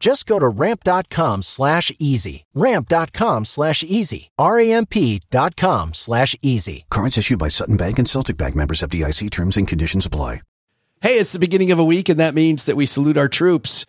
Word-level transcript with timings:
Just 0.00 0.26
go 0.26 0.38
to 0.38 0.48
ramp.com 0.48 1.42
slash 1.42 1.92
easy. 1.98 2.46
Ramp.com 2.54 3.44
slash 3.44 3.84
easy. 3.84 4.30
R-A-M-P 4.38 5.20
dot 5.30 5.56
com 5.56 5.92
slash 5.92 6.34
easy. 6.42 6.86
Cards 6.90 7.18
issued 7.18 7.38
by 7.38 7.48
Sutton 7.48 7.76
Bank 7.76 7.98
and 7.98 8.08
Celtic 8.08 8.38
Bank 8.38 8.56
members 8.56 8.80
FDIC 8.80 9.30
terms 9.30 9.58
and 9.58 9.68
conditions 9.68 10.06
apply. 10.06 10.40
Hey, 11.02 11.18
it's 11.18 11.32
the 11.32 11.38
beginning 11.38 11.70
of 11.70 11.78
a 11.78 11.84
week, 11.84 12.10
and 12.10 12.20
that 12.20 12.34
means 12.34 12.64
that 12.64 12.76
we 12.76 12.84
salute 12.84 13.16
our 13.16 13.28
troops, 13.28 13.86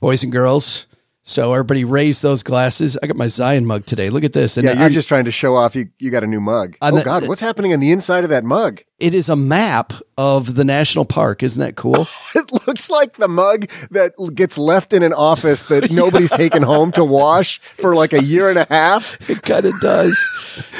boys 0.00 0.22
and 0.22 0.32
girls. 0.32 0.86
So 1.26 1.54
everybody 1.54 1.86
raise 1.86 2.20
those 2.20 2.42
glasses. 2.42 2.98
I 3.02 3.06
got 3.06 3.16
my 3.16 3.28
Zion 3.28 3.64
mug 3.64 3.86
today. 3.86 4.10
Look 4.10 4.24
at 4.24 4.34
this. 4.34 4.58
And 4.58 4.66
yeah, 4.66 4.74
you're 4.74 4.82
I'm, 4.82 4.92
just 4.92 5.08
trying 5.08 5.24
to 5.24 5.30
show 5.30 5.56
off 5.56 5.74
you, 5.74 5.88
you 5.98 6.10
got 6.10 6.22
a 6.22 6.26
new 6.26 6.40
mug. 6.40 6.76
Oh, 6.82 6.94
the, 6.94 7.02
God. 7.02 7.26
What's 7.26 7.40
happening 7.40 7.72
on 7.72 7.80
the 7.80 7.92
inside 7.92 8.24
of 8.24 8.30
that 8.30 8.44
mug? 8.44 8.82
It 8.98 9.14
is 9.14 9.30
a 9.30 9.34
map 9.34 9.94
of 10.18 10.54
the 10.54 10.64
national 10.64 11.06
park. 11.06 11.42
Isn't 11.42 11.60
that 11.60 11.76
cool? 11.76 12.06
it 12.34 12.66
looks 12.66 12.90
like 12.90 13.14
the 13.14 13.26
mug 13.26 13.70
that 13.90 14.12
gets 14.34 14.58
left 14.58 14.92
in 14.92 15.02
an 15.02 15.14
office 15.14 15.62
that 15.62 15.90
nobody's 15.90 16.30
taken 16.30 16.62
home 16.62 16.92
to 16.92 17.02
wash 17.02 17.58
for 17.58 17.94
like 17.94 18.12
a 18.12 18.22
year 18.22 18.50
and 18.50 18.58
a 18.58 18.66
half. 18.68 19.18
It 19.30 19.40
kind 19.40 19.64
of 19.64 19.72
does. 19.80 20.22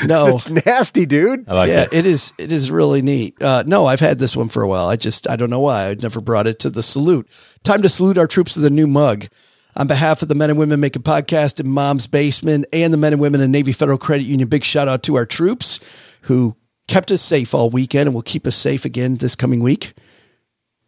No, 0.04 0.34
it's 0.34 0.50
nasty, 0.50 1.06
dude. 1.06 1.48
Like 1.48 1.70
yeah, 1.70 1.84
it. 1.84 1.94
it 1.94 2.06
is. 2.06 2.34
It 2.38 2.52
is 2.52 2.70
really 2.70 3.00
neat. 3.00 3.40
Uh, 3.40 3.64
no, 3.66 3.86
I've 3.86 4.00
had 4.00 4.18
this 4.18 4.36
one 4.36 4.50
for 4.50 4.62
a 4.62 4.68
while. 4.68 4.88
I 4.88 4.96
just, 4.96 5.26
I 5.26 5.36
don't 5.36 5.48
know 5.48 5.60
why. 5.60 5.88
I 5.88 5.94
never 5.94 6.20
brought 6.20 6.46
it 6.46 6.58
to 6.60 6.70
the 6.70 6.82
salute. 6.82 7.30
Time 7.62 7.80
to 7.80 7.88
salute 7.88 8.18
our 8.18 8.26
troops 8.26 8.56
with 8.56 8.66
a 8.66 8.70
new 8.70 8.86
mug. 8.86 9.28
On 9.76 9.88
behalf 9.88 10.22
of 10.22 10.28
the 10.28 10.36
men 10.36 10.50
and 10.50 10.58
women 10.58 10.78
making 10.78 11.02
podcast 11.02 11.58
in 11.58 11.68
mom's 11.68 12.06
basement 12.06 12.66
and 12.72 12.92
the 12.92 12.96
men 12.96 13.12
and 13.12 13.20
women 13.20 13.40
in 13.40 13.50
Navy 13.50 13.72
Federal 13.72 13.98
Credit 13.98 14.24
Union, 14.24 14.48
big 14.48 14.64
shout 14.64 14.86
out 14.86 15.02
to 15.04 15.16
our 15.16 15.26
troops 15.26 15.80
who 16.22 16.56
kept 16.86 17.10
us 17.10 17.20
safe 17.20 17.54
all 17.54 17.70
weekend 17.70 18.06
and 18.06 18.14
will 18.14 18.22
keep 18.22 18.46
us 18.46 18.54
safe 18.54 18.84
again 18.84 19.16
this 19.16 19.34
coming 19.34 19.60
week. 19.60 19.94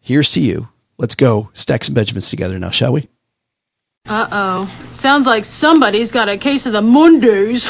Here's 0.00 0.30
to 0.32 0.40
you. 0.40 0.68
Let's 0.98 1.16
go 1.16 1.50
stack 1.52 1.82
some 1.82 1.94
Benjamins 1.94 2.30
together 2.30 2.58
now, 2.58 2.70
shall 2.70 2.92
we? 2.92 3.08
Uh 4.06 4.28
oh. 4.30 4.94
Sounds 5.00 5.26
like 5.26 5.44
somebody's 5.44 6.12
got 6.12 6.28
a 6.28 6.38
case 6.38 6.64
of 6.64 6.72
the 6.72 6.80
Mondays. 6.80 7.68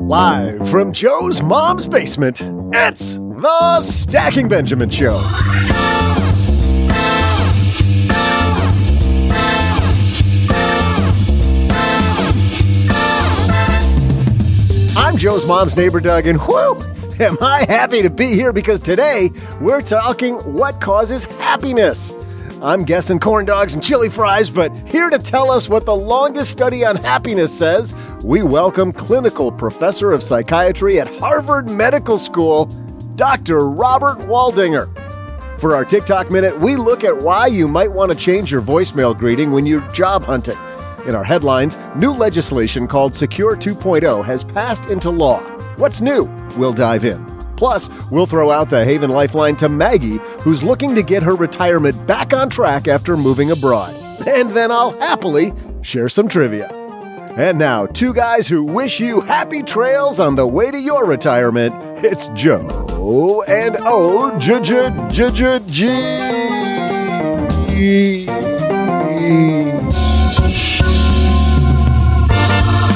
Live 0.00 0.68
from 0.68 0.92
Joe's 0.92 1.42
mom's 1.42 1.86
basement, 1.86 2.40
it's 2.72 3.18
the 3.36 3.80
Stacking 3.82 4.48
Benjamin 4.48 4.88
Show. 4.88 5.20
I'm 14.96 15.18
Joe's 15.18 15.44
mom's 15.44 15.76
neighbor, 15.76 16.00
Doug, 16.00 16.26
and 16.26 16.40
whoo, 16.40 16.80
am 17.20 17.36
I 17.42 17.66
happy 17.68 18.00
to 18.00 18.08
be 18.08 18.32
here 18.32 18.54
because 18.54 18.80
today 18.80 19.30
we're 19.60 19.82
talking 19.82 20.36
what 20.54 20.80
causes 20.80 21.24
happiness. 21.24 22.12
I'm 22.62 22.84
guessing 22.84 23.20
corn 23.20 23.44
dogs 23.44 23.74
and 23.74 23.82
chili 23.82 24.08
fries, 24.08 24.48
but 24.48 24.74
here 24.88 25.10
to 25.10 25.18
tell 25.18 25.50
us 25.50 25.68
what 25.68 25.84
the 25.84 25.94
longest 25.94 26.50
study 26.50 26.86
on 26.86 26.96
happiness 26.96 27.56
says, 27.56 27.94
we 28.24 28.42
welcome 28.42 28.94
clinical 28.94 29.52
professor 29.52 30.12
of 30.12 30.22
psychiatry 30.22 30.98
at 30.98 31.14
Harvard 31.18 31.70
Medical 31.70 32.18
School, 32.18 32.70
Dr. 33.16 33.70
Robert 33.70 34.18
Waldinger. 34.18 34.88
For 35.58 35.74
our 35.74 35.86
TikTok 35.86 36.30
minute, 36.30 36.58
we 36.60 36.76
look 36.76 37.02
at 37.02 37.16
why 37.16 37.46
you 37.46 37.66
might 37.66 37.90
want 37.90 38.12
to 38.12 38.16
change 38.16 38.52
your 38.52 38.60
voicemail 38.60 39.16
greeting 39.16 39.52
when 39.52 39.64
you're 39.64 39.80
job 39.92 40.22
hunting. 40.22 40.58
In 41.06 41.14
our 41.14 41.24
headlines, 41.24 41.78
new 41.96 42.10
legislation 42.10 42.86
called 42.86 43.16
Secure 43.16 43.56
2.0 43.56 44.22
has 44.24 44.44
passed 44.44 44.86
into 44.86 45.08
law. 45.08 45.40
What's 45.78 46.02
new? 46.02 46.24
We'll 46.58 46.74
dive 46.74 47.06
in. 47.06 47.24
Plus, 47.56 47.88
we'll 48.10 48.26
throw 48.26 48.50
out 48.50 48.68
the 48.68 48.84
Haven 48.84 49.10
Lifeline 49.10 49.56
to 49.56 49.70
Maggie, 49.70 50.18
who's 50.40 50.62
looking 50.62 50.94
to 50.94 51.02
get 51.02 51.22
her 51.22 51.34
retirement 51.34 52.06
back 52.06 52.34
on 52.34 52.50
track 52.50 52.86
after 52.86 53.16
moving 53.16 53.50
abroad. 53.50 53.94
And 54.26 54.50
then 54.50 54.70
I'll 54.70 54.98
happily 55.00 55.54
share 55.80 56.10
some 56.10 56.28
trivia. 56.28 56.85
And 57.38 57.58
now, 57.58 57.84
two 57.84 58.14
guys 58.14 58.48
who 58.48 58.64
wish 58.64 58.98
you 58.98 59.20
happy 59.20 59.62
trails 59.62 60.18
on 60.18 60.36
the 60.36 60.46
way 60.46 60.70
to 60.70 60.80
your 60.80 61.04
retirement. 61.04 61.74
It's 62.02 62.28
Joe 62.28 63.44
and 63.46 63.76
O 63.80 64.38
J 64.38 64.62
J 64.62 65.08
J 65.10 65.30
J 65.30 65.60
G. 65.68 65.86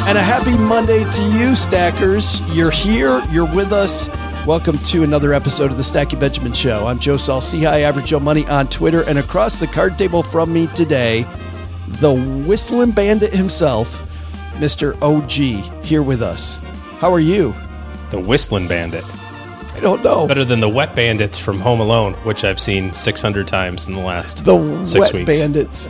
And 0.09 0.17
a 0.17 0.23
happy 0.23 0.57
Monday 0.57 1.05
to 1.05 1.23
you, 1.23 1.55
Stackers. 1.55 2.41
You're 2.57 2.71
here, 2.71 3.23
you're 3.31 3.55
with 3.55 3.75
us. 3.75 4.09
Welcome 4.47 4.79
to 4.79 5.03
another 5.03 5.35
episode 5.35 5.71
of 5.71 5.77
the 5.77 5.85
Stacking 5.85 6.19
Benjamin 6.19 6.55
Show. 6.55 6.87
I'm 6.87 6.99
Joe 6.99 7.19
Saul-Sehy 7.19 7.83
Average 7.83 8.07
Joe 8.07 8.21
Money 8.21 8.47
on 8.47 8.69
Twitter, 8.69 9.05
and 9.07 9.19
across 9.19 9.61
the 9.61 9.67
card 9.67 9.99
table 9.99 10.23
from 10.23 10.51
me 10.51 10.67
today, 10.69 11.27
the 11.89 12.15
whistling 12.47 12.93
bandit 12.93 13.35
himself, 13.35 14.07
Mr. 14.61 14.95
OG, 15.01 15.83
here 15.83 16.03
with 16.03 16.21
us. 16.21 16.57
How 16.99 17.11
are 17.11 17.19
you? 17.19 17.55
The 18.11 18.21
Whistling 18.21 18.69
Bandit. 18.69 19.05
I 19.73 19.81
don't 19.81 20.05
know. 20.05 20.29
Better 20.29 20.45
than 20.45 20.61
the 20.61 20.69
Wet 20.69 20.95
Bandits 20.95 21.39
from 21.39 21.61
Home 21.61 21.81
Alone, 21.81 22.13
which 22.25 22.45
I've 22.45 22.61
seen 22.61 22.93
600 22.93 23.47
times 23.47 23.89
in 23.89 23.95
the 23.95 24.03
last 24.03 24.45
the 24.45 24.85
six 24.85 25.01
Wet 25.01 25.15
weeks. 25.15 25.41
Bandits. 25.41 25.89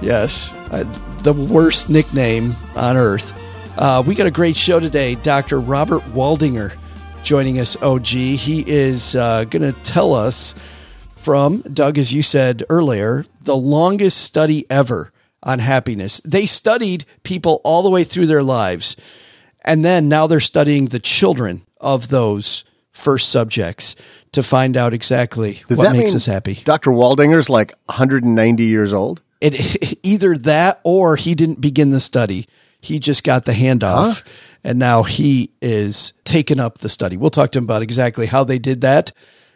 Yes, 0.00 0.52
uh, 0.72 0.82
the 1.18 1.32
worst 1.32 1.90
nickname 1.90 2.54
on 2.74 2.96
earth. 2.96 3.34
Uh, 3.78 4.02
we 4.04 4.16
got 4.16 4.26
a 4.26 4.32
great 4.32 4.56
show 4.56 4.80
today. 4.80 5.14
Dr. 5.14 5.60
Robert 5.60 6.02
Waldinger 6.06 6.76
joining 7.22 7.60
us, 7.60 7.80
OG. 7.80 8.06
He 8.06 8.64
is 8.66 9.14
uh, 9.14 9.44
going 9.44 9.72
to 9.72 9.80
tell 9.82 10.12
us 10.12 10.56
from, 11.14 11.60
Doug, 11.60 11.98
as 11.98 12.12
you 12.12 12.22
said 12.22 12.64
earlier, 12.68 13.26
the 13.42 13.54
longest 13.54 14.18
study 14.18 14.66
ever 14.68 15.11
on 15.42 15.58
happiness. 15.58 16.20
They 16.24 16.46
studied 16.46 17.04
people 17.22 17.60
all 17.64 17.82
the 17.82 17.90
way 17.90 18.04
through 18.04 18.26
their 18.26 18.42
lives. 18.42 18.96
And 19.64 19.84
then 19.84 20.08
now 20.08 20.26
they're 20.26 20.40
studying 20.40 20.86
the 20.86 20.98
children 20.98 21.62
of 21.80 22.08
those 22.08 22.64
first 22.92 23.30
subjects 23.30 23.96
to 24.32 24.42
find 24.42 24.76
out 24.76 24.94
exactly 24.94 25.62
Does 25.68 25.78
what 25.78 25.92
makes 25.92 26.14
us 26.14 26.26
happy. 26.26 26.54
Dr. 26.64 26.90
Waldinger's 26.90 27.48
like 27.48 27.74
190 27.86 28.64
years 28.64 28.92
old. 28.92 29.20
It 29.40 29.98
either 30.02 30.36
that 30.38 30.80
or 30.84 31.16
he 31.16 31.34
didn't 31.34 31.60
begin 31.60 31.90
the 31.90 32.00
study. 32.00 32.46
He 32.80 32.98
just 32.98 33.24
got 33.24 33.44
the 33.44 33.52
handoff. 33.52 34.22
And 34.64 34.78
now 34.78 35.02
he 35.02 35.50
is 35.60 36.12
taking 36.24 36.60
up 36.60 36.78
the 36.78 36.88
study. 36.88 37.16
We'll 37.16 37.30
talk 37.30 37.50
to 37.52 37.58
him 37.58 37.64
about 37.64 37.82
exactly 37.82 38.26
how 38.26 38.44
they 38.44 38.58
did 38.58 38.82
that. 38.82 39.12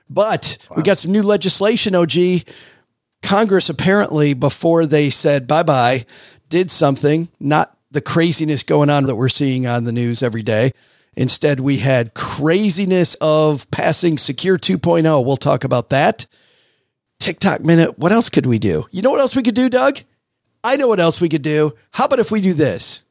But 0.09 0.59
we 0.77 0.82
got 0.82 0.99
some 0.99 1.12
new 1.12 1.23
legislation, 1.23 1.94
OG. 1.94 2.12
Congress 3.26 3.69
apparently, 3.69 4.34
before 4.34 4.87
they 4.87 5.11
said 5.11 5.49
bye 5.49 5.64
bye, 5.64 6.06
did 6.49 6.70
something, 6.70 7.28
not 7.40 7.76
the 7.90 8.00
craziness 8.00 8.62
going 8.62 8.88
on 8.88 9.05
that 9.06 9.17
we're 9.17 9.28
seeing 9.28 9.67
on 9.67 9.82
the 9.82 9.93
news 9.93 10.23
every 10.23 10.43
day. 10.43 10.73
Instead, 11.17 11.58
we 11.58 11.78
had 11.78 12.14
craziness 12.14 13.17
of 13.20 13.69
passing 13.73 14.17
Secure 14.17 14.58
2.0. 14.58 15.25
We'll 15.25 15.37
talk 15.37 15.64
about 15.64 15.90
that. 15.90 16.26
TikTok 17.19 17.64
minute. 17.64 17.99
What 17.99 18.12
else 18.12 18.28
could 18.28 18.46
we 18.46 18.61
do? 18.61 18.87
You 18.93 19.02
know 19.02 19.11
what 19.11 19.20
else 19.20 19.34
we 19.34 19.43
could 19.43 19.55
do, 19.55 19.69
Doug? 19.69 19.99
I 20.62 20.76
know 20.76 20.87
what 20.87 21.00
else 21.00 21.20
we 21.20 21.29
could 21.29 21.43
do. 21.43 21.75
How 21.90 22.05
about 22.05 22.20
if 22.20 22.31
we 22.31 22.40
do 22.40 22.52
this? 22.52 23.02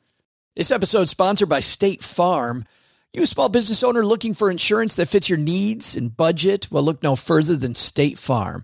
This 0.56 0.72
episode 0.72 1.10
sponsored 1.10 1.50
by 1.50 1.60
State 1.60 2.04
Farm. 2.04 2.64
You 3.12 3.24
a 3.24 3.28
small 3.28 3.50
business 3.50 3.84
owner 3.84 4.06
looking 4.06 4.34
for 4.34 4.50
insurance 4.50 4.96
that 4.96 5.08
fits 5.08 5.30
your 5.30 5.40
needs 5.40 5.98
and 5.98 6.16
budget? 6.16 6.70
Well, 6.72 6.84
look 6.84 7.04
no 7.04 7.18
further 7.18 7.58
than 7.58 7.76
State 7.76 8.18
Farm. 8.18 8.64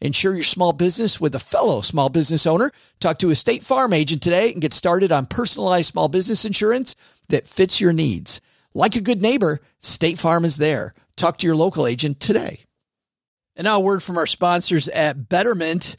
Insure 0.00 0.34
your 0.34 0.42
small 0.42 0.72
business 0.72 1.20
with 1.20 1.34
a 1.34 1.40
fellow 1.40 1.80
small 1.80 2.08
business 2.08 2.46
owner. 2.46 2.70
Talk 3.00 3.18
to 3.18 3.30
a 3.30 3.34
State 3.34 3.64
Farm 3.64 3.92
agent 3.92 4.22
today 4.22 4.52
and 4.52 4.62
get 4.62 4.72
started 4.72 5.10
on 5.10 5.26
personalized 5.26 5.92
small 5.92 6.08
business 6.08 6.44
insurance 6.44 6.94
that 7.28 7.48
fits 7.48 7.80
your 7.80 7.92
needs. 7.92 8.40
Like 8.74 8.94
a 8.94 9.00
good 9.00 9.20
neighbor, 9.20 9.60
State 9.80 10.18
Farm 10.18 10.44
is 10.44 10.56
there. 10.56 10.94
Talk 11.16 11.38
to 11.38 11.46
your 11.46 11.56
local 11.56 11.86
agent 11.86 12.20
today. 12.20 12.60
And 13.56 13.64
now 13.64 13.78
a 13.78 13.80
word 13.80 14.04
from 14.04 14.18
our 14.18 14.26
sponsors 14.26 14.88
at 14.88 15.28
Betterment. 15.28 15.96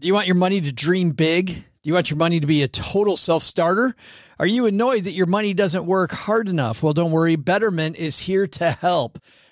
Do 0.00 0.08
you 0.08 0.14
want 0.14 0.26
your 0.26 0.36
money 0.36 0.60
to 0.60 0.72
dream 0.72 1.10
big? 1.10 1.46
Do 1.46 1.88
you 1.88 1.94
want 1.94 2.10
your 2.10 2.16
money 2.16 2.40
to 2.40 2.46
be 2.46 2.64
a 2.64 2.68
total 2.68 3.16
self 3.16 3.44
starter? 3.44 3.94
Are 4.40 4.46
you 4.46 4.66
annoyed 4.66 5.04
that 5.04 5.12
your 5.12 5.26
money 5.26 5.54
doesn't 5.54 5.86
work 5.86 6.10
hard 6.10 6.48
enough? 6.48 6.82
Well, 6.82 6.92
don't 6.92 7.12
worry. 7.12 7.36
Betterment 7.36 7.96
is 7.96 8.18
here 8.18 8.48
to 8.48 8.72
help. 8.72 9.20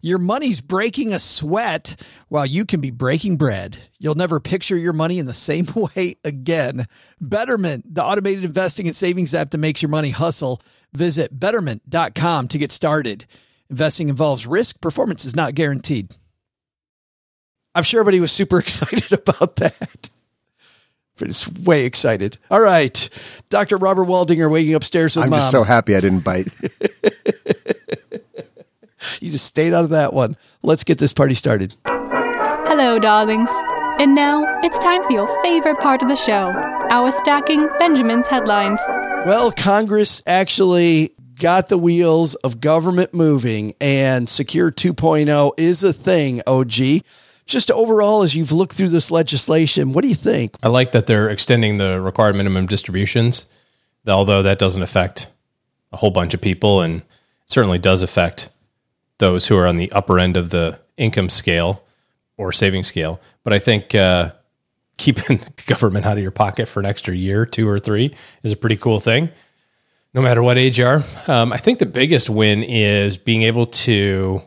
your 0.00 0.18
money's 0.18 0.60
breaking 0.60 1.12
a 1.12 1.18
sweat 1.18 1.96
while 2.28 2.46
you 2.46 2.64
can 2.64 2.80
be 2.80 2.90
breaking 2.90 3.36
bread. 3.36 3.78
You'll 3.98 4.14
never 4.14 4.40
picture 4.40 4.76
your 4.76 4.92
money 4.92 5.18
in 5.18 5.26
the 5.26 5.34
same 5.34 5.66
way 5.96 6.16
again. 6.24 6.86
Betterment, 7.20 7.94
the 7.94 8.02
automated 8.04 8.44
investing 8.44 8.86
and 8.86 8.96
savings 8.96 9.34
app 9.34 9.50
that 9.50 9.58
makes 9.58 9.82
your 9.82 9.88
money 9.90 10.10
hustle. 10.10 10.62
Visit 10.92 11.38
betterment.com 11.38 12.48
to 12.48 12.58
get 12.58 12.72
started. 12.72 13.26
Investing 13.68 14.08
involves 14.08 14.46
risk, 14.46 14.80
performance 14.80 15.24
is 15.24 15.36
not 15.36 15.54
guaranteed. 15.54 16.14
I'm 17.74 17.84
sure 17.84 18.00
everybody 18.00 18.20
was 18.20 18.32
super 18.32 18.58
excited 18.60 19.12
about 19.12 19.56
that. 19.56 20.10
But 21.18 21.28
it's 21.28 21.46
way 21.52 21.84
excited. 21.84 22.38
All 22.50 22.60
right. 22.62 23.08
Dr. 23.50 23.76
Robert 23.76 24.06
Waldinger 24.06 24.50
waiting 24.50 24.74
upstairs 24.74 25.14
with 25.16 25.24
I'm 25.24 25.30
mom. 25.30 25.40
just 25.40 25.50
so 25.50 25.62
happy 25.64 25.94
I 25.94 26.00
didn't 26.00 26.24
bite. 26.24 26.48
you 29.20 29.30
just 29.30 29.46
stayed 29.46 29.72
out 29.72 29.84
of 29.84 29.90
that 29.90 30.12
one. 30.12 30.36
Let's 30.62 30.84
get 30.84 30.98
this 30.98 31.12
party 31.12 31.34
started. 31.34 31.74
Hello, 31.84 32.98
darlings. 32.98 33.50
And 34.00 34.14
now 34.14 34.42
it's 34.62 34.78
time 34.78 35.02
for 35.04 35.12
your 35.12 35.42
favorite 35.42 35.78
part 35.80 36.02
of 36.02 36.08
the 36.08 36.16
show 36.16 36.52
our 36.90 37.12
stacking 37.12 37.68
Benjamin's 37.78 38.26
headlines. 38.26 38.80
Well, 39.26 39.52
Congress 39.52 40.22
actually 40.26 41.10
got 41.38 41.68
the 41.68 41.78
wheels 41.78 42.34
of 42.36 42.60
government 42.60 43.14
moving, 43.14 43.74
and 43.80 44.28
Secure 44.28 44.70
2.0 44.70 45.52
is 45.56 45.84
a 45.84 45.92
thing, 45.92 46.42
OG. 46.46 47.02
Just 47.46 47.70
overall, 47.70 48.22
as 48.22 48.34
you've 48.34 48.52
looked 48.52 48.74
through 48.74 48.88
this 48.88 49.10
legislation, 49.10 49.92
what 49.92 50.02
do 50.02 50.08
you 50.08 50.14
think? 50.14 50.56
I 50.62 50.68
like 50.68 50.92
that 50.92 51.06
they're 51.06 51.28
extending 51.28 51.78
the 51.78 52.00
required 52.00 52.36
minimum 52.36 52.66
distributions, 52.66 53.46
although 54.06 54.42
that 54.42 54.58
doesn't 54.58 54.82
affect 54.82 55.28
a 55.92 55.96
whole 55.96 56.10
bunch 56.10 56.34
of 56.34 56.40
people 56.40 56.80
and 56.80 57.02
certainly 57.46 57.78
does 57.78 58.02
affect 58.02 58.50
those 59.20 59.46
who 59.46 59.56
are 59.56 59.66
on 59.66 59.76
the 59.76 59.90
upper 59.92 60.18
end 60.18 60.36
of 60.36 60.50
the 60.50 60.80
income 60.96 61.30
scale 61.30 61.84
or 62.36 62.50
saving 62.50 62.82
scale. 62.82 63.20
But 63.44 63.52
I 63.52 63.58
think 63.60 63.94
uh, 63.94 64.32
keeping 64.98 65.36
the 65.56 65.64
government 65.66 66.06
out 66.06 66.16
of 66.16 66.22
your 66.22 66.32
pocket 66.32 66.66
for 66.66 66.80
an 66.80 66.86
extra 66.86 67.14
year, 67.14 67.46
two 67.46 67.68
or 67.68 67.78
three, 67.78 68.14
is 68.42 68.50
a 68.52 68.56
pretty 68.56 68.76
cool 68.76 68.98
thing, 68.98 69.30
no 70.12 70.20
matter 70.20 70.42
what 70.42 70.58
age 70.58 70.78
you 70.78 70.86
are. 70.86 71.02
Um, 71.28 71.52
I 71.52 71.56
think 71.56 71.78
the 71.78 71.86
biggest 71.86 72.28
win 72.28 72.62
is 72.64 73.16
being 73.16 73.42
able 73.42 73.66
to 73.66 74.42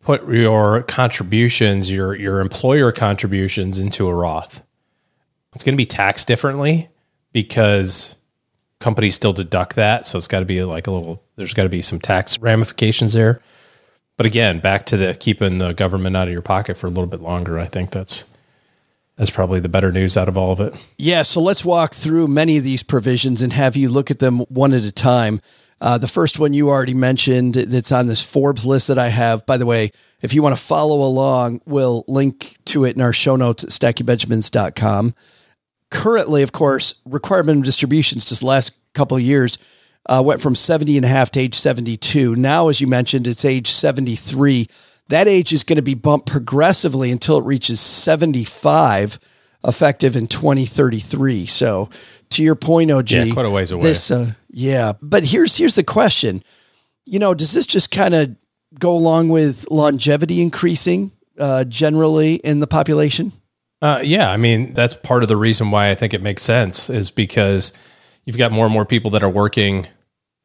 put 0.00 0.28
your 0.28 0.82
contributions, 0.82 1.90
your 1.90 2.14
your 2.14 2.40
employer 2.40 2.92
contributions, 2.92 3.78
into 3.78 4.08
a 4.08 4.14
Roth. 4.14 4.64
It's 5.54 5.64
going 5.64 5.74
to 5.74 5.78
be 5.78 5.86
taxed 5.86 6.28
differently 6.28 6.88
because 7.32 8.16
companies 8.80 9.14
still 9.14 9.32
deduct 9.32 9.76
that, 9.76 10.06
so 10.06 10.18
it's 10.18 10.26
got 10.26 10.40
to 10.40 10.46
be 10.46 10.62
like 10.64 10.86
a 10.86 10.90
little. 10.90 11.22
There's 11.36 11.54
got 11.54 11.64
to 11.64 11.68
be 11.68 11.82
some 11.82 12.00
tax 12.00 12.38
ramifications 12.38 13.12
there. 13.12 13.40
But 14.16 14.26
again, 14.26 14.60
back 14.60 14.86
to 14.86 14.96
the 14.96 15.14
keeping 15.14 15.58
the 15.58 15.72
government 15.72 16.16
out 16.16 16.28
of 16.28 16.32
your 16.32 16.42
pocket 16.42 16.76
for 16.76 16.86
a 16.86 16.90
little 16.90 17.06
bit 17.06 17.20
longer. 17.20 17.58
I 17.58 17.66
think 17.66 17.90
that's 17.90 18.24
that's 19.16 19.30
probably 19.30 19.60
the 19.60 19.68
better 19.68 19.92
news 19.92 20.16
out 20.16 20.28
of 20.28 20.36
all 20.36 20.52
of 20.52 20.60
it. 20.60 20.74
Yeah, 20.98 21.22
so 21.22 21.40
let's 21.40 21.64
walk 21.64 21.94
through 21.94 22.28
many 22.28 22.56
of 22.56 22.64
these 22.64 22.82
provisions 22.82 23.42
and 23.42 23.52
have 23.52 23.76
you 23.76 23.88
look 23.88 24.10
at 24.10 24.18
them 24.18 24.40
one 24.48 24.72
at 24.72 24.84
a 24.84 24.92
time. 24.92 25.40
Uh, 25.80 25.98
the 25.98 26.08
first 26.08 26.38
one 26.38 26.54
you 26.54 26.68
already 26.68 26.94
mentioned 26.94 27.54
that's 27.54 27.90
on 27.90 28.06
this 28.06 28.24
Forbes 28.24 28.64
list 28.64 28.88
that 28.88 28.98
I 28.98 29.08
have. 29.08 29.44
By 29.46 29.56
the 29.56 29.66
way, 29.66 29.90
if 30.22 30.32
you 30.32 30.42
want 30.42 30.56
to 30.56 30.62
follow 30.62 31.02
along, 31.02 31.60
we'll 31.66 32.04
link 32.06 32.56
to 32.66 32.84
it 32.84 32.94
in 32.94 33.02
our 33.02 33.12
show 33.12 33.34
notes 33.34 33.64
at 33.64 33.70
stackingbenjamins.com. 33.70 35.14
Currently, 35.90 36.42
of 36.42 36.52
course, 36.52 36.94
requirement 37.04 37.46
minimum 37.48 37.64
distributions 37.64 38.24
just 38.24 38.42
last 38.42 38.78
couple 38.94 39.16
of 39.16 39.22
years 39.22 39.58
uh, 40.06 40.22
went 40.24 40.40
from 40.40 40.54
70 40.54 40.96
and 40.96 41.04
a 41.04 41.08
half 41.08 41.30
to 41.32 41.40
age 41.40 41.54
72. 41.54 42.36
Now, 42.36 42.68
as 42.68 42.80
you 42.80 42.86
mentioned, 42.86 43.26
it's 43.26 43.44
age 43.44 43.68
73. 43.68 44.68
That 45.08 45.28
age 45.28 45.52
is 45.52 45.64
going 45.64 45.76
to 45.76 45.82
be 45.82 45.94
bumped 45.94 46.26
progressively 46.26 47.10
until 47.10 47.38
it 47.38 47.44
reaches 47.44 47.80
75, 47.80 49.18
effective 49.64 50.16
in 50.16 50.26
2033. 50.26 51.46
So, 51.46 51.88
to 52.30 52.42
your 52.42 52.54
point, 52.54 52.90
OG, 52.90 53.10
Yeah, 53.10 53.32
quite 53.32 53.46
a 53.46 53.50
ways 53.50 53.70
away. 53.70 53.82
This, 53.82 54.10
uh, 54.10 54.32
yeah, 54.50 54.94
but 55.02 55.24
here's 55.24 55.56
here's 55.56 55.74
the 55.74 55.84
question. 55.84 56.42
You 57.04 57.18
know, 57.18 57.34
does 57.34 57.52
this 57.52 57.66
just 57.66 57.90
kind 57.90 58.14
of 58.14 58.34
go 58.78 58.92
along 58.92 59.28
with 59.28 59.70
longevity 59.70 60.40
increasing 60.40 61.12
uh, 61.38 61.64
generally 61.64 62.36
in 62.36 62.60
the 62.60 62.66
population? 62.66 63.32
Uh, 63.82 64.00
yeah, 64.02 64.30
I 64.30 64.36
mean 64.36 64.74
that's 64.74 64.94
part 64.94 65.22
of 65.22 65.28
the 65.28 65.36
reason 65.36 65.70
why 65.70 65.90
I 65.90 65.94
think 65.94 66.14
it 66.14 66.22
makes 66.22 66.42
sense 66.42 66.88
is 66.88 67.10
because 67.10 67.72
you've 68.24 68.38
got 68.38 68.52
more 68.52 68.64
and 68.64 68.72
more 68.72 68.84
people 68.84 69.10
that 69.12 69.22
are 69.22 69.30
working 69.30 69.86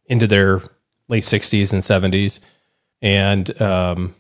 into 0.06 0.28
their 0.28 0.62
late 1.08 1.24
sixties 1.24 1.74
and 1.74 1.84
seventies, 1.84 2.40
and 3.02 3.60
um, 3.62 4.16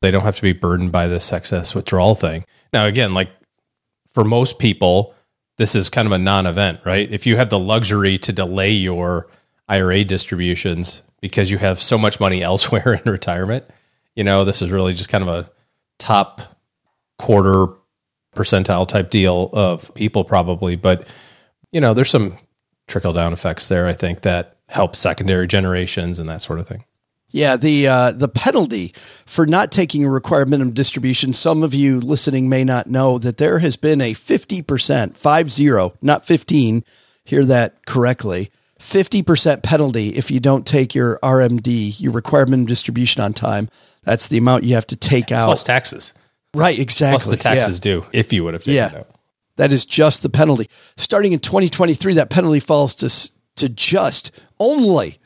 they 0.00 0.10
don't 0.10 0.22
have 0.22 0.36
to 0.36 0.42
be 0.42 0.52
burdened 0.52 0.92
by 0.92 1.06
this 1.06 1.32
excess 1.32 1.74
withdrawal 1.74 2.14
thing. 2.14 2.44
Now, 2.72 2.86
again, 2.86 3.14
like 3.14 3.30
for 4.08 4.24
most 4.24 4.58
people, 4.58 5.14
this 5.58 5.74
is 5.74 5.88
kind 5.88 6.06
of 6.06 6.12
a 6.12 6.18
non-event, 6.18 6.80
right? 6.84 7.10
If 7.10 7.26
you 7.26 7.36
have 7.36 7.50
the 7.50 7.58
luxury 7.58 8.18
to 8.18 8.32
delay 8.32 8.70
your 8.70 9.28
IRA 9.68 10.04
distributions 10.04 11.02
because 11.20 11.50
you 11.50 11.58
have 11.58 11.80
so 11.80 11.96
much 11.96 12.20
money 12.20 12.42
elsewhere 12.42 13.00
in 13.04 13.10
retirement, 13.10 13.64
you 14.14 14.24
know, 14.24 14.44
this 14.44 14.60
is 14.60 14.70
really 14.70 14.92
just 14.92 15.08
kind 15.08 15.22
of 15.22 15.28
a 15.28 15.50
top 15.98 16.42
quarter 17.18 17.68
percentile 18.34 18.88
type 18.88 19.10
deal 19.10 19.50
of 19.52 19.94
people 19.94 20.24
probably 20.24 20.74
but 20.74 21.06
you 21.70 21.80
know 21.80 21.94
there's 21.94 22.10
some 22.10 22.36
trickle 22.88 23.12
down 23.12 23.32
effects 23.32 23.68
there 23.68 23.86
i 23.86 23.92
think 23.92 24.22
that 24.22 24.56
help 24.68 24.94
secondary 24.96 25.46
generations 25.46 26.18
and 26.18 26.28
that 26.28 26.42
sort 26.42 26.58
of 26.58 26.66
thing 26.68 26.84
Yeah, 27.30 27.56
the 27.56 27.88
uh, 27.88 28.12
the 28.12 28.28
penalty 28.28 28.92
for 29.24 29.46
not 29.46 29.72
taking 29.72 30.04
a 30.04 30.10
required 30.10 30.50
minimum 30.50 30.74
distribution. 30.74 31.32
Some 31.32 31.62
of 31.62 31.72
you 31.72 31.98
listening 31.98 32.50
may 32.50 32.62
not 32.62 32.88
know 32.88 33.16
that 33.18 33.38
there 33.38 33.58
has 33.60 33.76
been 33.76 34.02
a 34.02 34.12
fifty 34.12 34.60
percent, 34.60 35.16
five 35.16 35.50
zero, 35.50 35.94
not 36.02 36.26
fifteen. 36.26 36.84
Hear 37.24 37.46
that 37.46 37.86
correctly. 37.86 38.50
50% 38.78 39.62
penalty 39.62 40.08
if 40.10 40.30
you 40.30 40.40
don't 40.40 40.66
take 40.66 40.94
your 40.94 41.18
RMD, 41.22 41.98
your 42.00 42.12
required 42.12 42.48
minimum 42.50 42.66
distribution 42.66 43.22
on 43.22 43.32
time. 43.32 43.68
That's 44.02 44.28
the 44.28 44.36
amount 44.38 44.64
you 44.64 44.74
have 44.74 44.86
to 44.88 44.96
take 44.96 45.30
out. 45.32 45.46
Plus 45.46 45.62
taxes. 45.64 46.12
right, 46.54 46.78
exactly. 46.78 47.14
Plus 47.14 47.26
the 47.26 47.36
taxes 47.36 47.78
Yeah. 47.78 47.92
due 48.00 48.06
if 48.12 48.32
you 48.32 48.44
would 48.44 48.54
have 48.54 48.64
taken 48.64 48.74
Yeah. 48.74 48.88
it 48.88 48.94
out. 48.96 49.11
That 49.56 49.72
is 49.72 49.84
just 49.84 50.22
the 50.22 50.30
penalty. 50.30 50.68
Starting 50.96 51.32
in 51.32 51.38
2023, 51.40 52.14
that 52.14 52.30
penalty 52.30 52.60
falls 52.60 52.94
to 52.96 53.30
to 53.56 53.68
just 53.68 54.30
only 54.58 55.18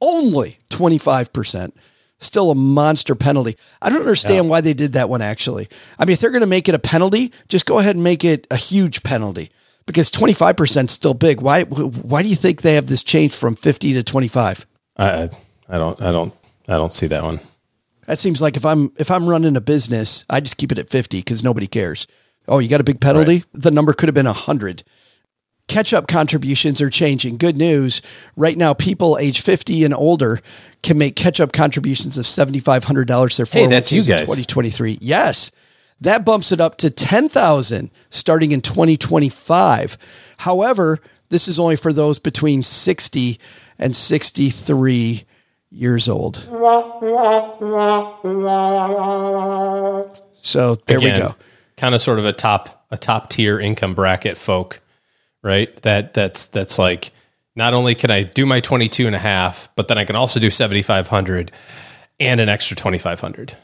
only 0.00 0.58
25%. 0.70 1.72
Still 2.18 2.50
a 2.50 2.54
monster 2.54 3.14
penalty. 3.14 3.56
I 3.80 3.88
don't 3.88 4.00
understand 4.00 4.50
why 4.50 4.60
they 4.60 4.74
did 4.74 4.92
that 4.92 5.08
one 5.08 5.22
actually. 5.22 5.68
I 5.98 6.04
mean, 6.04 6.12
if 6.12 6.20
they're 6.20 6.30
going 6.30 6.42
to 6.42 6.46
make 6.46 6.68
it 6.68 6.74
a 6.74 6.78
penalty, 6.78 7.32
just 7.48 7.64
go 7.64 7.78
ahead 7.78 7.96
and 7.96 8.04
make 8.04 8.24
it 8.24 8.46
a 8.50 8.56
huge 8.56 9.02
penalty 9.02 9.50
because 9.86 10.10
25% 10.10 10.84
is 10.84 10.90
still 10.92 11.14
big. 11.14 11.40
Why 11.40 11.62
why 11.62 12.22
do 12.22 12.28
you 12.28 12.36
think 12.36 12.60
they 12.60 12.74
have 12.74 12.86
this 12.86 13.02
change 13.02 13.34
from 13.34 13.56
50 13.56 13.94
to 13.94 14.02
25? 14.02 14.66
I, 14.96 15.04
I 15.10 15.30
I 15.70 15.78
don't 15.78 16.02
I 16.02 16.12
don't 16.12 16.34
I 16.68 16.74
don't 16.74 16.92
see 16.92 17.06
that 17.06 17.24
one. 17.24 17.40
That 18.06 18.18
seems 18.18 18.42
like 18.42 18.56
if 18.56 18.66
I'm 18.66 18.92
if 18.96 19.10
I'm 19.10 19.26
running 19.26 19.56
a 19.56 19.60
business, 19.60 20.24
I 20.28 20.40
just 20.40 20.56
keep 20.56 20.72
it 20.72 20.78
at 20.78 20.90
50 20.90 21.18
because 21.20 21.42
nobody 21.42 21.66
cares. 21.66 22.06
Oh, 22.50 22.58
you 22.58 22.68
got 22.68 22.80
a 22.80 22.84
big 22.84 23.00
penalty? 23.00 23.44
The 23.54 23.70
number 23.70 23.92
could 23.92 24.08
have 24.08 24.14
been 24.14 24.26
100. 24.26 24.82
Catch 25.68 25.94
up 25.94 26.08
contributions 26.08 26.82
are 26.82 26.90
changing. 26.90 27.36
Good 27.36 27.56
news. 27.56 28.02
Right 28.36 28.58
now, 28.58 28.74
people 28.74 29.16
age 29.18 29.40
50 29.40 29.84
and 29.84 29.94
older 29.94 30.40
can 30.82 30.98
make 30.98 31.14
catch 31.14 31.40
up 31.40 31.52
contributions 31.52 32.18
of 32.18 32.24
$7,500 32.24 33.36
their 33.36 33.46
Hey, 33.46 33.68
that's 33.68 33.90
401ks 33.90 33.92
you 33.92 34.02
guys. 34.02 34.20
2023. 34.22 34.98
Yes. 35.00 35.52
That 36.00 36.24
bumps 36.24 36.50
it 36.50 36.60
up 36.60 36.76
to 36.78 36.90
10,000 36.90 37.90
starting 38.08 38.50
in 38.50 38.62
2025. 38.62 39.96
However, 40.38 40.98
this 41.28 41.46
is 41.46 41.60
only 41.60 41.76
for 41.76 41.92
those 41.92 42.18
between 42.18 42.64
60 42.64 43.38
and 43.78 43.94
63 43.94 45.24
years 45.70 46.08
old. 46.08 46.38
So 50.42 50.74
there 50.86 50.98
we 50.98 51.10
go. 51.10 51.36
Kind 51.80 51.94
of 51.94 52.02
sort 52.02 52.18
of 52.18 52.26
a 52.26 52.32
top 52.34 52.84
a 52.90 52.98
top 52.98 53.30
tier 53.30 53.58
income 53.58 53.94
bracket 53.94 54.36
folk, 54.36 54.80
right? 55.42 55.74
That 55.82 56.12
that's 56.12 56.46
that's 56.48 56.78
like 56.78 57.10
not 57.56 57.72
only 57.72 57.94
can 57.94 58.10
I 58.10 58.22
do 58.22 58.44
my 58.44 58.60
22 58.60 59.06
and 59.06 59.16
a 59.16 59.18
half, 59.18 59.70
but 59.76 59.88
then 59.88 59.96
I 59.96 60.04
can 60.04 60.14
also 60.14 60.38
do 60.40 60.50
7500 60.50 61.50
and 62.20 62.38
an 62.38 62.50
extra 62.50 62.76
2500. 62.76 63.56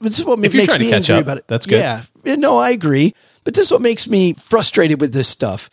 This 0.00 0.18
is 0.18 0.24
what 0.24 0.42
If 0.42 0.54
you're 0.54 0.62
makes 0.62 0.68
trying 0.72 0.80
to 0.80 0.86
me 0.86 0.90
catch 0.90 1.10
angry 1.10 1.20
up, 1.20 1.26
about 1.26 1.36
it. 1.38 1.48
that's 1.48 1.66
good. 1.66 1.80
Yeah, 1.80 2.02
Yeah, 2.24 2.36
no, 2.36 2.56
I 2.56 2.70
agree. 2.70 3.14
But 3.44 3.52
this 3.52 3.66
is 3.66 3.72
what 3.72 3.82
makes 3.82 4.08
me 4.08 4.32
frustrated 4.38 4.98
with 4.98 5.12
this 5.12 5.28
stuff. 5.28 5.68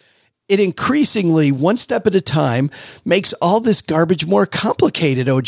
It 0.50 0.60
increasingly, 0.60 1.54
one 1.54 1.78
step 1.78 2.06
at 2.06 2.16
a 2.16 2.22
time, 2.22 2.70
makes 3.06 3.32
all 3.42 3.62
this 3.62 3.82
garbage 3.82 4.26
more 4.26 4.46
complicated. 4.46 5.30
Og, 5.30 5.48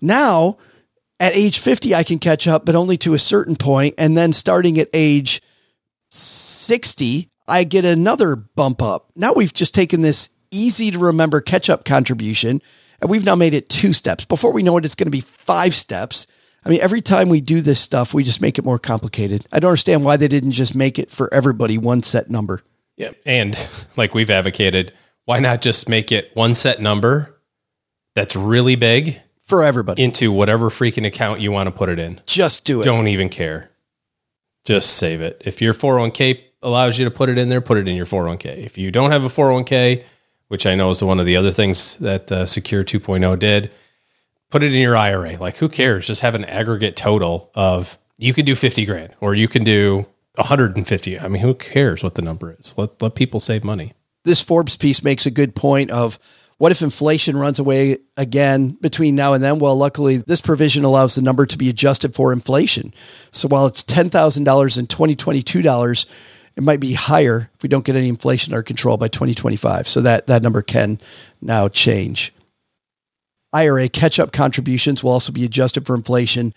now 0.00 0.56
at 1.20 1.34
age 1.34 1.58
fifty, 1.58 1.94
I 1.94 2.02
can 2.02 2.18
catch 2.18 2.46
up, 2.46 2.64
but 2.64 2.74
only 2.74 2.96
to 2.98 3.14
a 3.14 3.18
certain 3.18 3.56
point. 3.56 3.94
and 3.98 4.16
then 4.16 4.32
starting 4.32 4.78
at 4.78 4.88
age 4.92 5.42
sixty, 6.10 7.30
I 7.46 7.64
get 7.64 7.84
another 7.84 8.36
bump 8.36 8.82
up. 8.82 9.10
Now 9.16 9.32
we've 9.32 9.52
just 9.52 9.74
taken 9.74 10.00
this 10.00 10.28
easy 10.50 10.90
to 10.90 10.98
remember 10.98 11.40
catch 11.40 11.68
up 11.68 11.84
contribution, 11.84 12.62
and 13.00 13.10
we've 13.10 13.24
now 13.24 13.34
made 13.34 13.54
it 13.54 13.68
two 13.68 13.92
steps. 13.92 14.24
Before 14.24 14.52
we 14.52 14.62
know 14.62 14.76
it, 14.78 14.84
it's 14.84 14.94
going 14.94 15.06
to 15.06 15.10
be 15.10 15.20
five 15.20 15.74
steps. 15.74 16.26
I 16.64 16.70
mean, 16.70 16.80
every 16.80 17.02
time 17.02 17.28
we 17.28 17.40
do 17.40 17.60
this 17.60 17.78
stuff, 17.78 18.14
we 18.14 18.24
just 18.24 18.40
make 18.40 18.58
it 18.58 18.64
more 18.64 18.78
complicated. 18.78 19.46
I 19.52 19.60
don't 19.60 19.70
understand 19.70 20.04
why 20.04 20.16
they 20.16 20.28
didn't 20.28 20.52
just 20.52 20.74
make 20.74 20.98
it 20.98 21.10
for 21.10 21.32
everybody 21.32 21.76
one 21.76 22.02
set 22.02 22.30
number. 22.30 22.62
Yeah. 22.96 23.10
And 23.26 23.56
like 23.96 24.14
we've 24.14 24.30
advocated, 24.30 24.92
why 25.26 25.40
not 25.40 25.60
just 25.60 25.88
make 25.88 26.10
it 26.10 26.30
one 26.34 26.54
set 26.54 26.80
number 26.80 27.38
that's 28.14 28.36
really 28.36 28.76
big 28.76 29.20
For 29.44 29.62
everybody. 29.62 30.02
into 30.02 30.32
whatever 30.32 30.70
freaking 30.70 31.06
account 31.06 31.40
you 31.40 31.52
want 31.52 31.66
to 31.66 31.70
put 31.70 31.88
it 31.88 31.98
in? 31.98 32.20
just 32.26 32.64
do 32.64 32.80
it. 32.80 32.84
Don't 32.84 33.08
even 33.08 33.28
care. 33.28 33.70
Just 34.64 34.96
save 34.96 35.20
it. 35.20 35.42
If 35.44 35.60
your 35.60 35.74
401k 35.74 36.40
allows 36.62 36.98
you 36.98 37.04
to 37.04 37.10
put 37.10 37.28
it 37.28 37.36
in 37.36 37.50
there, 37.50 37.60
put 37.60 37.76
it 37.76 37.86
in 37.86 37.94
your 37.94 38.06
401k. 38.06 38.56
If 38.64 38.78
you 38.78 38.90
don't 38.90 39.10
have 39.10 39.22
a 39.24 39.28
401k, 39.28 40.02
which 40.48 40.64
I 40.66 40.74
know 40.74 40.90
is 40.90 41.02
one 41.02 41.20
of 41.20 41.26
the 41.26 41.36
other 41.36 41.52
things 41.52 41.96
that 41.96 42.32
uh, 42.32 42.46
Secure 42.46 42.82
2.0 42.84 43.38
did, 43.38 43.70
put 44.50 44.62
it 44.62 44.72
in 44.72 44.80
your 44.80 44.96
IRA. 44.96 45.36
Like, 45.36 45.58
who 45.58 45.68
cares? 45.68 46.06
Just 46.06 46.22
have 46.22 46.34
an 46.34 46.44
aggregate 46.46 46.96
total 46.96 47.50
of 47.54 47.98
you 48.16 48.32
could 48.32 48.46
do 48.46 48.54
50 48.54 48.86
grand 48.86 49.14
or 49.20 49.34
you 49.34 49.48
can 49.48 49.64
do 49.64 50.06
150. 50.36 51.20
I 51.20 51.28
mean, 51.28 51.42
who 51.42 51.54
cares 51.54 52.02
what 52.02 52.14
the 52.14 52.22
number 52.22 52.56
is? 52.58 52.74
Let, 52.78 53.00
let 53.02 53.14
people 53.14 53.40
save 53.40 53.62
money. 53.64 53.92
this 54.24 54.40
Forbes 54.40 54.76
piece 54.76 55.04
makes 55.04 55.26
a 55.26 55.30
good 55.30 55.54
point 55.54 55.90
of 55.90 56.18
what 56.58 56.72
if 56.72 56.82
inflation 56.82 57.36
runs 57.36 57.58
away 57.58 57.98
again 58.16 58.78
between 58.80 59.14
now 59.14 59.32
and 59.32 59.42
then? 59.42 59.58
Well, 59.58 59.76
luckily, 59.76 60.18
this 60.18 60.40
provision 60.40 60.84
allows 60.84 61.14
the 61.14 61.22
number 61.22 61.46
to 61.46 61.58
be 61.58 61.68
adjusted 61.68 62.14
for 62.14 62.32
inflation. 62.32 62.94
So 63.32 63.48
while 63.48 63.66
it's 63.66 63.82
$10,000 63.82 64.78
in 64.78 64.86
$2022, 64.86 66.06
it 66.56 66.62
might 66.62 66.80
be 66.80 66.94
higher 66.94 67.50
if 67.54 67.62
we 67.62 67.68
don't 67.68 67.84
get 67.84 67.96
any 67.96 68.08
inflation 68.08 68.52
under 68.52 68.62
control 68.62 68.96
by 68.96 69.08
2025. 69.08 69.88
So 69.88 70.00
that, 70.02 70.28
that 70.28 70.42
number 70.42 70.62
can 70.62 71.00
now 71.40 71.68
change. 71.68 72.32
IRA 73.52 73.88
catch 73.88 74.18
up 74.18 74.32
contributions 74.32 75.02
will 75.02 75.12
also 75.12 75.32
be 75.32 75.44
adjusted 75.44 75.86
for 75.86 75.94
inflation 75.94 76.54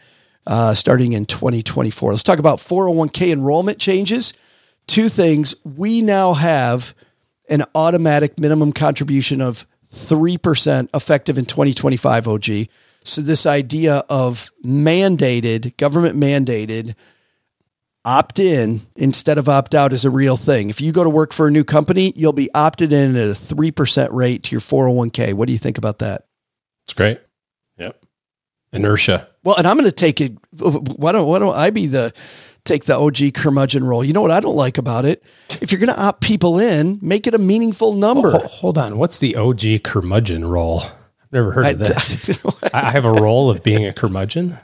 uh, 0.47 0.73
starting 0.73 1.13
in 1.13 1.25
2024. 1.25 2.11
Let's 2.11 2.23
talk 2.23 2.39
about 2.39 2.59
401k 2.59 3.31
enrollment 3.31 3.79
changes. 3.79 4.33
Two 4.87 5.09
things. 5.09 5.55
We 5.65 6.01
now 6.01 6.33
have 6.33 6.95
an 7.49 7.63
automatic 7.75 8.39
minimum 8.39 8.71
contribution 8.73 9.41
of 9.41 9.65
3% 9.91 10.89
effective 10.93 11.37
in 11.37 11.45
2025 11.45 12.27
OG. 12.27 12.45
So, 13.03 13.21
this 13.21 13.45
idea 13.45 14.03
of 14.09 14.51
mandated, 14.65 15.77
government 15.77 16.17
mandated, 16.17 16.95
opt 18.07 18.39
in 18.39 18.81
instead 18.95 19.37
of 19.37 19.49
opt 19.49 19.75
out 19.75 19.91
is 19.91 20.05
a 20.05 20.09
real 20.09 20.37
thing. 20.37 20.69
If 20.69 20.79
you 20.79 20.91
go 20.91 21.03
to 21.03 21.09
work 21.09 21.33
for 21.33 21.47
a 21.47 21.51
new 21.51 21.63
company, 21.63 22.13
you'll 22.15 22.33
be 22.33 22.49
opted 22.53 22.91
in 22.91 23.15
at 23.15 23.27
a 23.27 23.31
3% 23.31 24.11
rate 24.11 24.43
to 24.43 24.51
your 24.51 24.61
401k. 24.61 25.33
What 25.33 25.47
do 25.47 25.53
you 25.53 25.59
think 25.59 25.77
about 25.77 25.99
that? 25.99 26.25
It's 26.85 26.93
great. 26.93 27.19
Yep. 27.77 28.01
Inertia. 28.71 29.27
Well, 29.43 29.55
and 29.57 29.67
I'm 29.67 29.77
going 29.77 29.89
to 29.89 29.91
take 29.91 30.21
it. 30.21 30.33
Why 30.57 31.11
don't 31.11 31.27
Why 31.27 31.39
don't 31.39 31.55
I 31.55 31.69
be 31.69 31.87
the 31.87 32.13
take 32.67 32.85
the 32.85 32.97
OG 32.97 33.33
curmudgeon 33.33 33.83
role? 33.83 34.03
You 34.03 34.13
know 34.13 34.21
what 34.21 34.31
I 34.31 34.39
don't 34.39 34.55
like 34.55 34.77
about 34.77 35.05
it? 35.05 35.23
If 35.61 35.71
you're 35.71 35.79
going 35.79 35.93
to 35.93 35.99
opt 35.99 36.21
people 36.21 36.59
in, 36.59 36.99
make 37.01 37.25
it 37.27 37.33
a 37.33 37.37
meaningful 37.39 37.93
number. 37.93 38.31
Ho- 38.31 38.39
hold 38.47 38.77
on. 38.77 38.97
What's 38.97 39.19
the 39.19 39.35
OG 39.35 39.83
curmudgeon 39.83 40.45
role? 40.45 40.81
I've 40.81 41.31
never 41.33 41.51
heard 41.51 41.65
I, 41.65 41.69
of 41.71 41.79
this. 41.79 42.29
I 42.73 42.87
I 42.87 42.91
have 42.91 43.05
a 43.05 43.11
role 43.13 43.49
of 43.49 43.63
being 43.63 43.85
a 43.85 43.93
curmudgeon. 43.93 44.57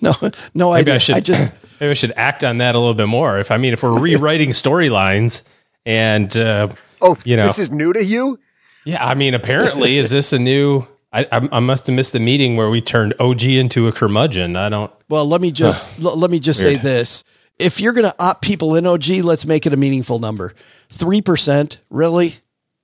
no, 0.00 0.14
no 0.54 0.70
Maybe 0.72 0.80
idea. 0.90 0.94
I 0.94 0.98
should. 0.98 1.14
I 1.16 1.20
just 1.20 1.52
maybe 1.80 1.90
I 1.90 1.94
should 1.94 2.12
act 2.16 2.42
on 2.44 2.58
that 2.58 2.74
a 2.74 2.78
little 2.78 2.94
bit 2.94 3.06
more. 3.08 3.38
If 3.38 3.50
I 3.50 3.56
mean, 3.56 3.72
if 3.72 3.82
we're 3.82 3.98
rewriting 3.98 4.50
storylines, 4.50 5.42
and 5.86 6.36
uh, 6.36 6.68
Oh, 7.00 7.16
You 7.24 7.36
know. 7.36 7.46
this 7.46 7.58
is 7.58 7.70
new 7.70 7.92
to 7.92 8.04
you? 8.04 8.38
yeah, 8.84 9.04
I 9.04 9.14
mean, 9.14 9.34
apparently, 9.34 9.98
is 9.98 10.10
this 10.10 10.32
a 10.32 10.38
new? 10.38 10.86
I, 11.12 11.24
I, 11.30 11.48
I 11.52 11.60
must 11.60 11.86
have 11.88 11.96
missed 11.96 12.12
the 12.14 12.20
meeting 12.20 12.56
where 12.56 12.70
we 12.70 12.80
turned 12.80 13.12
OG 13.20 13.42
into 13.44 13.86
a 13.88 13.92
curmudgeon. 13.92 14.56
I 14.56 14.68
don't. 14.68 14.90
well, 15.08 15.26
let 15.26 15.40
me 15.40 15.50
just 15.52 16.02
l- 16.04 16.16
let 16.16 16.30
me 16.30 16.38
just 16.40 16.60
say 16.60 16.76
this: 16.76 17.22
if 17.62 17.80
you're 17.80 17.92
going 17.92 18.06
to 18.06 18.14
opt 18.18 18.42
people 18.42 18.74
in 18.74 18.86
OG, 18.86 19.08
let's 19.22 19.46
make 19.46 19.66
it 19.66 19.72
a 19.72 19.76
meaningful 19.76 20.18
number. 20.18 20.52
Three 20.88 21.22
percent, 21.22 21.78
really, 21.90 22.34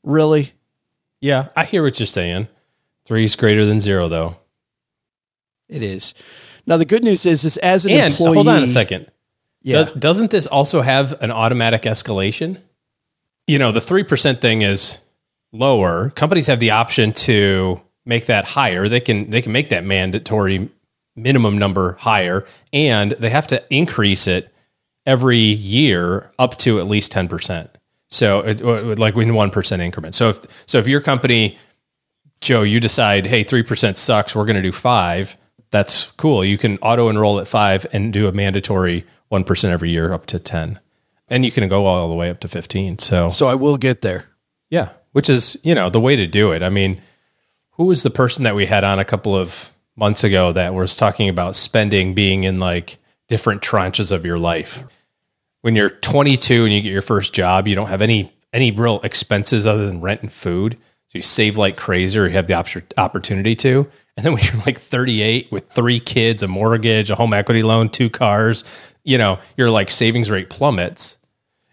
really. 0.02 0.52
Yeah, 1.20 1.48
I 1.56 1.64
hear 1.64 1.82
what 1.82 1.98
you're 1.98 2.06
saying. 2.06 2.48
Three 3.04 3.24
is 3.24 3.36
greater 3.36 3.64
than 3.64 3.80
zero, 3.80 4.08
though. 4.08 4.36
It 5.68 5.82
is. 5.82 6.14
Now 6.66 6.76
the 6.76 6.84
good 6.84 7.02
news 7.04 7.26
is, 7.26 7.44
is 7.44 7.56
as 7.58 7.84
an 7.84 7.92
And 7.92 8.12
employee. 8.12 8.34
hold 8.34 8.48
on 8.48 8.62
a 8.62 8.66
second. 8.68 9.10
Yeah. 9.62 9.84
Do- 9.84 9.94
doesn't 9.98 10.30
this 10.30 10.46
also 10.46 10.82
have 10.82 11.20
an 11.22 11.30
automatic 11.30 11.82
escalation? 11.82 12.60
You 13.46 13.58
know, 13.58 13.72
the 13.72 13.80
3% 13.80 14.40
thing 14.40 14.62
is 14.62 14.98
lower. 15.52 16.10
Companies 16.10 16.46
have 16.46 16.60
the 16.60 16.70
option 16.70 17.12
to 17.14 17.80
make 18.06 18.26
that 18.26 18.44
higher. 18.44 18.88
They 18.88 19.00
can 19.00 19.30
they 19.30 19.42
can 19.42 19.52
make 19.52 19.70
that 19.70 19.84
mandatory 19.84 20.68
minimum 21.16 21.58
number 21.58 21.94
higher 21.94 22.46
and 22.72 23.12
they 23.12 23.30
have 23.30 23.46
to 23.48 23.62
increase 23.74 24.26
it 24.26 24.52
every 25.08 25.38
year 25.38 26.30
up 26.38 26.56
to 26.58 26.78
at 26.78 26.86
least 26.86 27.12
10%. 27.12 27.68
So 28.10 28.40
it, 28.40 28.60
like 28.62 29.16
in 29.16 29.30
1% 29.30 29.80
increments. 29.80 30.16
So 30.16 30.28
if 30.28 30.38
so 30.66 30.78
if 30.78 30.86
your 30.86 31.00
company 31.00 31.58
Joe, 32.40 32.62
you 32.62 32.80
decide, 32.80 33.26
hey, 33.26 33.44
3% 33.44 33.96
sucks, 33.96 34.34
we're 34.34 34.44
going 34.44 34.56
to 34.56 34.62
do 34.62 34.72
5. 34.72 35.36
That's 35.70 36.12
cool. 36.12 36.44
You 36.44 36.56
can 36.56 36.78
auto 36.78 37.08
enroll 37.08 37.40
at 37.40 37.48
5 37.48 37.86
and 37.92 38.12
do 38.12 38.28
a 38.28 38.32
mandatory 38.32 39.04
1% 39.32 39.64
every 39.64 39.90
year 39.90 40.12
up 40.12 40.26
to 40.26 40.38
10. 40.38 40.78
And 41.28 41.44
you 41.44 41.50
can 41.50 41.68
go 41.68 41.84
all 41.84 42.08
the 42.08 42.14
way 42.14 42.30
up 42.30 42.40
to 42.40 42.48
15. 42.48 43.00
So, 43.00 43.30
so 43.30 43.48
I 43.48 43.54
will 43.54 43.76
get 43.76 44.00
there. 44.00 44.26
yeah, 44.70 44.90
which 45.12 45.28
is, 45.28 45.56
you 45.62 45.74
know, 45.74 45.90
the 45.90 46.00
way 46.00 46.16
to 46.16 46.26
do 46.26 46.52
it. 46.52 46.62
I 46.62 46.68
mean, 46.68 47.00
who 47.72 47.86
was 47.86 48.02
the 48.02 48.10
person 48.10 48.44
that 48.44 48.54
we 48.54 48.66
had 48.66 48.84
on 48.84 48.98
a 48.98 49.04
couple 49.04 49.36
of 49.36 49.70
months 49.96 50.24
ago 50.24 50.52
that 50.52 50.74
was 50.74 50.96
talking 50.96 51.28
about 51.28 51.54
spending 51.54 52.14
being 52.14 52.44
in 52.44 52.58
like 52.58 52.98
different 53.28 53.62
tranches 53.62 54.12
of 54.12 54.24
your 54.24 54.38
life? 54.38 54.84
When 55.62 55.74
you're 55.74 55.90
22 55.90 56.64
and 56.64 56.72
you 56.72 56.80
get 56.80 56.92
your 56.92 57.02
first 57.02 57.32
job, 57.32 57.66
you 57.66 57.74
don't 57.74 57.88
have 57.88 58.02
any 58.02 58.32
any 58.52 58.70
real 58.70 59.00
expenses 59.02 59.66
other 59.66 59.86
than 59.86 60.00
rent 60.00 60.22
and 60.22 60.32
food. 60.32 60.78
So 61.08 61.18
you 61.18 61.22
save 61.22 61.56
like 61.56 61.76
crazy 61.76 62.18
or 62.18 62.26
you 62.26 62.32
have 62.32 62.46
the 62.46 62.54
op- 62.54 62.66
opportunity 62.96 63.54
to. 63.56 63.88
And 64.16 64.26
then 64.26 64.32
when 64.34 64.42
you're 64.42 64.62
like 64.66 64.78
38 64.78 65.52
with 65.52 65.68
three 65.68 66.00
kids, 66.00 66.42
a 66.42 66.48
mortgage, 66.48 67.10
a 67.10 67.14
home 67.14 67.32
equity 67.32 67.62
loan, 67.62 67.88
two 67.88 68.10
cars, 68.10 68.64
you 69.04 69.16
know, 69.16 69.38
your 69.56 69.70
like 69.70 69.90
savings 69.90 70.30
rate 70.30 70.50
plummets. 70.50 71.18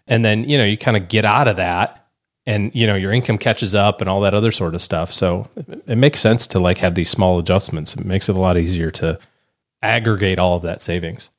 And 0.06 0.24
then, 0.24 0.48
you 0.48 0.56
know, 0.56 0.64
you 0.64 0.78
kind 0.78 0.96
of 0.96 1.08
get 1.08 1.24
out 1.24 1.48
of 1.48 1.56
that 1.56 2.06
and, 2.46 2.72
you 2.74 2.86
know, 2.86 2.94
your 2.94 3.12
income 3.12 3.38
catches 3.38 3.74
up 3.74 4.00
and 4.00 4.08
all 4.08 4.20
that 4.20 4.32
other 4.32 4.52
sort 4.52 4.74
of 4.74 4.82
stuff. 4.82 5.12
So 5.12 5.48
it, 5.56 5.82
it 5.86 5.96
makes 5.96 6.20
sense 6.20 6.46
to 6.48 6.60
like 6.60 6.78
have 6.78 6.94
these 6.94 7.10
small 7.10 7.38
adjustments. 7.38 7.94
It 7.94 8.04
makes 8.04 8.28
it 8.28 8.36
a 8.36 8.38
lot 8.38 8.56
easier 8.56 8.90
to 8.92 9.18
aggregate 9.82 10.38
all 10.38 10.56
of 10.56 10.62
that 10.62 10.80
savings. 10.80 11.30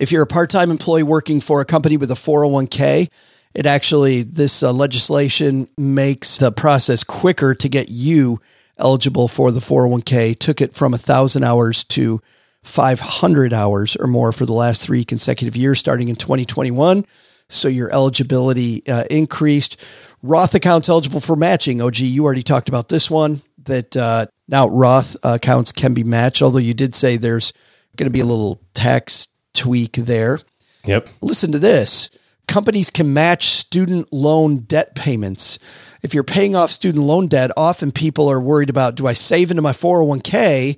If 0.00 0.10
you're 0.12 0.22
a 0.22 0.26
part 0.26 0.48
time 0.48 0.70
employee 0.70 1.02
working 1.02 1.40
for 1.40 1.60
a 1.60 1.66
company 1.66 1.98
with 1.98 2.10
a 2.10 2.14
401k, 2.14 3.10
it 3.52 3.66
actually, 3.66 4.22
this 4.22 4.62
uh, 4.62 4.72
legislation 4.72 5.68
makes 5.76 6.38
the 6.38 6.50
process 6.50 7.04
quicker 7.04 7.54
to 7.56 7.68
get 7.68 7.90
you 7.90 8.40
eligible 8.78 9.28
for 9.28 9.50
the 9.50 9.60
401k. 9.60 10.38
Took 10.38 10.62
it 10.62 10.72
from 10.72 10.92
1,000 10.92 11.44
hours 11.44 11.84
to 11.84 12.22
500 12.62 13.52
hours 13.52 13.94
or 13.96 14.06
more 14.06 14.32
for 14.32 14.46
the 14.46 14.54
last 14.54 14.82
three 14.82 15.04
consecutive 15.04 15.54
years, 15.54 15.78
starting 15.78 16.08
in 16.08 16.16
2021. 16.16 17.04
So 17.50 17.68
your 17.68 17.92
eligibility 17.92 18.86
uh, 18.88 19.04
increased. 19.10 19.76
Roth 20.22 20.54
accounts 20.54 20.88
eligible 20.88 21.20
for 21.20 21.36
matching. 21.36 21.82
OG, 21.82 21.98
you 21.98 22.24
already 22.24 22.42
talked 22.42 22.70
about 22.70 22.88
this 22.88 23.10
one 23.10 23.42
that 23.64 23.94
uh, 23.98 24.26
now 24.48 24.66
Roth 24.68 25.14
accounts 25.22 25.72
can 25.72 25.92
be 25.92 26.04
matched, 26.04 26.40
although 26.40 26.58
you 26.58 26.72
did 26.72 26.94
say 26.94 27.18
there's 27.18 27.52
going 27.96 28.06
to 28.06 28.12
be 28.12 28.20
a 28.20 28.24
little 28.24 28.62
tax 28.72 29.28
tweak 29.60 29.92
there. 29.92 30.40
Yep. 30.86 31.08
Listen 31.20 31.52
to 31.52 31.58
this 31.58 32.08
companies 32.50 32.90
can 32.90 33.12
match 33.12 33.50
student 33.50 34.12
loan 34.12 34.58
debt 34.58 34.96
payments. 34.96 35.58
If 36.02 36.14
you're 36.14 36.24
paying 36.24 36.56
off 36.56 36.70
student 36.70 37.04
loan 37.04 37.28
debt, 37.28 37.52
often 37.56 37.92
people 37.92 38.28
are 38.28 38.40
worried 38.40 38.70
about 38.70 38.96
do 38.96 39.06
I 39.06 39.12
save 39.12 39.50
into 39.52 39.62
my 39.62 39.70
401k 39.70 40.76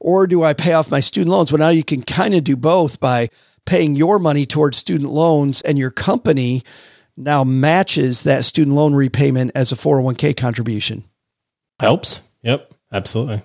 or 0.00 0.26
do 0.26 0.42
I 0.42 0.52
pay 0.52 0.72
off 0.72 0.90
my 0.90 0.98
student 0.98 1.30
loans? 1.30 1.52
Well, 1.52 1.60
now 1.60 1.68
you 1.68 1.84
can 1.84 2.02
kind 2.02 2.34
of 2.34 2.42
do 2.42 2.56
both 2.56 2.98
by 2.98 3.28
paying 3.66 3.94
your 3.94 4.18
money 4.18 4.46
towards 4.46 4.78
student 4.78 5.12
loans 5.12 5.62
and 5.62 5.78
your 5.78 5.92
company 5.92 6.64
now 7.16 7.44
matches 7.44 8.24
that 8.24 8.44
student 8.44 8.74
loan 8.74 8.94
repayment 8.94 9.52
as 9.54 9.70
a 9.70 9.76
401k 9.76 10.36
contribution. 10.36 11.04
Helps. 11.78 12.22
Yep, 12.42 12.72
absolutely. 12.90 13.42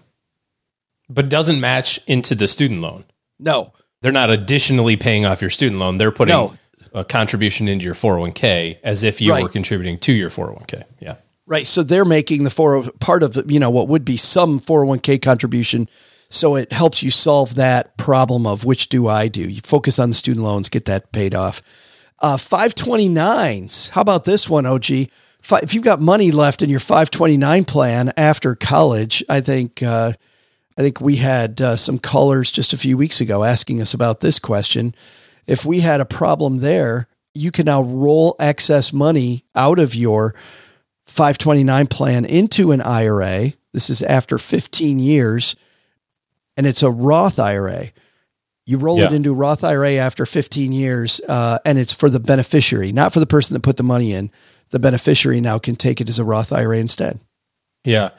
But 1.10 1.30
doesn't 1.30 1.60
match 1.60 2.00
into 2.08 2.34
the 2.34 2.48
student 2.48 2.82
loan. 2.82 3.04
No. 3.38 3.74
They're 4.02 4.12
not 4.12 4.30
additionally 4.30 4.96
paying 4.96 5.26
off 5.26 5.42
your 5.42 5.50
student 5.50 5.80
loan. 5.80 5.98
They're 5.98 6.12
putting 6.12 6.36
No. 6.36 6.54
a 6.94 7.04
contribution 7.04 7.68
into 7.68 7.84
your 7.86 7.94
401k 7.96 8.78
as 8.84 9.04
if 9.04 9.20
you 9.22 9.32
Right. 9.32 9.44
were 9.44 9.50
contributing 9.50 9.98
to 10.00 10.14
your 10.14 10.30
401k. 10.30 10.84
Yeah. 11.00 11.16
Right. 11.46 11.66
So 11.66 11.82
they're 11.82 12.06
making 12.06 12.44
the 12.44 12.50
four 12.50 12.84
part 13.00 13.24
of 13.24 13.42
you 13.50 13.60
know 13.60 13.70
what 13.70 13.88
would 13.88 14.04
be 14.06 14.18
some 14.18 14.60
401k 14.60 15.18
contribution. 15.18 15.88
So 16.30 16.56
it 16.56 16.74
helps 16.74 17.02
you 17.02 17.10
solve 17.10 17.56
that 17.56 17.98
problem 17.98 18.46
of 18.46 18.66
which 18.66 18.90
do 18.90 19.08
I 19.08 19.30
do? 19.30 19.42
You 19.50 19.62
focus 19.64 19.98
on 19.98 20.10
the 20.10 20.16
student 20.16 20.44
loans, 20.46 20.68
get 20.68 20.84
that 20.86 21.12
paid 21.14 21.34
off. 21.34 21.62
Uh, 22.20 22.36
529s. 22.38 23.90
How 23.92 24.02
about 24.02 24.26
this 24.26 24.50
one, 24.50 24.66
OG? 24.66 25.10
If 25.50 25.74
you've 25.74 25.84
got 25.84 26.02
money 26.02 26.32
left 26.32 26.62
in 26.62 26.70
your 26.70 26.80
529 26.82 27.64
plan 27.66 28.12
after 28.18 28.54
college, 28.56 29.24
I 29.30 29.40
think 29.40 29.82
uh, 29.82 30.14
I 30.78 30.82
think 30.82 31.02
we 31.02 31.16
had 31.16 31.60
uh, 31.60 31.76
some 31.76 31.98
callers 31.98 32.52
just 32.52 32.72
a 32.72 32.78
few 32.78 32.98
weeks 32.98 33.20
ago 33.20 33.44
asking 33.44 33.82
us 33.82 33.94
about 33.94 34.20
this 34.20 34.38
question. 34.38 34.94
If 35.48 35.66
we 35.66 35.80
had 35.80 36.02
a 36.02 36.06
problem 36.06 36.58
there, 36.58 37.08
you 37.34 37.52
can 37.52 37.66
now 37.66 37.82
roll 37.82 38.36
excess 38.40 38.94
money 38.94 39.46
out 39.56 39.80
of 39.80 39.96
your 39.96 40.36
529 41.08 41.88
plan 41.88 42.26
into 42.26 42.72
an 42.72 42.82
IRA. 42.82 43.54
This 43.74 43.90
is 43.90 44.04
after 44.04 44.38
15 44.38 45.00
years, 45.00 45.56
and 46.56 46.68
it's 46.68 46.84
a 46.84 46.92
Roth 46.92 47.40
IRA. 47.40 47.92
You 48.66 48.78
roll 48.78 49.02
it 49.02 49.14
into 49.14 49.32
a 49.32 49.36
Roth 49.36 49.64
IRA 49.64 49.94
after 49.94 50.26
15 50.26 50.74
years, 50.74 51.22
uh, 51.28 51.60
and 51.64 51.78
it's 51.78 51.94
for 51.94 52.10
the 52.10 52.20
beneficiary, 52.20 52.92
not 52.92 53.14
for 53.14 53.20
the 53.22 53.26
person 53.26 53.54
that 53.54 53.64
put 53.64 53.78
the 53.78 53.84
money 53.84 54.12
in. 54.12 54.30
The 54.72 54.80
beneficiary 54.80 55.40
now 55.40 55.58
can 55.58 55.78
take 55.78 56.02
it 56.02 56.10
as 56.10 56.20
a 56.20 56.26
Roth 56.26 56.52
IRA 56.52 56.78
instead. 56.78 57.22
Yeah. 57.86 58.10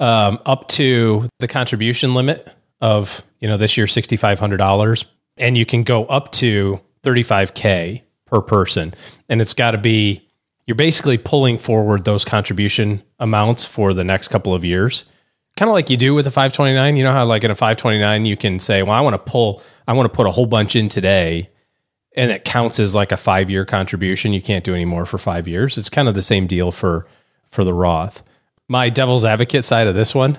Um, 0.00 0.38
up 0.46 0.68
to 0.68 1.28
the 1.40 1.48
contribution 1.48 2.14
limit 2.14 2.54
of, 2.80 3.24
you 3.40 3.48
know, 3.48 3.56
this 3.56 3.76
year, 3.76 3.86
$6,500. 3.86 5.06
And 5.36 5.56
you 5.56 5.66
can 5.66 5.82
go 5.82 6.04
up 6.06 6.32
to 6.32 6.80
35K 7.02 8.02
per 8.26 8.40
person. 8.40 8.94
And 9.28 9.40
it's 9.40 9.54
got 9.54 9.72
to 9.72 9.78
be, 9.78 10.28
you're 10.66 10.74
basically 10.74 11.18
pulling 11.18 11.58
forward 11.58 12.04
those 12.04 12.24
contribution 12.24 13.02
amounts 13.18 13.64
for 13.64 13.94
the 13.94 14.04
next 14.04 14.28
couple 14.28 14.54
of 14.54 14.64
years. 14.64 15.04
Kind 15.56 15.68
of 15.68 15.72
like 15.72 15.90
you 15.90 15.96
do 15.96 16.14
with 16.14 16.26
a 16.26 16.30
529. 16.30 16.96
You 16.96 17.04
know 17.04 17.12
how, 17.12 17.24
like 17.24 17.42
in 17.42 17.50
a 17.50 17.56
529, 17.56 18.26
you 18.26 18.36
can 18.36 18.60
say, 18.60 18.82
well, 18.82 18.92
I 18.92 19.00
want 19.00 19.14
to 19.14 19.18
pull, 19.18 19.62
I 19.88 19.92
want 19.92 20.04
to 20.06 20.14
put 20.14 20.26
a 20.26 20.30
whole 20.30 20.46
bunch 20.46 20.76
in 20.76 20.88
today. 20.88 21.50
And 22.16 22.30
it 22.30 22.44
counts 22.44 22.78
as 22.80 22.94
like 22.94 23.12
a 23.12 23.16
five 23.16 23.50
year 23.50 23.64
contribution. 23.64 24.32
You 24.32 24.42
can't 24.42 24.64
do 24.64 24.74
any 24.74 24.84
more 24.84 25.06
for 25.06 25.18
five 25.18 25.48
years. 25.48 25.78
It's 25.78 25.90
kind 25.90 26.08
of 26.08 26.14
the 26.14 26.22
same 26.22 26.46
deal 26.46 26.70
for, 26.70 27.06
for 27.48 27.64
the 27.64 27.74
Roth 27.74 28.22
my 28.68 28.90
devil's 28.90 29.24
advocate 29.24 29.64
side 29.64 29.86
of 29.86 29.94
this 29.94 30.14
one, 30.14 30.38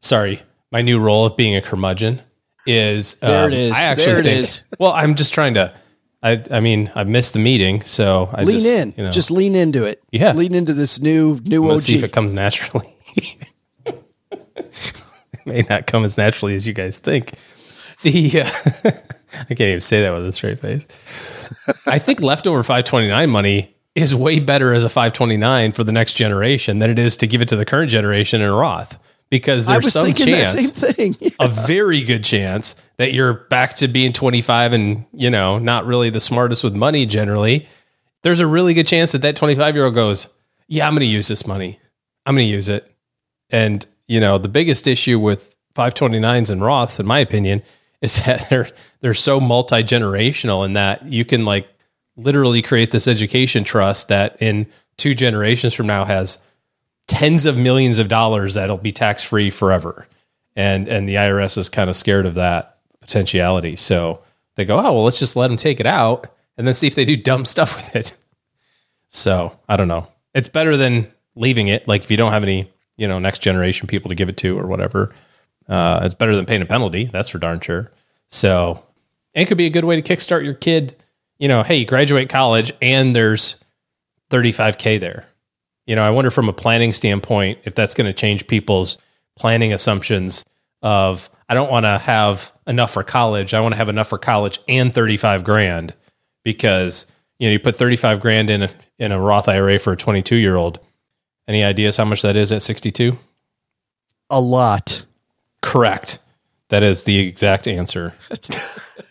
sorry, 0.00 0.42
my 0.70 0.80
new 0.82 0.98
role 0.98 1.26
of 1.26 1.36
being 1.36 1.56
a 1.56 1.60
curmudgeon 1.62 2.20
is 2.66 3.14
There 3.16 3.46
um, 3.46 3.52
it 3.52 3.58
is. 3.58 3.72
I 3.72 3.82
actually 3.82 4.04
There 4.06 4.18
it 4.20 4.24
think- 4.24 4.38
is. 4.40 4.62
Well, 4.78 4.92
I'm 4.92 5.14
just 5.14 5.32
trying 5.34 5.54
to. 5.54 5.74
I 6.22 6.42
I 6.50 6.60
mean, 6.60 6.90
I've 6.96 7.08
missed 7.08 7.32
the 7.34 7.38
meeting, 7.38 7.82
so 7.82 8.28
I 8.32 8.42
lean 8.42 8.56
just, 8.56 8.66
in, 8.66 8.94
You 8.96 9.04
know, 9.04 9.10
just 9.10 9.30
lean 9.30 9.54
into 9.54 9.84
it. 9.84 10.02
Yeah. 10.10 10.32
lean 10.32 10.54
into 10.54 10.72
this 10.72 11.00
new 11.00 11.40
new 11.44 11.64
let's 11.64 11.84
see 11.84 11.96
if 11.96 12.02
it 12.04 12.12
comes 12.12 12.32
naturally. 12.32 12.96
it 13.86 15.46
may 15.46 15.62
not 15.70 15.86
come 15.86 16.04
as 16.04 16.16
naturally 16.18 16.54
as 16.56 16.66
you 16.66 16.72
guys 16.72 16.98
think. 16.98 17.32
The 18.02 18.42
uh, 18.42 18.50
I 18.84 19.44
can't 19.54 19.60
even 19.60 19.80
say 19.80 20.02
that 20.02 20.12
with 20.12 20.26
a 20.26 20.32
straight 20.32 20.58
face. 20.58 20.86
I 21.86 21.98
think 21.98 22.20
leftover 22.20 22.62
529 22.62 23.30
money 23.30 23.74
is 24.02 24.14
way 24.14 24.40
better 24.40 24.72
as 24.72 24.84
a 24.84 24.88
529 24.88 25.72
for 25.72 25.84
the 25.84 25.92
next 25.92 26.14
generation 26.14 26.78
than 26.78 26.90
it 26.90 26.98
is 26.98 27.16
to 27.18 27.26
give 27.26 27.40
it 27.40 27.48
to 27.48 27.56
the 27.56 27.64
current 27.64 27.90
generation 27.90 28.40
in 28.40 28.48
a 28.48 28.52
Roth 28.52 28.98
because 29.30 29.66
there's 29.66 29.92
some 29.92 30.12
chance 30.14 30.70
thing. 30.70 31.16
a 31.40 31.48
very 31.48 32.02
good 32.02 32.24
chance 32.24 32.76
that 32.96 33.12
you're 33.12 33.34
back 33.34 33.76
to 33.76 33.88
being 33.88 34.12
25 34.12 34.72
and 34.72 35.06
you 35.12 35.30
know 35.30 35.58
not 35.58 35.86
really 35.86 36.10
the 36.10 36.20
smartest 36.20 36.64
with 36.64 36.74
money 36.74 37.06
generally. 37.06 37.68
There's 38.22 38.40
a 38.40 38.46
really 38.46 38.74
good 38.74 38.86
chance 38.86 39.12
that 39.12 39.22
that 39.22 39.36
25 39.36 39.74
year 39.74 39.84
old 39.84 39.94
goes 39.94 40.28
yeah 40.70 40.86
i'm 40.86 40.92
going 40.92 41.00
to 41.00 41.06
use 41.06 41.28
this 41.28 41.46
money. 41.46 41.80
I'm 42.26 42.34
going 42.34 42.46
to 42.46 42.52
use 42.52 42.68
it. 42.68 42.90
And 43.50 43.86
you 44.06 44.20
know 44.20 44.38
the 44.38 44.48
biggest 44.48 44.86
issue 44.86 45.18
with 45.18 45.54
529s 45.74 46.50
and 46.50 46.60
roths 46.60 46.98
in 46.98 47.06
my 47.06 47.18
opinion 47.18 47.62
is 48.00 48.22
that 48.24 48.48
they're 48.50 48.68
they're 49.00 49.14
so 49.14 49.40
multi-generational 49.40 50.64
in 50.64 50.74
that 50.74 51.04
you 51.04 51.24
can 51.24 51.44
like 51.44 51.68
literally 52.18 52.60
create 52.60 52.90
this 52.90 53.08
education 53.08 53.64
trust 53.64 54.08
that 54.08 54.36
in 54.42 54.66
two 54.96 55.14
generations 55.14 55.72
from 55.72 55.86
now 55.86 56.04
has 56.04 56.38
tens 57.06 57.46
of 57.46 57.56
millions 57.56 57.98
of 57.98 58.08
dollars 58.08 58.54
that'll 58.54 58.76
be 58.76 58.92
tax 58.92 59.22
free 59.22 59.48
forever. 59.48 60.06
And 60.54 60.88
and 60.88 61.08
the 61.08 61.14
IRS 61.14 61.56
is 61.56 61.68
kind 61.68 61.88
of 61.88 61.96
scared 61.96 62.26
of 62.26 62.34
that 62.34 62.78
potentiality. 63.00 63.76
So 63.76 64.20
they 64.56 64.64
go, 64.64 64.78
oh 64.78 64.92
well, 64.92 65.04
let's 65.04 65.20
just 65.20 65.36
let 65.36 65.48
them 65.48 65.56
take 65.56 65.80
it 65.80 65.86
out 65.86 66.26
and 66.56 66.66
then 66.66 66.74
see 66.74 66.88
if 66.88 66.94
they 66.94 67.04
do 67.04 67.16
dumb 67.16 67.44
stuff 67.46 67.76
with 67.76 67.96
it. 67.96 68.14
So 69.08 69.58
I 69.68 69.76
don't 69.76 69.88
know. 69.88 70.08
It's 70.34 70.48
better 70.48 70.76
than 70.76 71.06
leaving 71.34 71.68
it. 71.68 71.88
Like 71.88 72.02
if 72.02 72.10
you 72.10 72.16
don't 72.16 72.32
have 72.32 72.42
any, 72.42 72.70
you 72.96 73.08
know, 73.08 73.18
next 73.18 73.38
generation 73.38 73.86
people 73.86 74.08
to 74.10 74.14
give 74.14 74.28
it 74.28 74.36
to 74.38 74.58
or 74.58 74.66
whatever. 74.66 75.14
Uh, 75.68 76.00
it's 76.02 76.14
better 76.14 76.34
than 76.34 76.46
paying 76.46 76.62
a 76.62 76.66
penalty. 76.66 77.04
That's 77.04 77.28
for 77.28 77.38
darn 77.38 77.60
sure. 77.60 77.92
So 78.28 78.82
it 79.34 79.46
could 79.46 79.58
be 79.58 79.66
a 79.66 79.70
good 79.70 79.84
way 79.84 80.00
to 80.00 80.16
kickstart 80.16 80.44
your 80.44 80.54
kid. 80.54 80.96
You 81.38 81.48
know, 81.48 81.62
hey, 81.62 81.76
you 81.76 81.86
graduate 81.86 82.28
college 82.28 82.72
and 82.82 83.14
there's 83.14 83.56
35k 84.30 85.00
there. 85.00 85.26
You 85.86 85.96
know, 85.96 86.02
I 86.02 86.10
wonder 86.10 86.30
from 86.30 86.48
a 86.48 86.52
planning 86.52 86.92
standpoint 86.92 87.60
if 87.64 87.74
that's 87.74 87.94
going 87.94 88.06
to 88.06 88.12
change 88.12 88.46
people's 88.46 88.98
planning 89.36 89.72
assumptions 89.72 90.44
of 90.82 91.30
I 91.48 91.54
don't 91.54 91.70
want 91.70 91.86
to 91.86 91.98
have 91.98 92.52
enough 92.66 92.92
for 92.92 93.02
college. 93.02 93.54
I 93.54 93.60
want 93.60 93.72
to 93.72 93.78
have 93.78 93.88
enough 93.88 94.08
for 94.08 94.18
college 94.18 94.58
and 94.68 94.92
35 94.92 95.44
grand 95.44 95.94
because 96.44 97.06
you 97.38 97.48
know, 97.48 97.52
you 97.52 97.58
put 97.58 97.76
35 97.76 98.20
grand 98.20 98.50
in 98.50 98.64
a 98.64 98.68
in 98.98 99.12
a 99.12 99.20
Roth 99.20 99.48
IRA 99.48 99.78
for 99.78 99.92
a 99.92 99.96
22 99.96 100.36
year 100.36 100.56
old. 100.56 100.80
Any 101.46 101.64
ideas 101.64 101.96
how 101.96 102.04
much 102.04 102.22
that 102.22 102.36
is 102.36 102.52
at 102.52 102.62
62? 102.62 103.16
a 104.30 104.40
lot. 104.40 105.04
Correct. 105.62 106.18
That 106.68 106.82
is 106.82 107.04
the 107.04 107.18
exact 107.18 107.66
answer. 107.66 108.14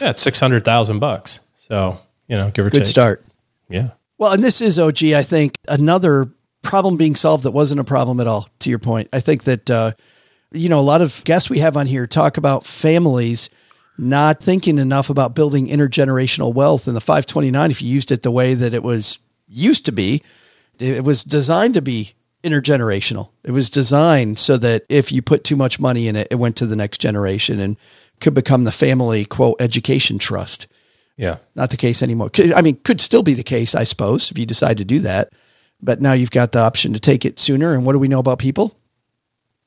yeah, 0.00 0.10
it's 0.10 0.22
600,000 0.22 0.98
bucks. 0.98 1.40
So, 1.54 1.98
you 2.28 2.36
know, 2.36 2.50
give 2.50 2.66
or 2.66 2.70
Good 2.70 2.80
take. 2.80 2.86
start. 2.86 3.24
Yeah. 3.68 3.90
Well, 4.18 4.32
and 4.32 4.42
this 4.42 4.60
is 4.60 4.78
OG. 4.78 5.04
I 5.04 5.22
think 5.22 5.56
another 5.68 6.30
problem 6.62 6.96
being 6.96 7.16
solved 7.16 7.44
that 7.44 7.52
wasn't 7.52 7.80
a 7.80 7.84
problem 7.84 8.20
at 8.20 8.26
all. 8.26 8.48
To 8.60 8.70
your 8.70 8.78
point, 8.78 9.08
I 9.12 9.20
think 9.20 9.44
that 9.44 9.70
uh, 9.70 9.92
you 10.52 10.68
know 10.68 10.78
a 10.78 10.82
lot 10.82 11.00
of 11.00 11.22
guests 11.24 11.48
we 11.48 11.60
have 11.60 11.76
on 11.76 11.86
here 11.86 12.06
talk 12.06 12.36
about 12.36 12.66
families 12.66 13.48
not 13.96 14.42
thinking 14.42 14.78
enough 14.78 15.10
about 15.10 15.34
building 15.34 15.68
intergenerational 15.68 16.54
wealth. 16.54 16.86
And 16.86 16.96
the 16.96 17.00
529, 17.00 17.70
if 17.70 17.82
you 17.82 17.88
used 17.88 18.10
it 18.10 18.22
the 18.22 18.30
way 18.30 18.54
that 18.54 18.72
it 18.72 18.82
was 18.82 19.18
used 19.46 19.84
to 19.86 19.92
be, 19.92 20.22
it 20.78 21.04
was 21.04 21.22
designed 21.22 21.74
to 21.74 21.82
be 21.82 22.14
intergenerational. 22.42 23.28
It 23.44 23.50
was 23.50 23.68
designed 23.68 24.38
so 24.38 24.56
that 24.56 24.84
if 24.88 25.12
you 25.12 25.20
put 25.20 25.44
too 25.44 25.56
much 25.56 25.78
money 25.78 26.08
in 26.08 26.16
it, 26.16 26.28
it 26.30 26.36
went 26.36 26.56
to 26.56 26.66
the 26.66 26.76
next 26.76 26.98
generation 26.98 27.60
and 27.60 27.76
could 28.20 28.34
become 28.34 28.64
the 28.64 28.72
family 28.72 29.24
quote 29.24 29.60
education 29.60 30.18
trust. 30.18 30.66
Yeah. 31.16 31.36
Not 31.54 31.70
the 31.70 31.76
case 31.76 32.02
anymore. 32.02 32.30
I 32.54 32.62
mean, 32.62 32.76
could 32.82 33.00
still 33.00 33.22
be 33.22 33.34
the 33.34 33.42
case, 33.42 33.74
I 33.74 33.84
suppose, 33.84 34.30
if 34.30 34.38
you 34.38 34.46
decide 34.46 34.78
to 34.78 34.84
do 34.84 35.00
that. 35.00 35.32
But 35.82 36.00
now 36.00 36.12
you've 36.12 36.30
got 36.30 36.52
the 36.52 36.60
option 36.60 36.92
to 36.92 37.00
take 37.00 37.24
it 37.24 37.38
sooner. 37.38 37.74
And 37.74 37.84
what 37.84 37.92
do 37.92 37.98
we 37.98 38.08
know 38.08 38.18
about 38.18 38.38
people? 38.38 38.76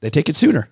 They 0.01 0.09
take 0.09 0.29
it 0.29 0.35
sooner. 0.35 0.69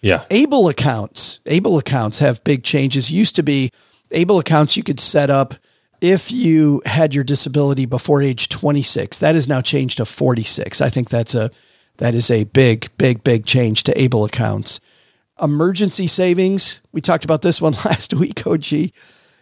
Yeah. 0.00 0.24
Able 0.30 0.68
accounts, 0.68 1.40
Able 1.46 1.78
accounts 1.78 2.18
have 2.18 2.44
big 2.44 2.62
changes. 2.62 3.10
Used 3.10 3.36
to 3.36 3.42
be 3.42 3.70
Able 4.10 4.38
accounts 4.38 4.76
you 4.76 4.82
could 4.82 5.00
set 5.00 5.30
up 5.30 5.54
if 6.00 6.30
you 6.32 6.80
had 6.86 7.14
your 7.14 7.24
disability 7.24 7.84
before 7.84 8.22
age 8.22 8.48
26. 8.48 9.18
That 9.18 9.34
has 9.34 9.48
now 9.48 9.60
changed 9.60 9.98
to 9.98 10.04
46. 10.04 10.80
I 10.80 10.88
think 10.88 11.10
that's 11.10 11.34
a 11.34 11.50
that 11.98 12.14
is 12.14 12.30
a 12.30 12.44
big 12.44 12.88
big 12.96 13.24
big 13.24 13.44
change 13.44 13.82
to 13.84 14.00
Able 14.00 14.24
accounts. 14.24 14.80
Emergency 15.40 16.06
savings, 16.06 16.80
we 16.92 17.00
talked 17.00 17.24
about 17.24 17.42
this 17.42 17.60
one 17.60 17.72
last 17.84 18.14
week, 18.14 18.46
OG. 18.46 18.90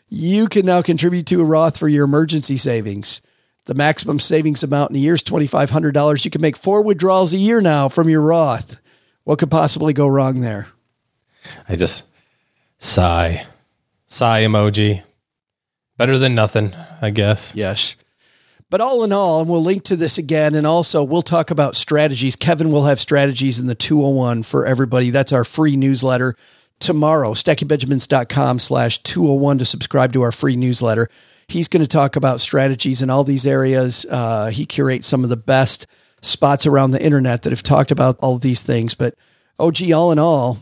You 0.08 0.48
can 0.48 0.66
now 0.66 0.82
contribute 0.82 1.26
to 1.26 1.40
a 1.40 1.44
Roth 1.44 1.78
for 1.78 1.88
your 1.88 2.04
emergency 2.04 2.56
savings. 2.56 3.20
The 3.64 3.74
maximum 3.74 4.20
savings 4.20 4.62
amount 4.62 4.90
in 4.90 4.96
a 4.96 5.00
year 5.00 5.14
is 5.14 5.24
$2,500. 5.24 6.24
You 6.24 6.30
can 6.30 6.40
make 6.40 6.56
four 6.56 6.82
withdrawals 6.82 7.32
a 7.32 7.36
year 7.36 7.60
now 7.60 7.88
from 7.88 8.08
your 8.08 8.22
Roth. 8.22 8.80
What 9.24 9.40
could 9.40 9.50
possibly 9.50 9.92
go 9.92 10.06
wrong 10.06 10.40
there? 10.40 10.68
I 11.68 11.74
just 11.74 12.04
sigh. 12.78 13.44
Sigh 14.06 14.42
emoji. 14.42 15.02
Better 15.96 16.18
than 16.18 16.34
nothing, 16.34 16.74
I 17.02 17.10
guess. 17.10 17.52
Yes. 17.54 17.96
But 18.68 18.80
all 18.80 19.04
in 19.04 19.12
all, 19.12 19.40
and 19.40 19.48
we'll 19.48 19.62
link 19.62 19.84
to 19.84 19.96
this 19.96 20.18
again, 20.18 20.56
and 20.56 20.66
also 20.66 21.04
we'll 21.04 21.22
talk 21.22 21.52
about 21.52 21.76
strategies. 21.76 22.34
Kevin 22.34 22.72
will 22.72 22.84
have 22.84 22.98
strategies 22.98 23.60
in 23.60 23.68
the 23.68 23.76
201 23.76 24.42
for 24.42 24.66
everybody. 24.66 25.10
That's 25.10 25.32
our 25.32 25.44
free 25.44 25.76
newsletter 25.76 26.34
tomorrow. 26.80 27.34
StackingBenjamins.com 27.34 28.58
slash 28.58 28.98
201 28.98 29.58
to 29.58 29.64
subscribe 29.64 30.12
to 30.14 30.22
our 30.22 30.32
free 30.32 30.56
newsletter. 30.56 31.08
He's 31.48 31.68
going 31.68 31.82
to 31.82 31.86
talk 31.86 32.16
about 32.16 32.40
strategies 32.40 33.02
in 33.02 33.10
all 33.10 33.22
these 33.22 33.46
areas. 33.46 34.04
Uh, 34.10 34.46
he 34.48 34.66
curates 34.66 35.06
some 35.06 35.22
of 35.22 35.30
the 35.30 35.36
best 35.36 35.86
spots 36.22 36.66
around 36.66 36.90
the 36.90 37.02
internet 37.02 37.42
that 37.42 37.52
have 37.52 37.62
talked 37.62 37.92
about 37.92 38.18
all 38.18 38.38
these 38.38 38.62
things. 38.62 38.96
But 38.96 39.14
OG, 39.60 39.92
all 39.92 40.10
in 40.10 40.18
all, 40.18 40.58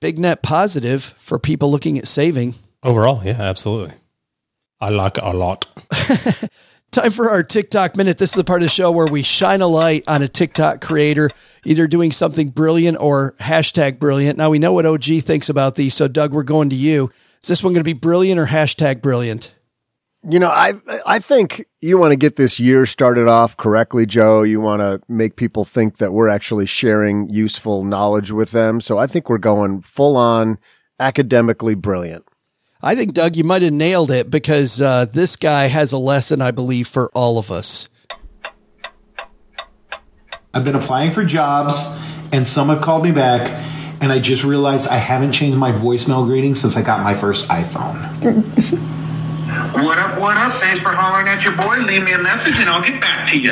big 0.00 0.18
net 0.18 0.42
positive 0.42 1.02
for 1.02 1.38
people 1.38 1.70
looking 1.70 1.98
at 1.98 2.06
saving. 2.06 2.54
Overall, 2.82 3.22
yeah, 3.24 3.40
absolutely. 3.40 3.94
I 4.78 4.90
like 4.90 5.16
it 5.16 5.24
a 5.24 5.32
lot. 5.32 5.66
Time 6.90 7.10
for 7.10 7.28
our 7.28 7.42
TikTok 7.42 7.96
minute. 7.96 8.16
This 8.16 8.30
is 8.30 8.36
the 8.36 8.44
part 8.44 8.62
of 8.62 8.66
the 8.66 8.70
show 8.70 8.90
where 8.90 9.06
we 9.06 9.22
shine 9.22 9.60
a 9.60 9.66
light 9.66 10.04
on 10.06 10.22
a 10.22 10.28
TikTok 10.28 10.80
creator, 10.80 11.30
either 11.64 11.86
doing 11.86 12.10
something 12.10 12.48
brilliant 12.48 12.96
or 12.98 13.34
hashtag 13.40 13.98
brilliant. 13.98 14.38
Now 14.38 14.48
we 14.48 14.58
know 14.58 14.72
what 14.72 14.86
OG 14.86 15.04
thinks 15.20 15.48
about 15.48 15.74
these. 15.74 15.92
So, 15.94 16.08
Doug, 16.08 16.32
we're 16.32 16.42
going 16.42 16.70
to 16.70 16.76
you. 16.76 17.10
Is 17.42 17.48
this 17.48 17.62
one 17.62 17.74
going 17.74 17.84
to 17.84 17.84
be 17.84 17.92
brilliant 17.92 18.40
or 18.40 18.46
hashtag 18.46 19.02
brilliant? 19.02 19.54
You 20.28 20.40
know, 20.40 20.48
I 20.48 20.72
I 21.04 21.18
think 21.18 21.66
you 21.80 21.98
want 21.98 22.12
to 22.12 22.16
get 22.16 22.36
this 22.36 22.58
year 22.58 22.86
started 22.86 23.28
off 23.28 23.56
correctly, 23.56 24.06
Joe. 24.06 24.42
You 24.42 24.60
want 24.60 24.80
to 24.80 25.00
make 25.08 25.36
people 25.36 25.64
think 25.64 25.98
that 25.98 26.12
we're 26.12 26.28
actually 26.28 26.66
sharing 26.66 27.28
useful 27.28 27.84
knowledge 27.84 28.32
with 28.32 28.50
them. 28.50 28.80
So 28.80 28.98
I 28.98 29.06
think 29.06 29.28
we're 29.28 29.38
going 29.38 29.82
full 29.82 30.16
on 30.16 30.58
academically 30.98 31.74
brilliant. 31.74 32.24
I 32.86 32.94
think, 32.94 33.14
Doug, 33.14 33.34
you 33.34 33.42
might 33.42 33.62
have 33.62 33.72
nailed 33.72 34.12
it 34.12 34.30
because 34.30 34.80
uh, 34.80 35.06
this 35.06 35.34
guy 35.34 35.66
has 35.66 35.90
a 35.90 35.98
lesson, 35.98 36.40
I 36.40 36.52
believe, 36.52 36.86
for 36.86 37.10
all 37.14 37.36
of 37.36 37.50
us. 37.50 37.88
I've 40.54 40.64
been 40.64 40.76
applying 40.76 41.10
for 41.10 41.24
jobs, 41.24 41.98
and 42.30 42.46
some 42.46 42.68
have 42.68 42.80
called 42.80 43.02
me 43.02 43.10
back, 43.10 43.50
and 44.00 44.12
I 44.12 44.20
just 44.20 44.44
realized 44.44 44.86
I 44.86 44.98
haven't 44.98 45.32
changed 45.32 45.58
my 45.58 45.72
voicemail 45.72 46.26
greeting 46.26 46.54
since 46.54 46.76
I 46.76 46.82
got 46.82 47.02
my 47.02 47.12
first 47.12 47.48
iPhone. 47.48 48.44
What 49.82 49.98
up, 49.98 50.20
what 50.20 50.36
up? 50.36 50.52
Thanks 50.52 50.80
for 50.80 50.90
hollering 50.90 51.26
at 51.26 51.42
your 51.42 51.56
boy. 51.56 51.78
Leave 51.78 52.04
me 52.04 52.12
a 52.12 52.18
message 52.18 52.54
and 52.54 52.70
I'll 52.70 52.82
get 52.82 53.00
back 53.00 53.32
to 53.32 53.36
you. 53.36 53.50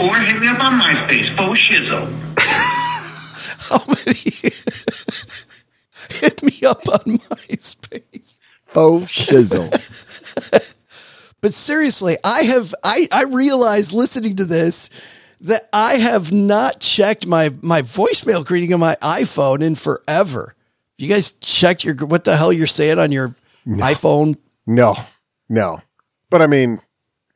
Or 0.00 0.18
hit 0.18 0.40
me 0.40 0.48
up 0.48 0.58
on 0.58 0.80
MySpace, 0.80 1.36
Faux 1.36 1.56
Shizzle. 1.56 2.10
How 3.68 3.84
many? 3.86 4.14
Hit 6.10 6.42
me 6.42 6.66
up 6.66 6.88
on 6.88 7.18
MySpace. 7.18 8.31
Faux 8.72 9.06
shizzle. 9.06 9.70
But 11.42 11.54
seriously, 11.54 12.16
I 12.22 12.42
have 12.42 12.72
I 12.84 13.08
I 13.10 13.24
realized 13.24 13.92
listening 13.92 14.36
to 14.36 14.44
this 14.44 14.88
that 15.40 15.68
I 15.72 15.94
have 15.94 16.30
not 16.30 16.78
checked 16.78 17.26
my 17.26 17.52
my 17.60 17.82
voicemail 17.82 18.46
greeting 18.46 18.72
on 18.72 18.78
my 18.78 18.96
iPhone 19.02 19.60
in 19.60 19.74
forever. 19.74 20.54
You 20.98 21.08
guys 21.08 21.32
checked 21.32 21.82
your 21.82 21.96
what 21.96 22.22
the 22.24 22.36
hell 22.36 22.52
you're 22.52 22.68
saying 22.68 23.00
on 23.00 23.10
your 23.10 23.34
iPhone? 23.66 24.36
No, 24.68 24.94
no. 25.48 25.80
But 26.30 26.42
I 26.42 26.46
mean, 26.46 26.80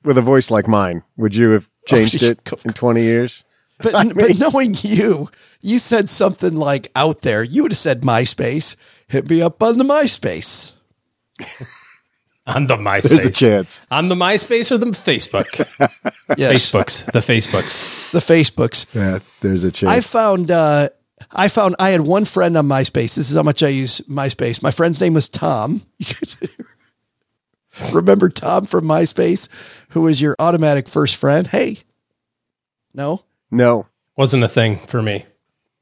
with 0.05 0.19
a 0.19 0.23
voice 0.23 0.53
like 0.53 0.69
mine, 0.69 1.03
would 1.17 1.35
you 1.35 1.51
have 1.51 1.69
oh, 1.69 1.87
changed 1.97 2.23
Oh, 2.23 2.29
it 2.29 2.65
in 2.65 2.73
20 2.75 3.03
years? 3.03 3.45
But 3.79 3.93
but 4.15 4.39
knowing 4.39 4.77
you, 4.83 5.31
you 5.61 5.81
said 5.81 6.09
something 6.09 6.55
like 6.55 6.93
out 6.95 7.23
there. 7.23 7.43
You 7.43 7.63
would 7.63 7.73
have 7.73 7.79
said 7.79 8.03
MySpace. 8.03 8.77
Hit 9.09 9.29
me 9.29 9.43
up 9.43 9.61
on 9.65 9.79
the 9.79 9.85
MySpace. 9.85 10.75
On 12.47 12.69
the 12.69 12.77
MySpace. 12.77 13.09
There's 13.09 13.27
a 13.27 13.31
chance. 13.31 13.83
On 13.91 14.09
the 14.09 14.15
MySpace 14.15 14.71
or 14.71 14.79
the 14.79 14.87
Facebook? 14.87 15.67
Yes, 16.37 16.71
Facebooks. 16.71 17.05
The 17.13 17.21
Facebooks. 17.21 18.11
the 18.11 18.19
Facebooks. 18.19 18.87
Yeah, 18.93 19.21
there's 19.41 19.63
a 19.63 19.71
chance. 19.71 19.91
I 19.91 20.01
found 20.01 20.51
uh, 20.51 20.89
I 21.33 21.49
found 21.49 21.77
I 21.79 21.91
had 21.91 22.01
one 22.01 22.25
friend 22.25 22.57
on 22.57 22.67
MySpace. 22.67 23.15
This 23.15 23.31
is 23.31 23.37
how 23.37 23.45
much 23.45 23.63
I 23.63 23.69
use 23.69 24.01
MySpace. 24.03 24.61
My 24.61 24.73
friend's 24.73 25.01
name 25.01 25.15
was 25.15 25.29
Tom. 25.29 25.83
Remember 27.95 28.29
Tom 28.29 28.67
from 28.67 28.87
MySpace, 28.87 29.49
who 29.91 30.03
was 30.03 30.21
your 30.21 30.35
automatic 30.39 30.89
first 30.89 31.17
friend? 31.17 31.47
Hey, 31.47 31.79
no, 32.93 33.23
no. 33.51 33.87
Wasn't 34.17 34.43
a 34.43 34.49
thing 34.49 34.79
for 34.79 35.03
me. 35.03 35.27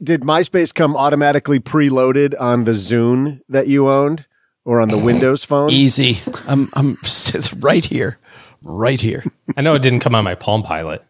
Did 0.03 0.23
MySpace 0.23 0.75
come 0.75 0.97
automatically 0.97 1.61
preloaded 1.61 2.35
on 2.39 2.65
the 2.65 2.73
Zune 2.73 3.41
that 3.49 3.69
you 3.69 3.89
owned 3.89 4.27
or 4.65 4.81
on 4.81 4.89
the 4.89 4.99
Windows 4.99 5.45
phone? 5.45 5.71
easy. 5.71 6.19
I'm 6.49 6.69
I'm 6.75 6.97
right 7.59 7.85
here, 7.85 8.19
right 8.63 9.01
here. 9.01 9.25
I 9.57 9.63
know 9.63 9.75
it 9.75 9.83
didn't 9.83 10.01
come 10.01 10.15
on 10.15 10.25
my 10.25 10.35
Palm 10.35 10.63
Pilot. 10.63 11.03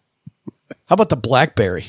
How 0.86 0.94
about 0.94 1.08
the 1.08 1.16
BlackBerry? 1.16 1.86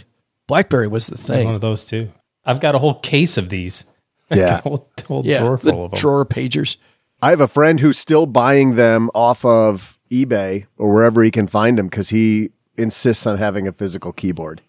BlackBerry 0.47 0.87
was 0.87 1.07
the 1.07 1.17
thing. 1.17 1.45
One 1.45 1.55
of 1.55 1.61
those 1.61 1.85
too. 1.85 2.11
I've 2.45 2.59
got 2.59 2.75
a 2.75 2.79
whole 2.79 2.95
case 2.95 3.37
of 3.37 3.49
these. 3.49 3.85
Yeah. 4.33 4.57
a 4.57 4.61
whole, 4.61 4.89
whole 5.07 5.21
Yeah, 5.23 5.37
drawer 5.39 5.57
the 5.57 5.69
full 5.71 5.85
of 5.85 5.91
them. 5.91 5.99
drawer 5.99 6.25
pagers. 6.25 6.77
I 7.21 7.29
have 7.29 7.41
a 7.41 7.47
friend 7.47 7.79
who's 7.79 7.99
still 7.99 8.25
buying 8.25 8.73
them 8.75 9.11
off 9.13 9.45
of 9.45 9.99
eBay 10.11 10.65
or 10.79 10.91
wherever 10.93 11.21
he 11.23 11.29
can 11.29 11.45
find 11.45 11.77
them 11.77 11.87
because 11.87 12.09
he 12.09 12.49
insists 12.75 13.27
on 13.27 13.37
having 13.37 13.67
a 13.67 13.71
physical 13.71 14.11
keyboard. 14.11 14.61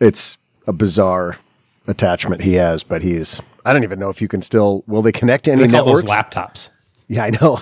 It's 0.00 0.36
a 0.66 0.72
bizarre 0.72 1.38
attachment 1.86 2.42
he 2.42 2.54
has, 2.54 2.82
but 2.82 3.02
he's. 3.02 3.40
I 3.68 3.72
don't 3.72 3.84
even 3.84 3.98
know 3.98 4.08
if 4.08 4.20
you 4.22 4.28
can 4.28 4.42
still. 4.42 4.82
Will 4.86 5.02
they 5.02 5.12
connect 5.12 5.44
to 5.44 5.52
any 5.52 5.66
They 5.66 5.68
call 5.76 5.84
those 5.84 6.04
networks? 6.04 6.36
laptops. 6.36 6.70
yeah, 7.08 7.24
I 7.24 7.30
know. 7.30 7.60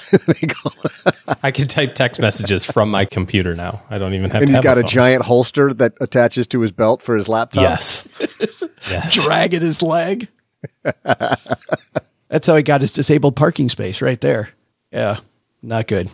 I 1.42 1.50
can 1.50 1.68
type 1.68 1.94
text 1.94 2.20
messages 2.20 2.64
from 2.64 2.90
my 2.90 3.04
computer 3.04 3.54
now. 3.54 3.82
I 3.90 3.98
don't 3.98 4.14
even 4.14 4.30
have 4.30 4.38
to. 4.38 4.38
and 4.38 4.46
to 4.46 4.52
he's 4.52 4.56
have 4.56 4.64
got 4.64 4.78
a 4.78 4.82
phone. 4.82 4.88
giant 4.90 5.24
holster 5.24 5.72
that 5.74 5.94
attaches 6.00 6.46
to 6.48 6.60
his 6.60 6.72
belt 6.72 7.02
for 7.02 7.16
his 7.16 7.28
laptop. 7.28 7.62
Yes. 7.62 8.08
yes. 8.90 9.24
dragging 9.24 9.60
his 9.60 9.82
leg. 9.82 10.28
That's 12.28 12.46
how 12.46 12.56
he 12.56 12.62
got 12.62 12.80
his 12.80 12.92
disabled 12.92 13.36
parking 13.36 13.68
space 13.68 14.02
right 14.02 14.20
there. 14.20 14.50
Yeah, 14.90 15.18
not 15.62 15.86
good. 15.86 16.08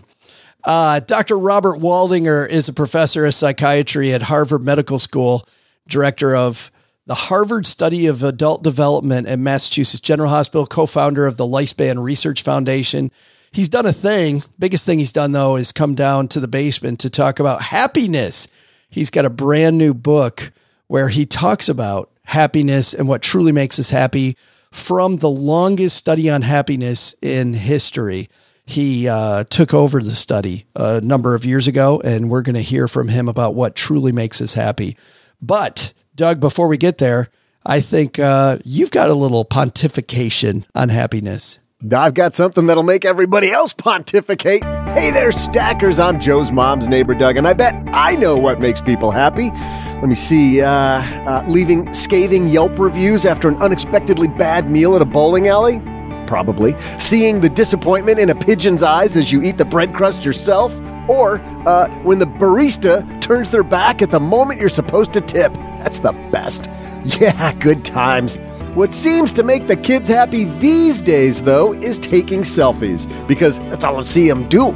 Uh, 0.64 1.00
Dr. 1.00 1.38
Robert 1.38 1.78
Waldinger 1.80 2.48
is 2.48 2.68
a 2.68 2.72
professor 2.72 3.24
of 3.26 3.34
psychiatry 3.34 4.12
at 4.12 4.22
Harvard 4.22 4.62
Medical 4.62 4.98
School, 4.98 5.44
director 5.88 6.36
of 6.36 6.70
the 7.06 7.14
Harvard 7.14 7.66
Study 7.66 8.06
of 8.06 8.22
Adult 8.22 8.62
Development 8.62 9.26
at 9.26 9.38
Massachusetts 9.38 10.00
General 10.00 10.30
Hospital, 10.30 10.66
co 10.66 10.86
founder 10.86 11.26
of 11.26 11.36
the 11.36 11.44
Lifespan 11.44 12.02
Research 12.02 12.42
Foundation. 12.42 13.10
He's 13.50 13.68
done 13.68 13.86
a 13.86 13.92
thing. 13.92 14.42
Biggest 14.58 14.86
thing 14.86 14.98
he's 14.98 15.12
done, 15.12 15.32
though, 15.32 15.56
is 15.56 15.72
come 15.72 15.94
down 15.94 16.28
to 16.28 16.40
the 16.40 16.48
basement 16.48 17.00
to 17.00 17.10
talk 17.10 17.38
about 17.38 17.62
happiness. 17.62 18.48
He's 18.88 19.10
got 19.10 19.24
a 19.24 19.30
brand 19.30 19.78
new 19.78 19.94
book 19.94 20.52
where 20.86 21.08
he 21.08 21.26
talks 21.26 21.68
about 21.68 22.10
happiness 22.24 22.94
and 22.94 23.08
what 23.08 23.22
truly 23.22 23.52
makes 23.52 23.78
us 23.78 23.90
happy 23.90 24.36
from 24.70 25.16
the 25.16 25.30
longest 25.30 25.96
study 25.96 26.30
on 26.30 26.42
happiness 26.42 27.14
in 27.20 27.52
history. 27.52 28.28
He 28.64 29.08
uh, 29.08 29.44
took 29.44 29.74
over 29.74 30.00
the 30.00 30.12
study 30.12 30.64
a 30.74 31.00
number 31.00 31.34
of 31.34 31.44
years 31.44 31.68
ago, 31.68 32.00
and 32.02 32.30
we're 32.30 32.42
going 32.42 32.54
to 32.54 32.62
hear 32.62 32.88
from 32.88 33.08
him 33.08 33.28
about 33.28 33.54
what 33.54 33.74
truly 33.74 34.12
makes 34.12 34.40
us 34.40 34.54
happy. 34.54 34.96
But, 35.42 35.92
Doug, 36.14 36.40
before 36.40 36.68
we 36.68 36.76
get 36.76 36.98
there, 36.98 37.28
I 37.64 37.80
think 37.80 38.18
uh, 38.18 38.58
you've 38.64 38.90
got 38.90 39.08
a 39.08 39.14
little 39.14 39.46
pontification 39.46 40.64
on 40.74 40.90
happiness. 40.90 41.58
I've 41.90 42.14
got 42.14 42.34
something 42.34 42.66
that'll 42.66 42.82
make 42.82 43.04
everybody 43.04 43.50
else 43.50 43.72
pontificate. 43.72 44.62
Hey 44.62 45.10
there, 45.10 45.32
stackers. 45.32 45.98
I'm 45.98 46.20
Joe's 46.20 46.52
mom's 46.52 46.86
neighbor, 46.86 47.14
Doug, 47.14 47.38
and 47.38 47.48
I 47.48 47.54
bet 47.54 47.74
I 47.88 48.14
know 48.14 48.36
what 48.36 48.60
makes 48.60 48.80
people 48.80 49.10
happy. 49.10 49.50
Let 49.50 50.08
me 50.08 50.14
see. 50.14 50.60
Uh, 50.60 50.68
uh, 50.68 51.44
leaving 51.48 51.92
scathing 51.94 52.46
Yelp 52.46 52.78
reviews 52.78 53.24
after 53.24 53.48
an 53.48 53.56
unexpectedly 53.56 54.28
bad 54.28 54.70
meal 54.70 54.94
at 54.94 55.02
a 55.02 55.06
bowling 55.06 55.48
alley? 55.48 55.80
Probably. 56.26 56.76
Seeing 56.98 57.40
the 57.40 57.48
disappointment 57.48 58.18
in 58.18 58.28
a 58.28 58.34
pigeon's 58.34 58.82
eyes 58.82 59.16
as 59.16 59.32
you 59.32 59.42
eat 59.42 59.58
the 59.58 59.64
bread 59.64 59.94
crust 59.94 60.24
yourself? 60.24 60.78
Or 61.08 61.40
uh, 61.66 61.88
when 62.02 62.18
the 62.20 62.26
barista 62.26 63.20
turns 63.20 63.50
their 63.50 63.64
back 63.64 64.02
at 64.02 64.10
the 64.10 64.20
moment 64.20 64.60
you're 64.60 64.68
supposed 64.68 65.12
to 65.14 65.20
tip? 65.20 65.52
That's 65.82 66.00
the 66.00 66.12
best. 66.30 66.70
Yeah, 67.20 67.52
good 67.54 67.84
times. 67.84 68.36
What 68.74 68.94
seems 68.94 69.32
to 69.32 69.42
make 69.42 69.66
the 69.66 69.76
kids 69.76 70.08
happy 70.08 70.44
these 70.60 71.02
days, 71.02 71.42
though, 71.42 71.72
is 71.72 71.98
taking 71.98 72.42
selfies, 72.42 73.08
because 73.26 73.58
that's 73.58 73.82
all 73.84 73.98
I 73.98 74.02
see 74.02 74.28
them 74.28 74.48
do. 74.48 74.68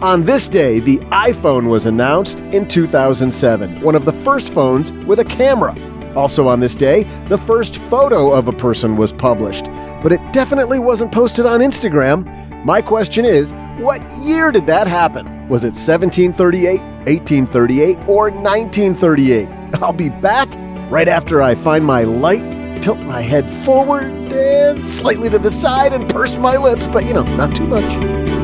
On 0.00 0.24
this 0.24 0.48
day, 0.48 0.80
the 0.80 0.96
iPhone 1.10 1.68
was 1.68 1.84
announced 1.84 2.40
in 2.54 2.66
2007, 2.66 3.82
one 3.82 3.94
of 3.94 4.06
the 4.06 4.14
first 4.24 4.54
phones 4.54 4.92
with 5.04 5.20
a 5.20 5.26
camera. 5.26 5.76
Also 6.16 6.48
on 6.48 6.60
this 6.60 6.74
day, 6.74 7.02
the 7.26 7.36
first 7.36 7.76
photo 7.90 8.32
of 8.32 8.48
a 8.48 8.52
person 8.52 8.96
was 8.96 9.12
published, 9.12 9.66
but 10.02 10.10
it 10.10 10.20
definitely 10.32 10.78
wasn't 10.78 11.12
posted 11.12 11.44
on 11.44 11.60
Instagram. 11.60 12.24
My 12.64 12.80
question 12.80 13.26
is, 13.26 13.52
what 13.76 14.02
year 14.22 14.50
did 14.52 14.66
that 14.68 14.88
happen? 14.88 15.26
Was 15.50 15.64
it 15.64 15.76
1738, 15.76 16.80
1838, 16.80 18.08
or 18.08 18.30
1938? 18.30 19.57
I'll 19.82 19.92
be 19.92 20.08
back 20.08 20.48
right 20.90 21.08
after 21.08 21.42
I 21.42 21.54
find 21.54 21.84
my 21.84 22.04
light, 22.04 22.82
tilt 22.82 22.98
my 23.00 23.20
head 23.20 23.46
forward 23.64 24.04
and 24.32 24.88
slightly 24.88 25.28
to 25.30 25.38
the 25.38 25.50
side 25.50 25.92
and 25.92 26.08
purse 26.08 26.36
my 26.36 26.56
lips, 26.56 26.86
but 26.88 27.04
you 27.04 27.12
know, 27.12 27.22
not 27.36 27.54
too 27.54 27.66
much. 27.66 28.38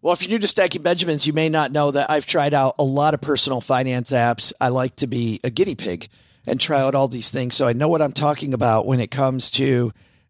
Well, 0.00 0.12
if 0.12 0.22
you're 0.22 0.30
new 0.30 0.40
to 0.40 0.48
Stacking 0.48 0.82
Benjamins, 0.82 1.28
you 1.28 1.32
may 1.32 1.48
not 1.48 1.70
know 1.70 1.92
that 1.92 2.10
I've 2.10 2.26
tried 2.26 2.54
out 2.54 2.74
a 2.80 2.82
lot 2.82 3.14
of 3.14 3.20
personal 3.20 3.60
finance 3.60 4.10
apps. 4.10 4.52
I 4.60 4.68
like 4.68 4.96
to 4.96 5.06
be 5.06 5.38
a 5.44 5.50
guinea 5.50 5.76
pig 5.76 6.08
and 6.44 6.58
try 6.58 6.80
out 6.80 6.96
all 6.96 7.06
these 7.06 7.30
things. 7.30 7.54
So 7.54 7.68
I 7.68 7.72
know 7.72 7.86
what 7.86 8.02
I'm 8.02 8.12
talking 8.12 8.52
about 8.52 8.84
when 8.84 8.98
it 8.98 9.12
comes 9.12 9.48
to 9.52 9.92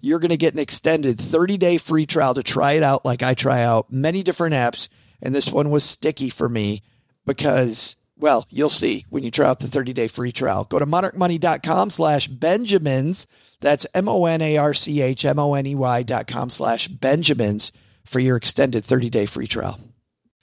you're 0.00 0.18
going 0.18 0.30
to 0.30 0.36
get 0.36 0.54
an 0.54 0.60
extended 0.60 1.18
30 1.18 1.56
day 1.58 1.78
free 1.78 2.06
trial 2.06 2.34
to 2.34 2.42
try 2.42 2.72
it 2.72 2.82
out 2.82 3.04
like 3.04 3.22
I 3.22 3.34
try 3.34 3.62
out 3.62 3.92
many 3.92 4.22
different 4.22 4.54
apps. 4.54 4.88
And 5.22 5.34
this 5.34 5.52
one 5.52 5.70
was 5.70 5.84
sticky 5.84 6.30
for 6.30 6.48
me 6.48 6.82
because, 7.26 7.96
well, 8.16 8.46
you'll 8.50 8.70
see 8.70 9.04
when 9.10 9.22
you 9.22 9.30
try 9.30 9.46
out 9.46 9.58
the 9.58 9.68
30 9.68 9.92
day 9.92 10.08
free 10.08 10.32
trial. 10.32 10.64
Go 10.64 10.78
to 10.78 10.86
monarchmoney.com 10.86 11.90
slash 11.90 12.28
Benjamins. 12.28 13.26
That's 13.60 13.86
M 13.94 14.08
O 14.08 14.24
N 14.24 14.40
A 14.40 14.56
R 14.56 14.74
C 14.74 15.02
H 15.02 15.24
M 15.24 15.38
O 15.38 15.54
N 15.54 15.66
E 15.66 15.74
Y 15.74 16.02
dot 16.02 16.26
com 16.26 16.50
slash 16.50 16.88
Benjamins 16.88 17.72
for 18.04 18.20
your 18.20 18.36
extended 18.36 18.84
30 18.84 19.10
day 19.10 19.26
free 19.26 19.46
trial. 19.46 19.78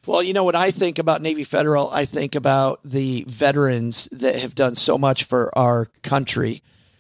Well, 0.06 0.24
you 0.24 0.32
know, 0.32 0.46
what 0.46 0.56
I 0.56 0.72
think 0.72 1.00
about 1.00 1.22
Navy 1.22 1.44
Federal, 1.44 1.90
I 1.92 2.06
think 2.06 2.34
about 2.34 2.80
the 2.86 3.26
veterans 3.28 4.08
that 4.14 4.38
have 4.38 4.56
done 4.56 4.76
so 4.76 4.98
much 4.98 5.26
for 5.26 5.56
our 5.58 5.88
country. 6.02 6.64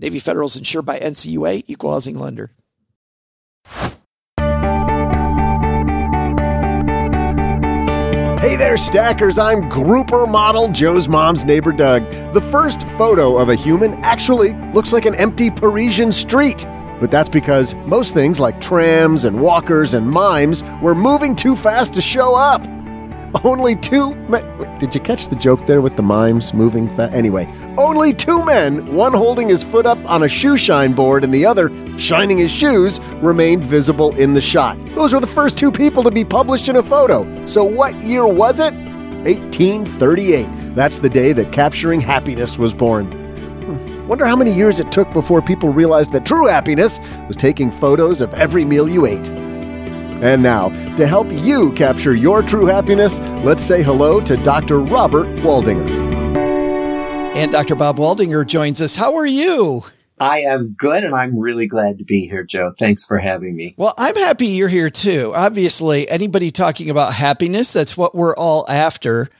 Navy 0.00 0.18
Federal 0.18 0.46
is 0.46 0.56
insured 0.56 0.86
by 0.86 0.98
NCUA, 0.98 1.64
Equal 1.66 1.92
Housing 1.92 2.18
Lender. 2.18 2.52
Hey 8.40 8.56
there, 8.56 8.78
stackers. 8.78 9.38
I'm 9.38 9.68
grouper 9.68 10.26
model 10.26 10.68
Joe's 10.68 11.06
mom's 11.06 11.44
neighbor 11.44 11.72
Doug. 11.72 12.10
The 12.32 12.40
first 12.50 12.82
photo 12.96 13.36
of 13.36 13.50
a 13.50 13.54
human 13.54 13.92
actually 14.02 14.54
looks 14.72 14.94
like 14.94 15.04
an 15.04 15.14
empty 15.16 15.50
Parisian 15.50 16.12
street. 16.12 16.66
But 16.98 17.10
that's 17.10 17.28
because 17.28 17.74
most 17.86 18.14
things 18.14 18.40
like 18.40 18.58
trams 18.58 19.24
and 19.24 19.38
walkers 19.38 19.92
and 19.92 20.10
mimes 20.10 20.62
were 20.80 20.94
moving 20.94 21.36
too 21.36 21.54
fast 21.54 21.92
to 21.94 22.00
show 22.00 22.34
up. 22.34 22.66
Only 23.44 23.76
two 23.76 24.14
men. 24.28 24.78
Did 24.78 24.94
you 24.94 25.00
catch 25.00 25.28
the 25.28 25.36
joke 25.36 25.64
there 25.66 25.80
with 25.80 25.96
the 25.96 26.02
mimes 26.02 26.52
moving? 26.52 26.88
Anyway, 26.98 27.46
only 27.78 28.12
two 28.12 28.44
men, 28.44 28.94
one 28.94 29.12
holding 29.12 29.48
his 29.48 29.62
foot 29.62 29.86
up 29.86 29.98
on 30.06 30.22
a 30.22 30.28
shoe 30.28 30.56
shine 30.56 30.94
board 30.94 31.22
and 31.22 31.32
the 31.32 31.46
other 31.46 31.70
shining 31.98 32.38
his 32.38 32.50
shoes, 32.50 32.98
remained 33.22 33.64
visible 33.64 34.16
in 34.16 34.34
the 34.34 34.40
shot. 34.40 34.76
Those 34.94 35.12
were 35.12 35.20
the 35.20 35.26
first 35.26 35.56
two 35.56 35.70
people 35.70 36.02
to 36.02 36.10
be 36.10 36.24
published 36.24 36.68
in 36.68 36.76
a 36.76 36.82
photo. 36.82 37.46
So 37.46 37.62
what 37.62 37.94
year 38.02 38.26
was 38.26 38.58
it? 38.58 38.74
1838. 39.24 40.74
That's 40.74 40.98
the 40.98 41.08
day 41.08 41.32
that 41.32 41.52
Capturing 41.52 42.00
Happiness 42.00 42.58
was 42.58 42.74
born. 42.74 43.06
Hmm. 43.12 44.08
Wonder 44.08 44.26
how 44.26 44.36
many 44.36 44.52
years 44.52 44.80
it 44.80 44.90
took 44.90 45.10
before 45.12 45.40
people 45.40 45.68
realized 45.68 46.12
that 46.12 46.26
true 46.26 46.46
happiness 46.46 46.98
was 47.28 47.36
taking 47.36 47.70
photos 47.70 48.20
of 48.20 48.34
every 48.34 48.64
meal 48.64 48.88
you 48.88 49.06
ate. 49.06 49.49
And 50.22 50.42
now, 50.42 50.68
to 50.96 51.06
help 51.06 51.28
you 51.30 51.72
capture 51.72 52.14
your 52.14 52.42
true 52.42 52.66
happiness, 52.66 53.20
let's 53.44 53.62
say 53.62 53.82
hello 53.82 54.20
to 54.20 54.36
Dr. 54.36 54.80
Robert 54.80 55.26
Waldinger. 55.38 55.88
And 57.34 57.50
Dr. 57.50 57.74
Bob 57.74 57.96
Waldinger 57.96 58.46
joins 58.46 58.80
us. 58.80 58.94
How 58.94 59.16
are 59.16 59.26
you? 59.26 59.82
I 60.20 60.40
am 60.40 60.74
good, 60.76 61.02
and 61.02 61.14
I'm 61.14 61.38
really 61.38 61.66
glad 61.66 61.96
to 61.98 62.04
be 62.04 62.28
here, 62.28 62.44
Joe. 62.44 62.70
Thanks 62.78 63.06
for 63.06 63.16
having 63.16 63.56
me. 63.56 63.74
Well, 63.78 63.94
I'm 63.96 64.14
happy 64.16 64.48
you're 64.48 64.68
here 64.68 64.90
too. 64.90 65.32
Obviously, 65.34 66.06
anybody 66.10 66.50
talking 66.50 66.90
about 66.90 67.14
happiness, 67.14 67.72
that's 67.72 67.96
what 67.96 68.14
we're 68.14 68.36
all 68.36 68.66
after. 68.68 69.30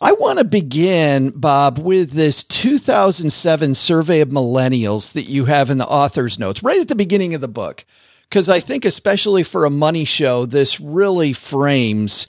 I 0.00 0.12
want 0.12 0.38
to 0.38 0.44
begin, 0.44 1.30
Bob, 1.30 1.78
with 1.80 2.12
this 2.12 2.44
2007 2.44 3.74
survey 3.74 4.20
of 4.20 4.28
millennials 4.28 5.12
that 5.14 5.24
you 5.24 5.46
have 5.46 5.68
in 5.68 5.78
the 5.78 5.86
author's 5.86 6.38
notes 6.38 6.62
right 6.62 6.80
at 6.80 6.86
the 6.86 6.94
beginning 6.94 7.34
of 7.34 7.40
the 7.40 7.48
book. 7.48 7.84
Because 8.30 8.48
I 8.48 8.60
think, 8.60 8.84
especially 8.84 9.42
for 9.42 9.64
a 9.64 9.70
money 9.70 10.04
show, 10.04 10.46
this 10.46 10.80
really 10.80 11.32
frames 11.32 12.28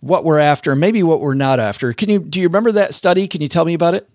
what 0.00 0.24
we're 0.24 0.38
after, 0.38 0.74
maybe 0.74 1.02
what 1.02 1.20
we're 1.20 1.34
not 1.34 1.60
after. 1.60 1.92
Can 1.92 2.08
you, 2.08 2.18
do 2.18 2.40
you 2.40 2.48
remember 2.48 2.72
that 2.72 2.94
study? 2.94 3.28
Can 3.28 3.42
you 3.42 3.48
tell 3.48 3.66
me 3.66 3.74
about 3.74 3.92
it? 3.92 4.08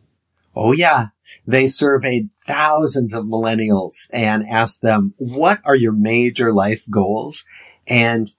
Oh, 0.55 0.73
yeah. 0.73 1.09
They 1.45 1.67
surveyed 1.67 2.29
thousands 2.47 3.13
of 3.13 3.25
millennials 3.25 4.09
and 4.11 4.43
asked 4.47 4.81
them, 4.81 5.13
what 5.17 5.59
are 5.65 5.75
your 5.75 5.91
major 5.91 6.51
life 6.51 6.85
goals? 6.89 7.45
And 7.87 8.33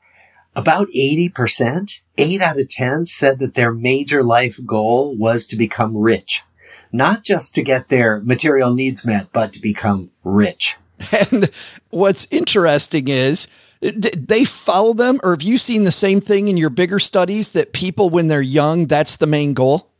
about 0.56 0.88
80%, 0.88 2.00
8 2.18 2.42
out 2.42 2.60
of 2.60 2.68
10 2.68 3.04
said 3.04 3.38
that 3.38 3.54
their 3.54 3.72
major 3.72 4.24
life 4.24 4.58
goal 4.66 5.16
was 5.16 5.46
to 5.46 5.56
become 5.56 5.96
rich. 5.96 6.42
Not 6.92 7.22
just 7.22 7.54
to 7.54 7.62
get 7.62 7.88
their 7.88 8.20
material 8.20 8.74
needs 8.74 9.06
met, 9.06 9.28
but 9.32 9.52
to 9.52 9.60
become 9.60 10.10
rich. 10.24 10.76
And 11.30 11.50
what's 11.90 12.26
interesting 12.30 13.08
is 13.08 13.48
they 13.80 14.44
follow 14.44 14.92
them 14.92 15.20
or 15.22 15.32
have 15.32 15.42
you 15.42 15.58
seen 15.58 15.84
the 15.84 15.92
same 15.92 16.20
thing 16.20 16.48
in 16.48 16.56
your 16.56 16.70
bigger 16.70 16.98
studies 16.98 17.52
that 17.52 17.72
people 17.72 18.10
when 18.10 18.28
they're 18.28 18.42
young, 18.42 18.86
that's 18.86 19.16
the 19.16 19.26
main 19.26 19.54
goal? 19.54 19.90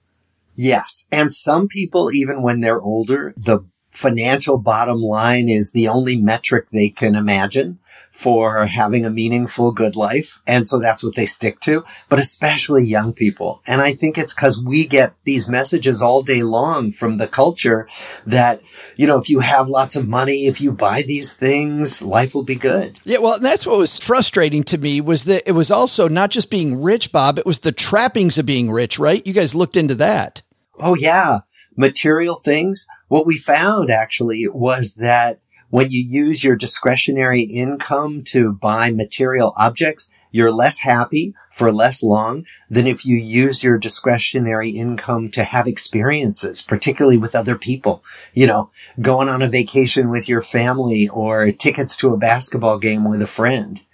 Yes. 0.54 1.04
And 1.10 1.32
some 1.32 1.68
people, 1.68 2.10
even 2.12 2.42
when 2.42 2.60
they're 2.60 2.80
older, 2.80 3.32
the 3.36 3.60
financial 3.90 4.58
bottom 4.58 4.98
line 5.00 5.48
is 5.48 5.72
the 5.72 5.88
only 5.88 6.16
metric 6.16 6.68
they 6.70 6.88
can 6.90 7.14
imagine 7.14 7.78
for 8.12 8.66
having 8.66 9.06
a 9.06 9.10
meaningful, 9.10 9.72
good 9.72 9.96
life. 9.96 10.40
And 10.46 10.68
so 10.68 10.78
that's 10.78 11.02
what 11.02 11.16
they 11.16 11.24
stick 11.24 11.58
to, 11.60 11.84
but 12.10 12.18
especially 12.18 12.84
young 12.84 13.14
people. 13.14 13.62
And 13.66 13.80
I 13.80 13.94
think 13.94 14.18
it's 14.18 14.34
because 14.34 14.62
we 14.62 14.86
get 14.86 15.14
these 15.24 15.48
messages 15.48 16.02
all 16.02 16.22
day 16.22 16.42
long 16.42 16.92
from 16.92 17.16
the 17.16 17.26
culture 17.26 17.88
that, 18.26 18.60
you 18.96 19.06
know, 19.06 19.18
if 19.18 19.30
you 19.30 19.40
have 19.40 19.70
lots 19.70 19.96
of 19.96 20.06
money, 20.06 20.46
if 20.46 20.60
you 20.60 20.70
buy 20.70 21.02
these 21.02 21.32
things, 21.32 22.02
life 22.02 22.34
will 22.34 22.42
be 22.42 22.56
good. 22.56 23.00
Yeah. 23.04 23.18
Well, 23.18 23.38
that's 23.38 23.66
what 23.66 23.78
was 23.78 23.98
frustrating 23.98 24.64
to 24.64 24.76
me 24.76 25.00
was 25.00 25.24
that 25.24 25.44
it 25.46 25.52
was 25.52 25.70
also 25.70 26.06
not 26.08 26.30
just 26.30 26.50
being 26.50 26.82
rich, 26.82 27.12
Bob, 27.12 27.38
it 27.38 27.46
was 27.46 27.60
the 27.60 27.72
trappings 27.72 28.36
of 28.36 28.44
being 28.44 28.70
rich, 28.70 28.98
right? 28.98 29.26
You 29.26 29.32
guys 29.32 29.54
looked 29.54 29.76
into 29.76 29.94
that. 29.94 30.42
Oh, 30.78 30.94
yeah. 30.94 31.40
Material 31.76 32.36
things. 32.36 32.86
What 33.08 33.26
we 33.26 33.38
found 33.38 33.90
actually 33.90 34.46
was 34.48 34.94
that 34.94 35.40
when 35.70 35.90
you 35.90 36.02
use 36.02 36.44
your 36.44 36.56
discretionary 36.56 37.42
income 37.42 38.22
to 38.24 38.52
buy 38.52 38.90
material 38.90 39.54
objects, 39.56 40.10
you're 40.32 40.52
less 40.52 40.78
happy 40.78 41.34
for 41.50 41.72
less 41.72 42.02
long 42.02 42.44
than 42.68 42.86
if 42.86 43.04
you 43.04 43.16
use 43.16 43.64
your 43.64 43.78
discretionary 43.78 44.70
income 44.70 45.30
to 45.30 45.44
have 45.44 45.66
experiences, 45.66 46.62
particularly 46.62 47.18
with 47.18 47.34
other 47.34 47.56
people. 47.56 48.04
You 48.34 48.46
know, 48.46 48.70
going 49.00 49.28
on 49.28 49.42
a 49.42 49.48
vacation 49.48 50.10
with 50.10 50.28
your 50.28 50.42
family 50.42 51.08
or 51.08 51.50
tickets 51.52 51.96
to 51.98 52.14
a 52.14 52.18
basketball 52.18 52.78
game 52.78 53.08
with 53.08 53.22
a 53.22 53.26
friend. 53.26 53.84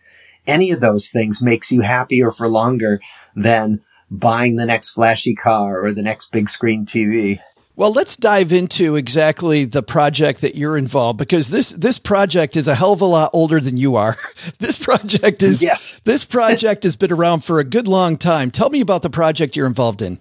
Any 0.47 0.71
of 0.71 0.81
those 0.81 1.09
things 1.09 1.43
makes 1.43 1.73
you 1.73 1.81
happier 1.81 2.31
for 2.31 2.49
longer 2.49 3.01
than 3.35 3.81
buying 4.11 4.57
the 4.57 4.67
next 4.67 4.91
flashy 4.91 5.35
car 5.35 5.85
or 5.85 5.93
the 5.93 6.03
next 6.03 6.31
big 6.31 6.49
screen 6.49 6.87
TV. 6.87 7.41
Well, 7.79 7.93
let's 7.93 8.17
dive 8.17 8.55
into 8.55 8.97
exactly 8.97 9.67
the 9.67 9.83
project 9.83 10.41
that 10.41 10.55
you're 10.55 10.79
involved 10.79 11.19
because 11.19 11.51
this 11.51 11.73
this 11.73 11.99
project 11.99 12.57
is 12.57 12.67
a 12.67 12.75
hell 12.75 12.95
of 12.95 13.03
a 13.03 13.05
lot 13.05 13.29
older 13.35 13.61
than 13.61 13.77
you 13.77 13.97
are. 13.97 14.15
this 14.59 14.79
project 14.83 15.43
is 15.43 15.63
yes. 15.63 16.01
this 16.05 16.25
project 16.25 16.85
has 16.85 16.97
been 16.97 17.13
around 17.13 17.45
for 17.45 17.61
a 17.61 17.65
good 17.65 17.87
long 17.87 18.17
time. 18.17 18.51
Tell 18.51 18.71
me 18.71 18.81
about 18.81 19.03
the 19.03 19.11
project 19.11 19.57
you're 19.57 19.67
involved 19.67 20.01
in. 20.01 20.21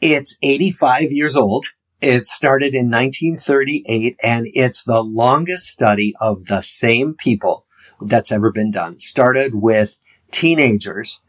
It's 0.00 0.38
85 0.42 1.12
years 1.12 1.36
old. 1.36 1.66
It 2.00 2.26
started 2.26 2.74
in 2.74 2.90
1938 2.90 4.16
and 4.22 4.46
it's 4.54 4.84
the 4.84 5.02
longest 5.02 5.66
study 5.66 6.14
of 6.22 6.46
the 6.46 6.62
same 6.62 7.12
people 7.12 7.66
that's 8.00 8.32
ever 8.32 8.50
been 8.50 8.70
done. 8.70 8.98
Started 8.98 9.52
with 9.54 9.98
teenagers 10.30 11.20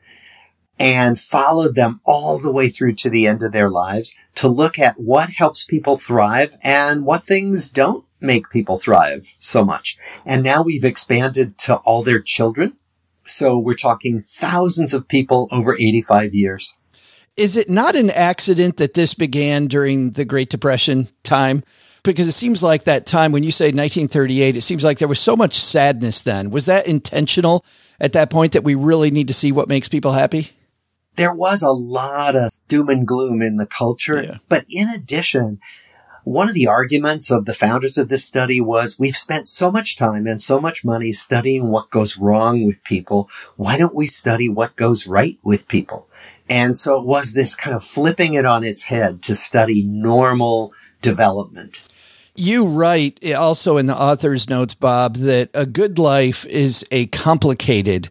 and 0.79 1.19
followed 1.19 1.75
them 1.75 2.01
all 2.03 2.39
the 2.39 2.51
way 2.51 2.69
through 2.69 2.93
to 2.95 3.09
the 3.09 3.27
end 3.27 3.41
of 3.43 3.51
their 3.51 3.69
lives 3.69 4.15
to 4.35 4.47
look 4.47 4.77
at 4.77 4.99
what 4.99 5.29
helps 5.29 5.63
people 5.63 5.97
thrive 5.97 6.55
and 6.63 7.05
what 7.05 7.25
things 7.25 7.69
don't 7.69 8.05
make 8.19 8.49
people 8.49 8.77
thrive 8.77 9.33
so 9.39 9.63
much. 9.63 9.97
And 10.25 10.43
now 10.43 10.63
we've 10.63 10.83
expanded 10.83 11.57
to 11.59 11.75
all 11.77 12.03
their 12.03 12.19
children. 12.21 12.75
So 13.25 13.57
we're 13.57 13.75
talking 13.75 14.21
thousands 14.21 14.93
of 14.93 15.07
people 15.07 15.47
over 15.51 15.75
85 15.75 16.33
years. 16.33 16.73
Is 17.37 17.57
it 17.57 17.69
not 17.69 17.95
an 17.95 18.09
accident 18.11 18.77
that 18.77 18.93
this 18.93 19.13
began 19.13 19.67
during 19.67 20.11
the 20.11 20.25
Great 20.25 20.49
Depression 20.49 21.09
time? 21.23 21.63
Because 22.03 22.27
it 22.27 22.33
seems 22.33 22.61
like 22.61 22.83
that 22.83 23.05
time 23.05 23.31
when 23.31 23.43
you 23.43 23.51
say 23.51 23.65
1938, 23.65 24.55
it 24.55 24.61
seems 24.61 24.83
like 24.83 24.99
there 24.99 25.07
was 25.07 25.19
so 25.19 25.35
much 25.35 25.55
sadness 25.55 26.21
then. 26.21 26.49
Was 26.51 26.67
that 26.67 26.87
intentional 26.87 27.65
at 27.99 28.13
that 28.13 28.29
point 28.29 28.53
that 28.53 28.63
we 28.63 28.75
really 28.75 29.11
need 29.11 29.27
to 29.27 29.33
see 29.33 29.51
what 29.51 29.67
makes 29.67 29.89
people 29.89 30.11
happy? 30.11 30.51
There 31.15 31.33
was 31.33 31.61
a 31.61 31.71
lot 31.71 32.35
of 32.35 32.51
doom 32.67 32.89
and 32.89 33.07
gloom 33.07 33.41
in 33.41 33.57
the 33.57 33.65
culture. 33.65 34.21
Yeah. 34.21 34.37
But 34.49 34.65
in 34.69 34.89
addition, 34.89 35.59
one 36.23 36.49
of 36.49 36.55
the 36.55 36.67
arguments 36.67 37.29
of 37.31 37.45
the 37.45 37.53
founders 37.53 37.97
of 37.97 38.09
this 38.09 38.25
study 38.25 38.59
was 38.59 38.99
we've 38.99 39.15
spent 39.15 39.47
so 39.47 39.71
much 39.71 39.95
time 39.95 40.25
and 40.25 40.41
so 40.41 40.59
much 40.59 40.83
money 40.83 41.13
studying 41.13 41.69
what 41.69 41.91
goes 41.91 42.17
wrong 42.17 42.65
with 42.65 42.83
people. 42.83 43.29
Why 43.55 43.77
don't 43.77 43.95
we 43.95 44.07
study 44.07 44.49
what 44.49 44.75
goes 44.75 45.05
right 45.05 45.37
with 45.43 45.67
people? 45.67 46.07
And 46.49 46.75
so 46.75 46.99
it 46.99 47.05
was 47.05 47.33
this 47.33 47.55
kind 47.55 47.75
of 47.75 47.83
flipping 47.83 48.33
it 48.33 48.45
on 48.45 48.63
its 48.63 48.83
head 48.83 49.21
to 49.23 49.35
study 49.35 49.83
normal 49.83 50.73
development. 51.01 51.83
You 52.35 52.65
write 52.65 53.19
eh, 53.21 53.33
also 53.33 53.77
in 53.77 53.85
the 53.85 53.99
author's 53.99 54.49
notes, 54.49 54.73
Bob, 54.73 55.17
that 55.17 55.49
a 55.53 55.65
good 55.65 55.97
life 55.97 56.45
is 56.47 56.85
a 56.91 57.05
complicated 57.07 58.09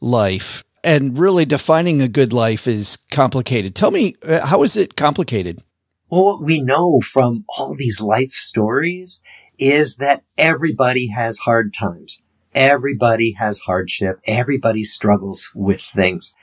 life 0.00 0.62
and 0.84 1.18
really 1.18 1.44
defining 1.44 2.00
a 2.00 2.08
good 2.08 2.32
life 2.32 2.66
is 2.66 2.98
complicated. 3.10 3.74
Tell 3.74 3.90
me, 3.90 4.16
uh, 4.22 4.46
how 4.46 4.62
is 4.62 4.76
it 4.76 4.96
complicated? 4.96 5.62
Well, 6.10 6.24
what 6.24 6.42
we 6.42 6.62
know 6.62 7.00
from 7.00 7.44
all 7.56 7.74
these 7.74 8.00
life 8.00 8.32
stories 8.32 9.20
is 9.58 9.96
that 9.96 10.24
everybody 10.36 11.08
has 11.08 11.38
hard 11.38 11.72
times. 11.72 12.22
Everybody 12.54 13.32
has 13.32 13.60
hardship. 13.60 14.20
Everybody 14.26 14.84
struggles 14.84 15.50
with 15.54 15.80
things. 15.80 16.34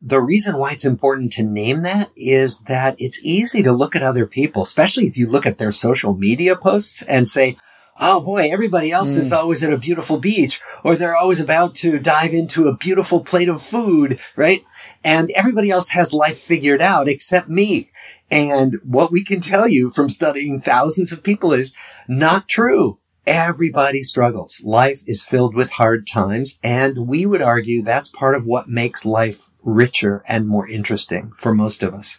The 0.00 0.20
reason 0.20 0.56
why 0.56 0.72
it's 0.72 0.84
important 0.84 1.32
to 1.32 1.42
name 1.42 1.82
that 1.82 2.10
is 2.16 2.60
that 2.60 2.94
it's 2.98 3.20
easy 3.22 3.62
to 3.62 3.72
look 3.72 3.94
at 3.96 4.02
other 4.02 4.26
people, 4.26 4.62
especially 4.62 5.06
if 5.06 5.16
you 5.16 5.28
look 5.28 5.46
at 5.46 5.58
their 5.58 5.72
social 5.72 6.14
media 6.14 6.56
posts 6.56 7.02
and 7.02 7.28
say, 7.28 7.56
oh 8.00 8.20
boy, 8.20 8.50
everybody 8.50 8.90
else 8.90 9.16
mm. 9.16 9.20
is 9.20 9.32
always 9.32 9.62
at 9.62 9.72
a 9.72 9.78
beautiful 9.78 10.18
beach 10.18 10.60
or 10.82 10.96
they're 10.96 11.16
always 11.16 11.40
about 11.40 11.74
to 11.76 11.98
dive 11.98 12.32
into 12.32 12.68
a 12.68 12.76
beautiful 12.76 13.20
plate 13.20 13.48
of 13.48 13.62
food, 13.62 14.18
right? 14.36 14.64
And 15.02 15.30
everybody 15.32 15.70
else 15.70 15.90
has 15.90 16.12
life 16.12 16.38
figured 16.38 16.82
out 16.82 17.08
except 17.08 17.48
me. 17.48 17.90
And 18.30 18.78
what 18.84 19.12
we 19.12 19.24
can 19.24 19.40
tell 19.40 19.68
you 19.68 19.90
from 19.90 20.08
studying 20.08 20.60
thousands 20.60 21.12
of 21.12 21.22
people 21.22 21.52
is 21.52 21.74
not 22.08 22.48
true. 22.48 22.98
Everybody 23.26 24.02
struggles. 24.02 24.60
Life 24.62 25.02
is 25.06 25.24
filled 25.24 25.54
with 25.54 25.70
hard 25.70 26.06
times. 26.06 26.58
And 26.62 27.06
we 27.06 27.24
would 27.24 27.40
argue 27.40 27.82
that's 27.82 28.08
part 28.08 28.34
of 28.34 28.44
what 28.44 28.68
makes 28.68 29.06
life 29.06 29.48
richer 29.62 30.22
and 30.28 30.46
more 30.46 30.68
interesting 30.68 31.32
for 31.34 31.54
most 31.54 31.82
of 31.82 31.94
us 31.94 32.18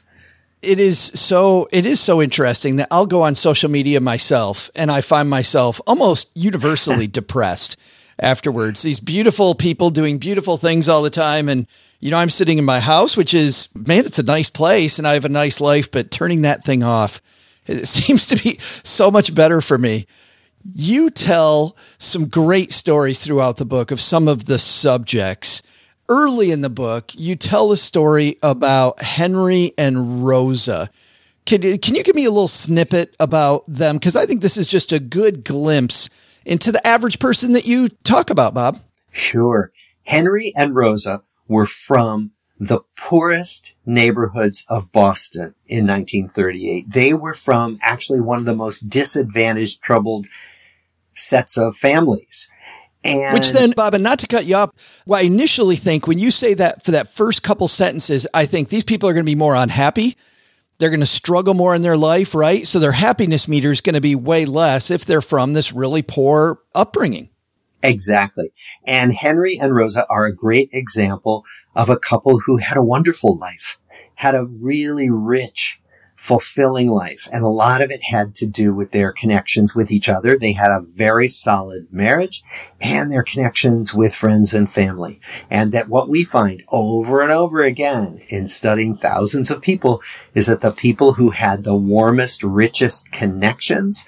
it 0.61 0.79
is 0.79 0.99
so 0.99 1.67
it 1.71 1.85
is 1.85 1.99
so 1.99 2.21
interesting 2.21 2.77
that 2.77 2.87
I'll 2.91 3.05
go 3.05 3.21
on 3.21 3.35
social 3.35 3.69
media 3.69 3.99
myself 3.99 4.69
and 4.75 4.91
I 4.91 5.01
find 5.01 5.29
myself 5.29 5.79
almost 5.85 6.29
universally 6.33 7.07
depressed 7.19 7.77
afterwards. 8.19 8.81
These 8.81 8.99
beautiful 8.99 9.55
people 9.55 9.89
doing 9.89 10.17
beautiful 10.17 10.57
things 10.57 10.87
all 10.87 11.03
the 11.03 11.09
time 11.09 11.49
and 11.49 11.67
you 11.99 12.11
know 12.11 12.17
I'm 12.17 12.29
sitting 12.29 12.57
in 12.57 12.65
my 12.65 12.79
house 12.79 13.15
which 13.15 13.33
is 13.33 13.69
man 13.75 14.05
it's 14.05 14.19
a 14.19 14.23
nice 14.23 14.49
place 14.49 14.97
and 14.97 15.07
I 15.07 15.13
have 15.13 15.25
a 15.25 15.29
nice 15.29 15.61
life 15.61 15.91
but 15.91 16.11
turning 16.11 16.41
that 16.41 16.63
thing 16.63 16.83
off 16.83 17.21
it 17.67 17.85
seems 17.87 18.25
to 18.27 18.41
be 18.41 18.57
so 18.59 19.11
much 19.11 19.33
better 19.33 19.61
for 19.61 19.77
me. 19.77 20.07
You 20.73 21.11
tell 21.11 21.77
some 21.99 22.27
great 22.27 22.73
stories 22.73 23.23
throughout 23.23 23.57
the 23.57 23.65
book 23.65 23.91
of 23.91 24.01
some 24.01 24.27
of 24.27 24.45
the 24.45 24.57
subjects 24.57 25.61
early 26.09 26.51
in 26.51 26.61
the 26.61 26.69
book, 26.69 27.11
you 27.15 27.35
tell 27.35 27.71
a 27.71 27.77
story 27.77 28.37
about 28.41 29.01
Henry 29.01 29.71
and 29.77 30.25
Rosa. 30.25 30.89
Can, 31.45 31.61
can 31.77 31.95
you 31.95 32.03
give 32.03 32.15
me 32.15 32.25
a 32.25 32.31
little 32.31 32.47
snippet 32.47 33.15
about 33.19 33.63
them? 33.67 33.97
Because 33.97 34.15
I 34.15 34.25
think 34.25 34.41
this 34.41 34.57
is 34.57 34.67
just 34.67 34.91
a 34.91 34.99
good 34.99 35.43
glimpse 35.43 36.09
into 36.45 36.71
the 36.71 36.85
average 36.85 37.19
person 37.19 37.53
that 37.53 37.65
you 37.65 37.89
talk 37.89 38.29
about, 38.29 38.53
Bob. 38.53 38.79
Sure. 39.11 39.71
Henry 40.03 40.53
and 40.55 40.75
Rosa 40.75 41.23
were 41.47 41.65
from 41.65 42.31
the 42.59 42.79
poorest 42.97 43.73
neighborhoods 43.85 44.65
of 44.69 44.91
Boston 44.91 45.55
in 45.67 45.85
1938. 45.85 46.89
They 46.89 47.13
were 47.13 47.33
from 47.33 47.77
actually 47.81 48.21
one 48.21 48.39
of 48.39 48.45
the 48.45 48.55
most 48.55 48.89
disadvantaged, 48.89 49.81
troubled 49.81 50.27
sets 51.15 51.57
of 51.57 51.77
families. 51.77 52.49
And 53.05 53.33
Which 53.33 53.51
then, 53.51 53.71
Bob, 53.71 53.93
and 53.93 54.03
not 54.03 54.19
to 54.19 54.27
cut 54.27 54.45
you 54.45 54.55
off, 54.55 55.03
well, 55.05 55.19
I 55.19 55.23
initially 55.23 55.75
think 55.75 56.07
when 56.07 56.17
you 56.19 56.31
say 56.31 56.55
that 56.55 56.83
for 56.83 56.91
that 56.91 57.07
first 57.07 57.43
couple 57.43 57.67
sentences, 57.67 58.25
I 58.33 58.45
think 58.45 58.69
these 58.69 58.83
people 58.83 59.07
are 59.07 59.13
going 59.13 59.25
to 59.25 59.31
be 59.31 59.35
more 59.35 59.55
unhappy. 59.55 60.17
they're 60.79 60.89
going 60.89 60.99
to 60.99 61.05
struggle 61.05 61.53
more 61.53 61.73
in 61.75 61.81
their 61.81 61.97
life, 61.97 62.35
right? 62.35 62.67
So 62.67 62.79
their 62.79 62.91
happiness 62.91 63.47
meter 63.47 63.71
is 63.71 63.81
going 63.81 63.93
to 63.93 64.01
be 64.01 64.15
way 64.15 64.45
less 64.45 64.91
if 64.91 65.05
they're 65.05 65.21
from 65.21 65.53
this 65.53 65.71
really 65.71 66.01
poor 66.01 66.59
upbringing. 66.73 67.29
Exactly. 67.81 68.51
And 68.85 69.13
Henry 69.13 69.57
and 69.59 69.75
Rosa 69.75 70.05
are 70.09 70.25
a 70.25 70.35
great 70.35 70.69
example 70.73 71.45
of 71.75 71.89
a 71.89 71.99
couple 71.99 72.39
who 72.39 72.57
had 72.57 72.77
a 72.77 72.83
wonderful 72.83 73.37
life, 73.37 73.77
had 74.15 74.35
a 74.35 74.45
really 74.45 75.09
rich, 75.09 75.79
fulfilling 76.25 76.87
life. 76.87 77.29
And 77.31 77.43
a 77.43 77.49
lot 77.49 77.83
of 77.83 77.91
it 77.91 78.01
had 78.03 78.33
to 78.35 78.47
do 78.47 78.73
with 78.73 78.89
their 78.89 79.11
connections 79.11 79.75
with 79.75 79.91
each 79.91 80.09
other. 80.09 80.35
They 80.35 80.53
had 80.53 80.71
a 80.71 80.81
very 80.81 81.27
solid 81.27 81.87
marriage 81.91 82.43
and 82.81 83.11
their 83.11 83.21
connections 83.21 83.93
with 83.93 84.15
friends 84.15 84.51
and 84.51 84.71
family. 84.73 85.21
And 85.51 85.71
that 85.73 85.87
what 85.87 86.09
we 86.09 86.23
find 86.23 86.63
over 86.69 87.21
and 87.21 87.31
over 87.31 87.61
again 87.61 88.21
in 88.29 88.47
studying 88.47 88.97
thousands 88.97 89.51
of 89.51 89.61
people 89.61 90.01
is 90.33 90.47
that 90.47 90.61
the 90.61 90.71
people 90.71 91.13
who 91.13 91.29
had 91.29 91.63
the 91.63 91.75
warmest, 91.75 92.41
richest 92.41 93.11
connections 93.11 94.07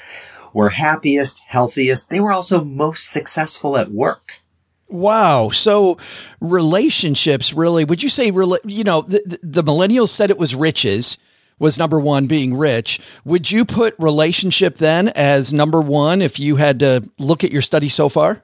were 0.53 0.69
happiest, 0.69 1.39
healthiest. 1.47 2.09
They 2.09 2.19
were 2.19 2.33
also 2.33 2.63
most 2.63 3.11
successful 3.11 3.77
at 3.77 3.91
work. 3.91 4.41
Wow. 4.89 5.49
So 5.49 5.99
relationships 6.41 7.53
really, 7.53 7.85
would 7.85 8.01
you 8.01 8.09
say, 8.09 8.25
you 8.25 8.83
know, 8.83 9.01
the, 9.01 9.39
the 9.43 9.63
millennials 9.63 10.09
said 10.09 10.31
it 10.31 10.39
was 10.39 10.55
riches 10.55 11.19
was 11.59 11.77
number 11.77 11.99
one, 11.99 12.27
being 12.27 12.55
rich. 12.55 12.99
Would 13.25 13.51
you 13.51 13.65
put 13.65 13.95
relationship 13.97 14.77
then 14.77 15.09
as 15.09 15.51
number 15.51 15.81
one 15.81 16.21
if 16.21 16.39
you 16.39 16.57
had 16.57 16.79
to 16.79 17.09
look 17.17 17.43
at 17.43 17.51
your 17.51 17.61
study 17.61 17.89
so 17.89 18.09
far? 18.09 18.43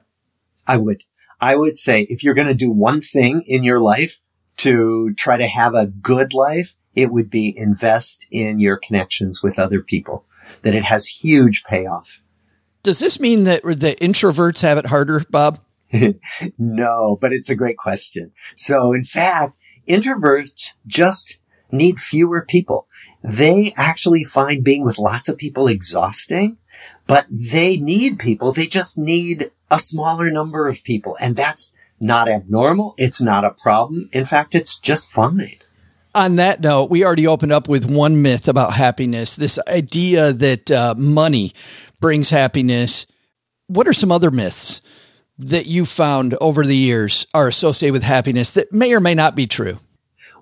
I 0.66 0.76
would. 0.76 1.02
I 1.40 1.56
would 1.56 1.76
say 1.76 2.02
if 2.02 2.22
you're 2.22 2.34
going 2.34 2.48
to 2.48 2.54
do 2.54 2.70
one 2.70 3.00
thing 3.00 3.42
in 3.46 3.64
your 3.64 3.80
life 3.80 4.18
to 4.58 5.12
try 5.16 5.36
to 5.36 5.46
have 5.46 5.74
a 5.74 5.86
good 5.86 6.32
life, 6.32 6.74
it 6.94 7.10
would 7.10 7.28
be 7.28 7.56
invest 7.56 8.26
in 8.30 8.60
your 8.60 8.76
connections 8.76 9.42
with 9.42 9.58
other 9.58 9.80
people, 9.80 10.24
that 10.62 10.74
it 10.74 10.84
has 10.84 11.06
huge 11.06 11.64
payoff. 11.64 12.20
Does 12.82 12.98
this 12.98 13.18
mean 13.18 13.44
that 13.44 13.62
the 13.62 13.96
introverts 14.00 14.62
have 14.62 14.78
it 14.78 14.86
harder, 14.86 15.22
Bob? 15.30 15.60
no, 16.58 17.18
but 17.20 17.32
it's 17.32 17.50
a 17.50 17.56
great 17.56 17.78
question. 17.78 18.32
So 18.56 18.92
in 18.92 19.04
fact, 19.04 19.58
introverts 19.88 20.72
just 20.86 21.38
need 21.70 21.98
fewer 21.98 22.44
people 22.46 22.86
they 23.24 23.72
actually 23.78 24.22
find 24.22 24.62
being 24.62 24.84
with 24.84 24.98
lots 24.98 25.30
of 25.30 25.38
people 25.38 25.66
exhausting, 25.66 26.58
but 27.06 27.26
they 27.30 27.78
need 27.78 28.18
people. 28.18 28.52
They 28.52 28.66
just 28.66 28.98
need 28.98 29.50
a 29.70 29.78
smaller 29.78 30.30
number 30.30 30.68
of 30.68 30.84
people. 30.84 31.16
And 31.18 31.34
that's 31.34 31.72
not 31.98 32.28
abnormal. 32.28 32.94
It's 32.98 33.22
not 33.22 33.46
a 33.46 33.50
problem. 33.50 34.10
In 34.12 34.26
fact, 34.26 34.54
it's 34.54 34.78
just 34.78 35.10
fine. 35.10 35.56
On 36.14 36.36
that 36.36 36.60
note, 36.60 36.90
we 36.90 37.02
already 37.02 37.26
opened 37.26 37.50
up 37.50 37.66
with 37.66 37.90
one 37.90 38.20
myth 38.20 38.46
about 38.46 38.74
happiness 38.74 39.34
this 39.34 39.58
idea 39.66 40.32
that 40.34 40.70
uh, 40.70 40.94
money 40.96 41.54
brings 42.00 42.28
happiness. 42.28 43.06
What 43.68 43.88
are 43.88 43.94
some 43.94 44.12
other 44.12 44.30
myths 44.30 44.82
that 45.38 45.64
you 45.64 45.86
found 45.86 46.36
over 46.42 46.64
the 46.64 46.76
years 46.76 47.26
are 47.32 47.48
associated 47.48 47.94
with 47.94 48.02
happiness 48.02 48.50
that 48.50 48.70
may 48.70 48.94
or 48.94 49.00
may 49.00 49.14
not 49.14 49.34
be 49.34 49.46
true? 49.46 49.78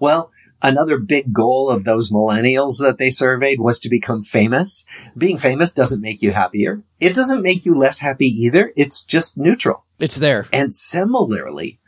Well, 0.01 0.33
Another 0.63 0.99
big 0.99 1.33
goal 1.33 1.69
of 1.69 1.85
those 1.85 2.13
millennials 2.13 2.79
that 2.79 2.99
they 2.99 3.11
surveyed 3.11 3.61
was 3.61 3.81
to 3.81 3.89
become 3.89 4.23
famous. 4.23 4.85
Being 5.19 5.37
famous 5.37 5.73
doesn't 5.73 6.01
make 6.01 6.23
you 6.23 6.31
happier. 6.31 6.83
It 7.01 7.15
doesn't 7.15 7.43
make 7.43 7.67
you 7.67 7.75
less 7.75 7.99
happy 7.99 8.27
either. 8.27 8.73
It's 8.77 9.03
just 9.03 9.37
neutral. 9.37 9.85
It's 9.99 10.17
there. 10.17 10.47
And 10.53 10.73
similarly, 10.73 11.81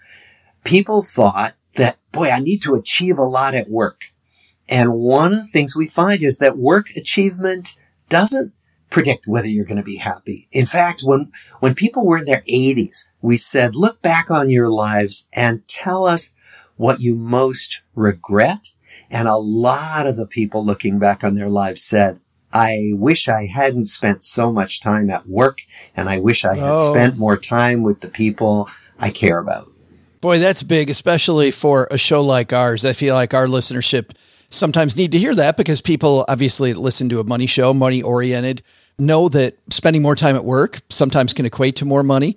people 0.64 1.02
thought 1.02 1.54
that, 1.74 1.98
boy, 2.10 2.30
I 2.30 2.40
need 2.40 2.62
to 2.62 2.74
achieve 2.74 3.16
a 3.18 3.24
lot 3.24 3.54
at 3.54 3.70
work. 3.70 4.06
And 4.68 4.94
one 4.94 5.32
of 5.32 5.40
the 5.40 5.46
things 5.46 5.76
we 5.76 5.88
find 5.88 6.22
is 6.22 6.38
that 6.38 6.58
work 6.58 6.90
achievement 6.96 7.76
doesn't 8.08 8.52
predict 8.90 9.26
whether 9.26 9.48
you're 9.48 9.64
going 9.64 9.76
to 9.76 9.82
be 9.82 9.96
happy. 9.96 10.48
In 10.52 10.66
fact, 10.66 11.02
when, 11.02 11.32
when 11.60 11.74
people 11.74 12.06
were 12.06 12.18
in 12.18 12.24
their 12.24 12.42
80s, 12.42 13.04
we 13.20 13.36
said, 13.36 13.74
look 13.74 14.00
back 14.02 14.30
on 14.30 14.50
your 14.50 14.68
lives 14.68 15.26
and 15.32 15.66
tell 15.68 16.06
us 16.06 16.30
what 16.76 17.00
you 17.00 17.14
most 17.14 17.80
regret. 17.94 18.70
And 19.10 19.28
a 19.28 19.36
lot 19.36 20.06
of 20.06 20.16
the 20.16 20.26
people 20.26 20.64
looking 20.64 20.98
back 20.98 21.22
on 21.22 21.34
their 21.34 21.48
lives 21.48 21.82
said, 21.82 22.20
I 22.52 22.90
wish 22.92 23.28
I 23.28 23.46
hadn't 23.46 23.86
spent 23.86 24.22
so 24.22 24.52
much 24.52 24.80
time 24.80 25.10
at 25.10 25.28
work 25.28 25.60
and 25.96 26.08
I 26.08 26.18
wish 26.18 26.44
I 26.44 26.54
had 26.54 26.74
oh. 26.74 26.92
spent 26.92 27.18
more 27.18 27.36
time 27.36 27.82
with 27.82 28.00
the 28.00 28.08
people 28.08 28.68
I 28.98 29.10
care 29.10 29.38
about. 29.38 29.70
Boy, 30.20 30.38
that's 30.38 30.62
big, 30.62 30.88
especially 30.88 31.50
for 31.50 31.88
a 31.90 31.98
show 31.98 32.22
like 32.22 32.52
ours. 32.52 32.84
I 32.84 32.92
feel 32.92 33.14
like 33.14 33.34
our 33.34 33.46
listenership 33.46 34.12
sometimes 34.50 34.96
need 34.96 35.12
to 35.12 35.18
hear 35.18 35.34
that 35.34 35.56
because 35.56 35.80
people 35.80 36.24
obviously 36.28 36.72
listen 36.72 37.08
to 37.10 37.20
a 37.20 37.24
money 37.24 37.46
show, 37.46 37.74
money 37.74 38.00
oriented, 38.00 38.62
know 38.98 39.28
that 39.28 39.58
spending 39.70 40.02
more 40.02 40.14
time 40.14 40.36
at 40.36 40.44
work 40.44 40.80
sometimes 40.88 41.32
can 41.32 41.44
equate 41.44 41.76
to 41.76 41.84
more 41.84 42.02
money. 42.02 42.36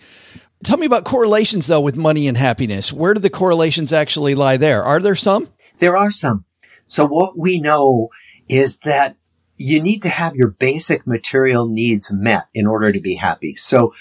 Tell 0.64 0.78
me 0.78 0.86
about 0.86 1.06
correlations 1.06 1.68
though 1.68 1.82
with 1.82 1.96
money 1.96 2.28
and 2.28 2.38
happiness. 2.38 2.92
Where 2.92 3.14
do 3.14 3.20
the 3.20 3.30
correlations 3.30 3.94
actually 3.94 4.36
lie 4.36 4.58
there? 4.58 4.84
Are 4.84 5.00
there 5.00 5.16
some? 5.16 5.50
There 5.80 5.96
are 5.96 6.12
some. 6.12 6.46
So 6.88 7.06
what 7.06 7.38
we 7.38 7.60
know 7.60 8.10
is 8.50 8.78
that 8.80 9.16
you 9.58 9.82
need 9.82 10.02
to 10.04 10.10
have 10.10 10.36
your 10.36 10.50
basic 10.50 11.06
material 11.06 11.68
needs 11.68 12.12
met 12.12 12.48
in 12.54 12.68
order 12.68 12.92
to 12.92 13.00
be 13.00 13.16
happy. 13.16 13.56
So 13.56 13.94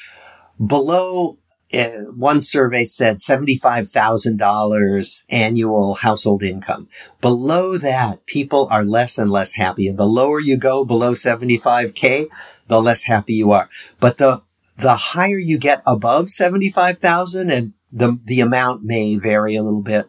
below 0.64 1.38
uh, 1.74 2.04
one 2.14 2.40
survey 2.40 2.84
said 2.84 3.16
$75,000 3.16 5.22
annual 5.28 5.94
household 5.94 6.42
income. 6.42 6.88
Below 7.20 7.76
that, 7.78 8.24
people 8.26 8.68
are 8.70 8.84
less 8.84 9.18
and 9.18 9.30
less 9.30 9.52
happy. 9.52 9.88
And 9.88 9.98
the 9.98 10.06
lower 10.06 10.38
you 10.38 10.56
go 10.56 10.84
below 10.84 11.12
75K, 11.12 12.28
the 12.68 12.80
less 12.80 13.02
happy 13.02 13.34
you 13.34 13.50
are. 13.50 13.68
But 13.98 14.18
the 14.18 14.42
the 14.78 14.96
higher 14.96 15.38
you 15.38 15.58
get 15.58 15.82
above 15.86 16.30
75,000 16.30 17.50
and 17.50 17.72
the, 17.92 18.18
the 18.24 18.40
amount 18.40 18.84
may 18.84 19.16
vary 19.16 19.56
a 19.56 19.62
little 19.62 19.82
bit, 19.82 20.08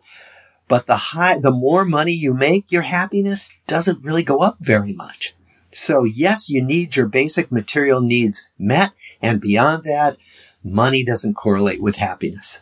but 0.67 0.87
the 0.87 0.97
high, 0.97 1.37
the 1.37 1.51
more 1.51 1.85
money 1.85 2.11
you 2.11 2.33
make, 2.33 2.71
your 2.71 2.81
happiness 2.81 3.49
doesn't 3.65 4.03
really 4.03 4.23
go 4.23 4.39
up 4.39 4.57
very 4.59 4.93
much. 4.93 5.33
So 5.71 6.03
yes, 6.03 6.49
you 6.49 6.63
need 6.63 6.95
your 6.95 7.07
basic 7.07 7.51
material 7.51 8.01
needs 8.01 8.45
met. 8.57 8.91
And 9.21 9.39
beyond 9.39 9.83
that, 9.83 10.17
money 10.63 11.03
doesn't 11.03 11.35
correlate 11.35 11.81
with 11.81 11.97
happiness. 11.97 12.59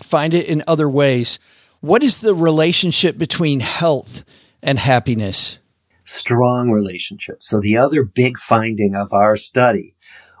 Find 0.00 0.34
it 0.34 0.46
in 0.48 0.62
other 0.66 0.88
ways. 0.88 1.40
What 1.80 2.02
is 2.02 2.18
the 2.18 2.34
relationship 2.34 3.18
between 3.18 3.60
health 3.60 4.24
and 4.62 4.78
happiness? 4.78 5.58
Strong 6.04 6.70
relationship. 6.70 7.42
So 7.42 7.60
the 7.60 7.76
other 7.76 8.04
big 8.04 8.38
finding 8.38 8.94
of 8.94 9.12
our 9.12 9.36
study 9.36 9.94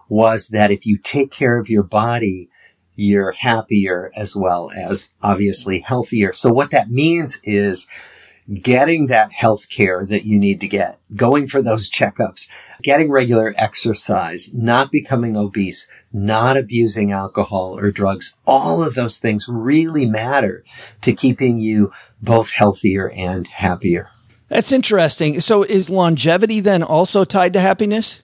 was 0.08 0.48
that 0.48 0.70
if 0.70 0.86
you 0.86 0.98
take 0.98 1.30
care 1.30 1.58
of 1.58 1.68
your 1.68 1.82
body, 1.82 2.48
you're 2.94 3.32
happier 3.32 4.10
as 4.16 4.34
well 4.34 4.70
as 4.76 5.08
obviously 5.22 5.80
healthier. 5.80 6.32
So 6.32 6.52
what 6.52 6.70
that 6.72 6.90
means 6.90 7.38
is 7.44 7.86
getting 8.62 9.06
that 9.08 9.30
health 9.32 9.68
care 9.68 10.04
that 10.06 10.24
you 10.24 10.38
need 10.38 10.60
to 10.62 10.68
get, 10.68 10.98
going 11.14 11.46
for 11.46 11.62
those 11.62 11.90
checkups, 11.90 12.48
getting 12.82 13.10
regular 13.10 13.54
exercise, 13.56 14.50
not 14.52 14.90
becoming 14.90 15.36
obese, 15.36 15.86
not 16.12 16.56
abusing 16.56 17.12
alcohol 17.12 17.78
or 17.78 17.90
drugs. 17.90 18.34
All 18.46 18.82
of 18.82 18.94
those 18.94 19.18
things 19.18 19.46
really 19.48 20.06
matter 20.06 20.64
to 21.02 21.12
keeping 21.12 21.58
you 21.58 21.92
both 22.22 22.50
healthier 22.52 23.10
and 23.14 23.46
happier. 23.46 24.10
That's 24.48 24.72
interesting. 24.72 25.40
So 25.40 25.62
is 25.62 25.90
longevity 25.90 26.60
then 26.60 26.82
also 26.82 27.24
tied 27.24 27.52
to 27.52 27.60
happiness? 27.60 28.22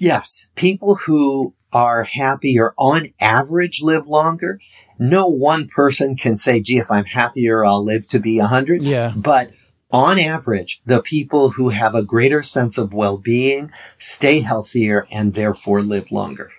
Yes, 0.00 0.46
people 0.56 0.96
who 0.96 1.54
are 1.72 2.04
happier 2.04 2.74
on 2.76 3.12
average 3.20 3.82
live 3.82 4.08
longer. 4.08 4.60
No 4.98 5.28
one 5.28 5.68
person 5.68 6.16
can 6.16 6.36
say, 6.36 6.60
gee, 6.60 6.78
if 6.78 6.90
I'm 6.90 7.04
happier, 7.04 7.64
I'll 7.64 7.84
live 7.84 8.08
to 8.08 8.18
be 8.18 8.38
a 8.38 8.46
hundred. 8.46 8.82
Yeah. 8.82 9.12
But 9.16 9.52
on 9.92 10.18
average, 10.18 10.80
the 10.86 11.02
people 11.02 11.50
who 11.50 11.68
have 11.70 11.94
a 11.94 12.02
greater 12.02 12.42
sense 12.42 12.78
of 12.78 12.92
well-being 12.92 13.70
stay 13.98 14.40
healthier 14.40 15.06
and 15.12 15.34
therefore 15.34 15.82
live 15.82 16.10
longer. 16.10 16.50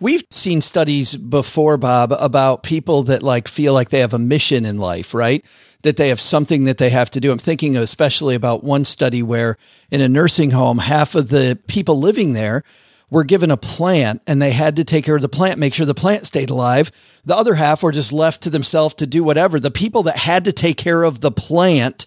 We've 0.00 0.22
seen 0.30 0.60
studies 0.60 1.16
before, 1.16 1.76
Bob, 1.76 2.12
about 2.18 2.62
people 2.62 3.04
that 3.04 3.22
like 3.22 3.48
feel 3.48 3.74
like 3.74 3.90
they 3.90 4.00
have 4.00 4.14
a 4.14 4.18
mission 4.18 4.64
in 4.64 4.78
life, 4.78 5.12
right? 5.12 5.44
that 5.82 5.96
they 5.96 6.08
have 6.08 6.20
something 6.20 6.64
that 6.64 6.78
they 6.78 6.90
have 6.90 7.10
to 7.10 7.20
do. 7.20 7.30
I'm 7.30 7.38
thinking 7.38 7.76
especially 7.76 8.34
about 8.34 8.64
one 8.64 8.84
study 8.84 9.22
where 9.22 9.56
in 9.90 10.00
a 10.00 10.08
nursing 10.08 10.50
home, 10.50 10.78
half 10.78 11.14
of 11.14 11.28
the 11.28 11.58
people 11.66 11.98
living 11.98 12.32
there 12.32 12.62
were 13.10 13.24
given 13.24 13.50
a 13.50 13.56
plant 13.56 14.20
and 14.26 14.42
they 14.42 14.50
had 14.50 14.76
to 14.76 14.84
take 14.84 15.04
care 15.04 15.16
of 15.16 15.22
the 15.22 15.28
plant, 15.28 15.58
make 15.58 15.74
sure 15.74 15.86
the 15.86 15.94
plant 15.94 16.26
stayed 16.26 16.50
alive. 16.50 16.90
The 17.24 17.36
other 17.36 17.54
half 17.54 17.82
were 17.82 17.92
just 17.92 18.12
left 18.12 18.42
to 18.42 18.50
themselves 18.50 18.94
to 18.94 19.06
do 19.06 19.22
whatever. 19.24 19.60
The 19.60 19.70
people 19.70 20.02
that 20.04 20.18
had 20.18 20.44
to 20.44 20.52
take 20.52 20.76
care 20.76 21.04
of 21.04 21.20
the 21.20 21.32
plant 21.32 22.06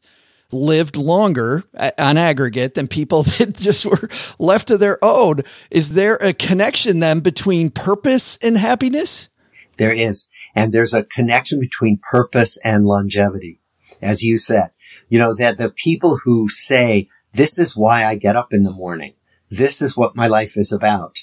lived 0.54 0.96
longer 0.96 1.64
on 1.98 2.18
aggregate 2.18 2.74
than 2.74 2.88
people 2.88 3.24
that 3.38 3.58
just 3.58 3.86
were 3.86 4.10
left 4.40 4.68
to 4.68 4.78
their 4.78 4.98
own. 5.04 5.42
Is 5.70 5.90
there 5.90 6.16
a 6.16 6.34
connection 6.34 7.00
then 7.00 7.20
between 7.20 7.70
purpose 7.70 8.38
and 8.42 8.58
happiness? 8.58 9.30
There 9.78 9.94
is. 9.94 10.28
And 10.54 10.74
there's 10.74 10.94
a 10.94 11.04
connection 11.04 11.60
between 11.60 11.98
purpose 11.98 12.58
and 12.64 12.86
longevity 12.86 13.62
as 14.02 14.24
you 14.24 14.38
said, 14.38 14.72
you 15.10 15.20
know, 15.20 15.34
that 15.36 15.58
the 15.58 15.70
people 15.70 16.20
who 16.24 16.50
say, 16.50 17.10
This 17.34 17.58
is 17.58 17.78
why 17.78 18.04
I 18.06 18.16
get 18.16 18.36
up 18.36 18.54
in 18.54 18.64
the 18.64 18.72
morning. 18.72 19.14
This 19.50 19.82
is 19.82 19.96
what 19.96 20.16
my 20.16 20.28
life 20.28 20.58
is 20.58 20.72
about. 20.72 21.20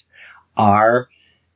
Are 0.57 1.09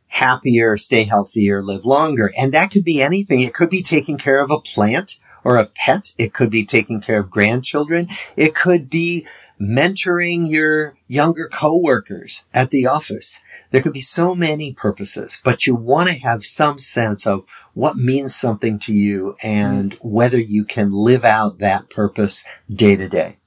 happier, 0.08 0.76
stay 0.76 1.04
healthier, 1.04 1.62
live 1.62 1.86
longer. 1.86 2.32
And 2.38 2.52
that 2.52 2.70
could 2.70 2.84
be 2.84 3.00
anything. 3.00 3.40
It 3.40 3.54
could 3.54 3.70
be 3.70 3.82
taking 3.82 4.18
care 4.18 4.40
of 4.40 4.50
a 4.50 4.60
plant 4.60 5.18
or 5.45 5.57
a 5.57 5.66
pet. 5.66 6.12
It 6.18 6.32
could 6.32 6.51
be 6.51 6.64
taking 6.64 7.01
care 7.01 7.20
of 7.20 7.30
grandchildren. 7.30 8.09
It 8.36 8.55
could 8.55 8.88
be 8.88 9.26
mentoring 9.61 10.51
your 10.51 10.97
younger 11.07 11.49
coworkers 11.49 12.45
at 12.53 12.70
the 12.70 12.86
office. 12.86 13.38
There 13.70 13.80
could 13.80 13.93
be 13.95 14.01
so 14.03 14.34
many 14.34 14.74
purposes, 14.74 15.40
but 15.45 15.66
you 15.66 15.74
want 15.74 16.11
to 16.11 16.18
have 16.18 16.45
some 16.45 16.78
sense 16.78 17.26
of 17.26 17.45
what 17.72 17.97
means 17.97 18.34
something 18.34 18.78
to 18.80 18.93
you 18.93 19.36
and 19.43 19.93
mm-hmm. 19.93 20.09
whether 20.09 20.38
you 20.38 20.64
can 20.64 20.93
live 20.93 21.24
out 21.24 21.59
that 21.59 21.88
purpose 21.88 22.45
day 22.70 22.97
to 22.97 23.09
day. 23.09 23.38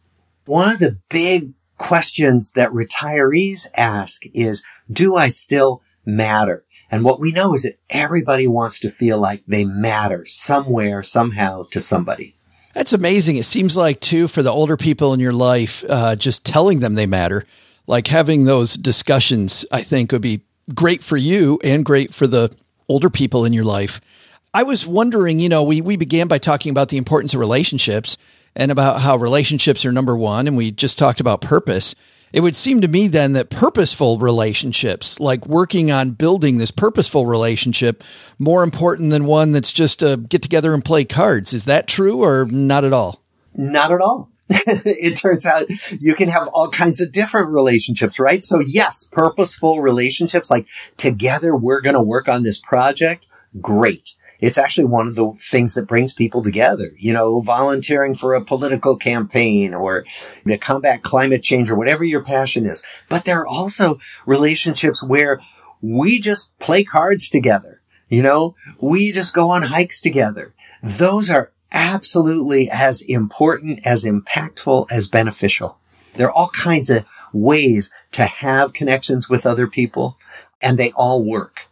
One 0.45 0.71
of 0.71 0.79
the 0.79 0.97
big 1.09 1.53
questions 1.77 2.51
that 2.51 2.69
retirees 2.69 3.67
ask 3.75 4.23
is, 4.33 4.63
do 4.91 5.15
I 5.15 5.27
still 5.27 5.83
matter? 6.05 6.64
And 6.91 7.03
what 7.03 7.19
we 7.19 7.31
know 7.31 7.53
is 7.53 7.63
that 7.63 7.79
everybody 7.89 8.47
wants 8.47 8.79
to 8.79 8.91
feel 8.91 9.17
like 9.17 9.43
they 9.47 9.65
matter 9.65 10.25
somewhere, 10.25 11.03
somehow 11.03 11.63
to 11.71 11.81
somebody. 11.81 12.35
That's 12.73 12.93
amazing. 12.93 13.37
It 13.37 13.45
seems 13.45 13.75
like, 13.75 13.99
too, 13.99 14.27
for 14.27 14.43
the 14.43 14.51
older 14.51 14.77
people 14.77 15.13
in 15.13 15.19
your 15.19 15.33
life, 15.33 15.83
uh, 15.87 16.15
just 16.15 16.45
telling 16.45 16.79
them 16.79 16.95
they 16.95 17.05
matter 17.05 17.45
like 17.87 18.07
having 18.07 18.45
those 18.45 18.75
discussions, 18.75 19.65
I 19.71 19.81
think 19.81 20.11
would 20.11 20.21
be 20.21 20.41
great 20.73 21.03
for 21.03 21.17
you 21.17 21.59
and 21.63 21.85
great 21.85 22.13
for 22.13 22.27
the 22.27 22.55
older 22.87 23.09
people 23.09 23.45
in 23.45 23.53
your 23.53 23.63
life. 23.63 24.01
I 24.53 24.63
was 24.63 24.87
wondering, 24.87 25.39
you 25.39 25.49
know, 25.49 25.63
we, 25.63 25.81
we 25.81 25.97
began 25.97 26.27
by 26.27 26.37
talking 26.37 26.69
about 26.69 26.89
the 26.89 26.97
importance 26.97 27.33
of 27.33 27.39
relationships 27.39 28.17
and 28.55 28.71
about 28.71 29.01
how 29.01 29.17
relationships 29.17 29.85
are 29.85 29.91
number 29.91 30.15
one. 30.15 30.47
And 30.47 30.55
we 30.55 30.71
just 30.71 30.97
talked 30.97 31.19
about 31.19 31.41
purpose. 31.41 31.93
It 32.35 32.41
would 32.41 32.57
seem 32.57 32.81
to 32.81 32.89
me 32.89 33.07
then 33.07 33.31
that 33.31 33.49
purposeful 33.49 34.19
relationships, 34.19 35.21
like 35.21 35.47
working 35.47 35.89
on 35.89 36.11
building 36.11 36.57
this 36.57 36.69
purposeful 36.69 37.25
relationship, 37.25 38.03
more 38.37 38.61
important 38.61 39.11
than 39.11 39.23
one 39.23 39.53
that's 39.53 39.71
just 39.71 40.03
a 40.03 40.17
get 40.17 40.41
together 40.41 40.73
and 40.73 40.83
play 40.83 41.05
cards. 41.05 41.53
Is 41.53 41.63
that 41.63 41.87
true 41.87 42.25
or 42.25 42.45
not 42.45 42.83
at 42.83 42.91
all? 42.91 43.23
Not 43.53 43.93
at 43.93 44.01
all. 44.01 44.29
it 44.49 45.15
turns 45.15 45.45
out 45.45 45.67
you 45.97 46.13
can 46.13 46.27
have 46.27 46.49
all 46.49 46.67
kinds 46.67 46.99
of 46.99 47.13
different 47.13 47.47
relationships, 47.51 48.19
right? 48.19 48.43
So 48.43 48.59
yes, 48.59 49.05
purposeful 49.09 49.81
relationships 49.81 50.51
like 50.51 50.67
together 50.97 51.55
we're 51.55 51.79
going 51.79 51.95
to 51.95 52.01
work 52.01 52.27
on 52.27 52.43
this 52.43 52.59
project. 52.59 53.27
Great. 53.61 54.13
It's 54.39 54.57
actually 54.57 54.85
one 54.85 55.07
of 55.07 55.15
the 55.15 55.31
things 55.33 55.73
that 55.73 55.87
brings 55.87 56.13
people 56.13 56.41
together, 56.41 56.91
you 56.97 57.13
know, 57.13 57.41
volunteering 57.41 58.15
for 58.15 58.33
a 58.33 58.43
political 58.43 58.97
campaign 58.97 59.73
or 59.73 60.05
to 60.47 60.57
combat 60.57 61.03
climate 61.03 61.43
change 61.43 61.69
or 61.69 61.75
whatever 61.75 62.03
your 62.03 62.23
passion 62.23 62.65
is. 62.65 62.83
But 63.09 63.25
there 63.25 63.41
are 63.41 63.47
also 63.47 63.99
relationships 64.25 65.01
where 65.01 65.39
we 65.81 66.19
just 66.19 66.57
play 66.59 66.83
cards 66.83 67.29
together. 67.29 67.81
You 68.09 68.21
know, 68.21 68.55
we 68.79 69.11
just 69.11 69.33
go 69.33 69.49
on 69.49 69.63
hikes 69.63 69.99
together. 69.99 70.53
Those 70.83 71.29
are 71.29 71.51
absolutely 71.71 72.69
as 72.69 73.01
important, 73.01 73.85
as 73.85 74.03
impactful, 74.03 74.87
as 74.91 75.07
beneficial. 75.07 75.77
There 76.15 76.27
are 76.27 76.33
all 76.33 76.49
kinds 76.49 76.89
of 76.89 77.05
ways 77.33 77.91
to 78.13 78.25
have 78.25 78.73
connections 78.73 79.29
with 79.29 79.45
other 79.45 79.67
people 79.67 80.17
and 80.61 80.77
they 80.77 80.91
all 80.93 81.23
work. 81.23 81.64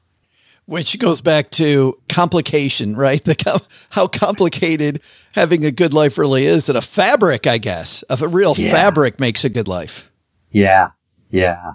Which 0.66 0.98
goes 0.98 1.20
back 1.20 1.50
to 1.52 2.00
complication, 2.08 2.96
right? 2.96 3.22
The 3.26 3.68
how 3.92 4.08
complicated 4.08 5.02
having 5.34 5.66
a 5.66 5.72
good 5.72 5.94
life 5.94 6.18
really 6.18 6.46
is 6.46 6.68
that 6.68 6.76
a 6.76 6.82
fabric, 6.82 7.48
I 7.48 7.58
guess, 7.58 8.02
of 8.04 8.22
a 8.22 8.28
real 8.28 8.54
yeah. 8.56 8.72
fabric 8.72 9.20
makes 9.20 9.44
a 9.44 9.50
good 9.50 9.68
life. 9.68 10.10
Yeah. 10.52 10.92
Yeah. 11.30 11.74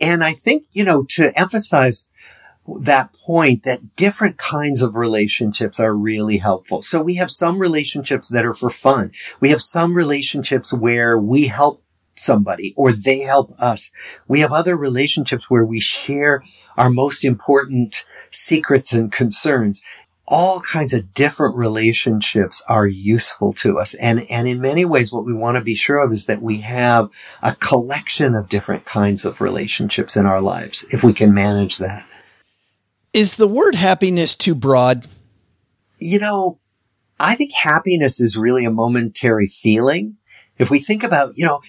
And 0.00 0.24
I 0.24 0.32
think, 0.32 0.64
you 0.72 0.84
know, 0.84 1.04
to 1.10 1.38
emphasize 1.38 2.06
that 2.80 3.12
point 3.12 3.64
that 3.64 3.96
different 3.96 4.38
kinds 4.38 4.80
of 4.80 4.94
relationships 4.94 5.78
are 5.78 5.94
really 5.94 6.38
helpful. 6.38 6.80
So 6.80 7.02
we 7.02 7.16
have 7.16 7.30
some 7.30 7.58
relationships 7.58 8.28
that 8.28 8.46
are 8.46 8.54
for 8.54 8.70
fun. 8.70 9.12
We 9.40 9.50
have 9.50 9.60
some 9.60 9.94
relationships 9.94 10.72
where 10.72 11.18
we 11.18 11.48
help 11.48 11.82
somebody 12.16 12.72
or 12.76 12.92
they 12.92 13.20
help 13.20 13.52
us. 13.58 13.90
We 14.28 14.40
have 14.40 14.52
other 14.52 14.76
relationships 14.76 15.50
where 15.50 15.64
we 15.64 15.80
share 15.80 16.42
our 16.76 16.90
most 16.90 17.24
important 17.24 18.04
secrets 18.34 18.92
and 18.92 19.10
concerns. 19.10 19.80
All 20.26 20.60
kinds 20.60 20.94
of 20.94 21.12
different 21.12 21.54
relationships 21.54 22.62
are 22.66 22.86
useful 22.86 23.52
to 23.54 23.78
us. 23.78 23.92
And, 23.94 24.24
and 24.30 24.48
in 24.48 24.60
many 24.60 24.86
ways, 24.86 25.12
what 25.12 25.26
we 25.26 25.34
want 25.34 25.58
to 25.58 25.64
be 25.64 25.74
sure 25.74 25.98
of 25.98 26.12
is 26.12 26.24
that 26.26 26.40
we 26.40 26.60
have 26.60 27.10
a 27.42 27.54
collection 27.56 28.34
of 28.34 28.48
different 28.48 28.86
kinds 28.86 29.26
of 29.26 29.40
relationships 29.40 30.16
in 30.16 30.24
our 30.24 30.40
lives 30.40 30.84
if 30.90 31.02
we 31.02 31.12
can 31.12 31.34
manage 31.34 31.76
that. 31.76 32.06
Is 33.12 33.36
the 33.36 33.46
word 33.46 33.74
happiness 33.74 34.34
too 34.34 34.54
broad? 34.54 35.06
You 35.98 36.18
know, 36.18 36.58
I 37.20 37.34
think 37.34 37.52
happiness 37.52 38.20
is 38.20 38.36
really 38.36 38.64
a 38.64 38.70
momentary 38.70 39.46
feeling. 39.46 40.16
If 40.58 40.70
we 40.70 40.78
think 40.80 41.02
about, 41.02 41.36
you 41.36 41.46
know, 41.46 41.60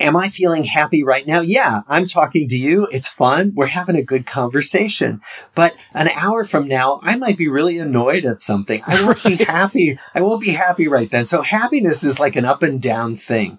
am 0.00 0.16
I 0.16 0.28
feeling 0.28 0.64
happy 0.64 1.02
right 1.02 1.26
now? 1.26 1.40
Yeah, 1.40 1.82
I'm 1.88 2.06
talking 2.06 2.48
to 2.48 2.56
you. 2.56 2.86
It's 2.90 3.08
fun. 3.08 3.52
We're 3.54 3.66
having 3.66 3.96
a 3.96 4.02
good 4.02 4.26
conversation. 4.26 5.20
But 5.54 5.74
an 5.94 6.08
hour 6.08 6.44
from 6.44 6.68
now, 6.68 7.00
I 7.02 7.16
might 7.16 7.38
be 7.38 7.48
really 7.48 7.78
annoyed 7.78 8.24
at 8.24 8.40
something. 8.40 8.82
I 8.86 9.04
won't 9.04 9.22
be 9.22 9.44
happy. 9.44 9.98
I 10.14 10.20
won't 10.20 10.42
be 10.42 10.52
happy 10.52 10.88
right 10.88 11.10
then. 11.10 11.24
So 11.24 11.42
happiness 11.42 12.04
is 12.04 12.18
like 12.18 12.36
an 12.36 12.44
up 12.44 12.62
and 12.62 12.80
down 12.80 13.16
thing. 13.16 13.58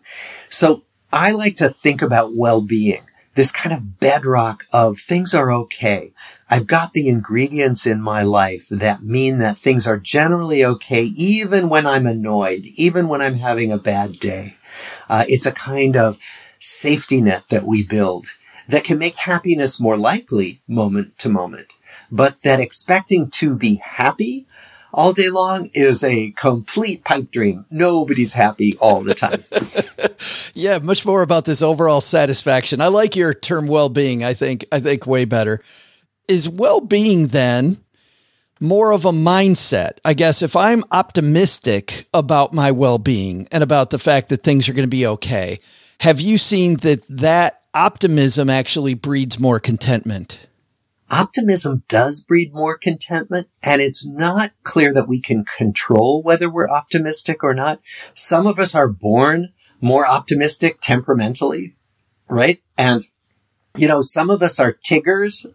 So 0.50 0.84
I 1.12 1.32
like 1.32 1.56
to 1.58 1.70
think 1.70 2.02
about 2.02 2.36
well-being, 2.36 3.04
this 3.36 3.52
kind 3.52 3.74
of 3.74 4.00
bedrock 4.00 4.66
of 4.74 5.00
things 5.00 5.34
are 5.34 5.52
okay. 5.52 6.12
I've 6.50 6.68
got 6.68 6.94
the 6.94 7.08
ingredients 7.08 7.88
in 7.88 8.02
my 8.02 8.22
life 8.24 8.68
that 8.70 9.04
mean 9.04 9.40
that 9.40 9.58
things 9.58 9.88
are 9.88 9.98
generally 9.98 10.64
okay, 10.64 11.04
even 11.04 11.70
when 11.70 11.88
I'm 11.88 12.06
annoyed, 12.06 12.66
even 12.76 13.08
when 13.08 13.22
I'm 13.22 13.36
having 13.36 13.72
a 13.72 13.78
bad 13.78 14.20
day. 14.20 14.58
Uh, 15.10 15.26
it's 15.28 15.46
a 15.46 15.52
kind 15.52 15.98
of 15.98 16.20
safety 16.60 17.22
net 17.22 17.48
that 17.50 17.64
we 17.64 17.84
build 17.84 18.28
that 18.68 18.84
can 18.84 18.98
make 18.98 19.16
happiness 19.16 19.80
more 19.80 19.98
likely 19.98 20.62
moment 20.68 21.18
to 21.20 21.30
moment, 21.30 21.68
but 22.12 22.42
that 22.42 22.60
expecting 22.60 23.30
to 23.30 23.56
be 23.56 23.76
happy 23.76 24.48
all 24.94 25.12
day 25.12 25.30
long 25.30 25.70
is 25.74 26.04
a 26.04 26.32
complete 26.32 27.04
pipe 27.04 27.30
dream. 27.30 27.66
Nobody's 27.70 28.34
happy 28.34 28.78
all 28.80 29.02
the 29.02 29.14
time. 29.14 29.44
yeah, 30.54 30.80
much 30.80 31.06
more 31.06 31.22
about 31.22 31.46
this 31.46 31.62
overall 31.62 32.02
satisfaction. 32.02 32.80
I 32.80 32.88
like 32.88 33.16
your 33.16 33.34
term 33.34 33.68
well-being. 33.68 34.24
I 34.24 34.34
think 34.34 34.66
I 34.72 34.80
think 34.80 35.06
way 35.06 35.26
better 35.26 35.60
is 36.28 36.50
well 36.50 36.82
being 36.82 37.28
then 37.28 37.78
more 38.60 38.92
of 38.92 39.06
a 39.06 39.12
mindset? 39.12 39.98
I 40.04 40.14
guess 40.14 40.42
if 40.42 40.56
I'm 40.56 40.84
optimistic 40.92 42.06
about 42.14 42.54
my 42.54 42.72
well 42.72 42.98
being 42.98 43.48
and 43.52 43.64
about 43.64 43.90
the 43.90 44.00
fact 44.00 44.30
that 44.30 44.44
things 44.44 44.68
are 44.68 44.74
going 44.74 44.88
to 44.88 44.98
be 44.98 45.08
okay, 45.08 45.60
have 46.02 46.20
you 46.20 46.38
seen 46.38 46.78
that 46.78 47.06
that 47.08 47.62
optimism 47.74 48.50
actually 48.50 48.94
breeds 48.94 49.40
more 49.40 49.60
contentment? 49.60 50.48
Optimism 51.12 51.84
does 51.88 52.22
breed 52.22 52.52
more 52.54 52.78
contentment, 52.78 53.48
and 53.62 53.80
it's 53.80 54.04
not 54.04 54.52
clear 54.64 54.92
that 54.94 55.08
we 55.08 55.20
can 55.20 55.46
control 55.46 56.24
whether 56.24 56.50
we're 56.50 56.70
optimistic 56.70 57.44
or 57.44 57.54
not. 57.54 57.80
Some 58.16 58.48
of 58.48 58.58
us 58.58 58.74
are 58.74 58.88
born 58.88 59.54
more 59.82 60.08
optimistic 60.08 60.82
temperamentally, 60.82 61.76
right? 62.28 62.60
And 62.76 63.02
you 63.78 63.88
know, 63.88 64.02
some 64.02 64.30
of 64.30 64.42
us 64.42 64.60
are 64.60 64.74
Tiggers 64.74 65.46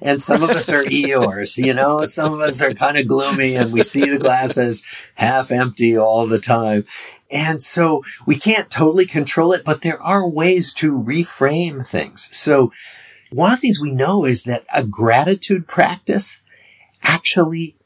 and 0.00 0.20
some 0.20 0.42
of 0.42 0.50
us 0.50 0.70
are 0.70 0.84
Eeyores, 0.84 1.62
you 1.62 1.74
know, 1.74 2.04
some 2.04 2.32
of 2.32 2.40
us 2.40 2.60
are 2.60 2.74
kind 2.74 2.96
of 2.96 3.06
gloomy 3.06 3.56
and 3.56 3.72
we 3.72 3.82
see 3.82 4.08
the 4.08 4.18
glass 4.18 4.58
as 4.58 4.82
half 5.14 5.50
empty 5.50 5.96
all 5.96 6.26
the 6.26 6.38
time. 6.38 6.84
And 7.30 7.62
so 7.62 8.02
we 8.26 8.36
can't 8.36 8.70
totally 8.70 9.06
control 9.06 9.52
it, 9.52 9.64
but 9.64 9.82
there 9.82 10.02
are 10.02 10.28
ways 10.28 10.72
to 10.74 10.92
reframe 10.92 11.86
things. 11.86 12.28
So 12.32 12.72
one 13.30 13.52
of 13.52 13.58
the 13.58 13.60
things 13.60 13.80
we 13.80 13.92
know 13.92 14.24
is 14.24 14.42
that 14.44 14.64
a 14.74 14.84
gratitude 14.84 15.68
practice 15.68 16.36
actually 17.02 17.76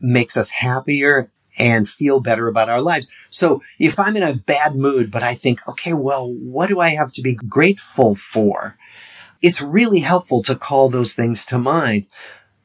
makes 0.00 0.36
us 0.36 0.50
happier 0.50 1.30
and 1.58 1.88
feel 1.88 2.20
better 2.20 2.48
about 2.48 2.68
our 2.68 2.80
lives. 2.80 3.10
So 3.30 3.62
if 3.78 3.98
I'm 3.98 4.16
in 4.16 4.22
a 4.22 4.34
bad 4.34 4.74
mood, 4.74 5.10
but 5.10 5.22
I 5.22 5.34
think, 5.34 5.66
okay, 5.68 5.92
well, 5.92 6.32
what 6.32 6.68
do 6.68 6.80
I 6.80 6.90
have 6.90 7.12
to 7.12 7.22
be 7.22 7.34
grateful 7.34 8.16
for? 8.16 8.76
It's 9.44 9.60
really 9.60 10.00
helpful 10.00 10.42
to 10.42 10.56
call 10.56 10.88
those 10.88 11.12
things 11.12 11.44
to 11.44 11.58
mind. 11.58 12.06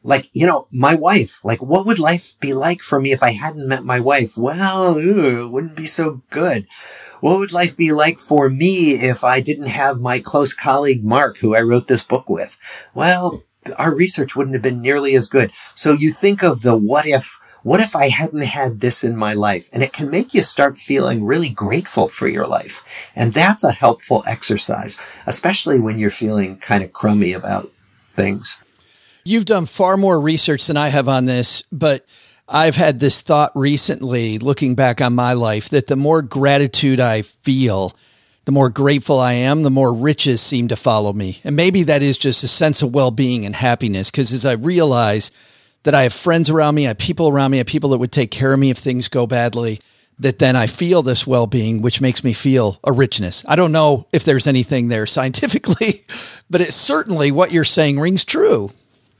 Like, 0.01 0.29
you 0.31 0.47
know, 0.47 0.67
my 0.71 0.95
wife, 0.95 1.43
like, 1.43 1.61
what 1.61 1.85
would 1.85 1.99
life 1.99 2.31
be 2.39 2.53
like 2.53 2.81
for 2.81 3.01
me 3.01 3.11
if 3.11 3.21
I 3.21 3.33
hadn't 3.33 3.67
met 3.67 3.83
my 3.83 3.99
wife? 3.99 4.37
Well, 4.37 4.97
ooh, 4.97 5.45
it 5.45 5.49
wouldn't 5.49 5.75
be 5.75 5.85
so 5.85 6.21
good. 6.29 6.67
What 7.19 7.37
would 7.37 7.51
life 7.51 7.75
be 7.75 7.91
like 7.91 8.17
for 8.17 8.49
me 8.49 8.93
if 8.93 9.25
I 9.25 9.41
didn't 9.41 9.65
have 9.65 9.99
my 9.99 10.19
close 10.19 10.53
colleague, 10.53 11.03
Mark, 11.03 11.37
who 11.39 11.53
I 11.53 11.59
wrote 11.59 11.89
this 11.89 12.01
book 12.01 12.29
with? 12.29 12.57
Well, 12.93 13.43
our 13.77 13.93
research 13.93 14.37
wouldn't 14.37 14.55
have 14.55 14.63
been 14.63 14.81
nearly 14.81 15.17
as 15.17 15.27
good. 15.27 15.51
So 15.75 15.91
you 15.91 16.13
think 16.13 16.43
of 16.43 16.61
the 16.61 16.77
what 16.77 17.05
if 17.05 17.37
what 17.63 17.79
if 17.79 17.95
I 17.95 18.09
hadn't 18.09 18.41
had 18.41 18.79
this 18.79 19.03
in 19.03 19.15
my 19.15 19.33
life? 19.33 19.69
And 19.73 19.83
it 19.83 19.93
can 19.93 20.09
make 20.09 20.33
you 20.33 20.43
start 20.43 20.79
feeling 20.79 21.25
really 21.25 21.49
grateful 21.49 22.07
for 22.07 22.27
your 22.27 22.47
life. 22.47 22.83
And 23.15 23.33
that's 23.33 23.63
a 23.63 23.71
helpful 23.71 24.23
exercise, 24.25 24.99
especially 25.27 25.79
when 25.79 25.99
you're 25.99 26.11
feeling 26.11 26.57
kind 26.57 26.83
of 26.83 26.93
crummy 26.93 27.33
about 27.33 27.71
things. 28.15 28.59
You've 29.25 29.45
done 29.45 29.65
far 29.65 29.97
more 29.97 30.19
research 30.19 30.67
than 30.67 30.77
I 30.77 30.89
have 30.89 31.09
on 31.09 31.25
this, 31.25 31.63
but 31.71 32.05
I've 32.47 32.75
had 32.75 32.99
this 32.99 33.21
thought 33.21 33.51
recently 33.53 34.39
looking 34.39 34.73
back 34.73 35.01
on 35.01 35.13
my 35.13 35.33
life 35.33 35.69
that 35.69 35.87
the 35.87 35.95
more 35.95 36.21
gratitude 36.21 36.99
I 36.99 37.21
feel, 37.21 37.95
the 38.45 38.51
more 38.51 38.69
grateful 38.69 39.19
I 39.19 39.33
am, 39.33 39.61
the 39.61 39.69
more 39.69 39.93
riches 39.93 40.41
seem 40.41 40.69
to 40.69 40.75
follow 40.75 41.13
me. 41.13 41.41
And 41.43 41.55
maybe 41.55 41.83
that 41.83 42.01
is 42.01 42.17
just 42.17 42.43
a 42.43 42.47
sense 42.47 42.81
of 42.81 42.93
well 42.93 43.11
being 43.11 43.45
and 43.45 43.55
happiness. 43.55 44.09
Because 44.09 44.33
as 44.33 44.45
I 44.45 44.53
realize 44.53 45.29
that 45.83 45.95
I 45.95 46.03
have 46.03 46.13
friends 46.13 46.49
around 46.49 46.75
me, 46.75 46.85
I 46.85 46.89
have 46.89 46.97
people 46.97 47.29
around 47.29 47.51
me, 47.51 47.57
I 47.57 47.59
have 47.59 47.67
people 47.67 47.91
that 47.91 47.97
would 47.97 48.11
take 48.11 48.31
care 48.31 48.53
of 48.53 48.59
me 48.59 48.69
if 48.69 48.77
things 48.77 49.07
go 49.07 49.25
badly, 49.25 49.79
that 50.19 50.39
then 50.39 50.55
I 50.55 50.67
feel 50.67 51.01
this 51.01 51.25
well 51.25 51.47
being, 51.47 51.81
which 51.81 52.01
makes 52.01 52.23
me 52.23 52.33
feel 52.33 52.79
a 52.83 52.91
richness. 52.91 53.43
I 53.47 53.55
don't 53.55 53.71
know 53.71 54.07
if 54.11 54.23
there's 54.25 54.47
anything 54.47 54.89
there 54.89 55.05
scientifically, 55.07 56.03
but 56.49 56.61
it's 56.61 56.75
certainly 56.75 57.31
what 57.31 57.51
you're 57.51 57.63
saying 57.63 57.99
rings 57.99 58.25
true. 58.25 58.71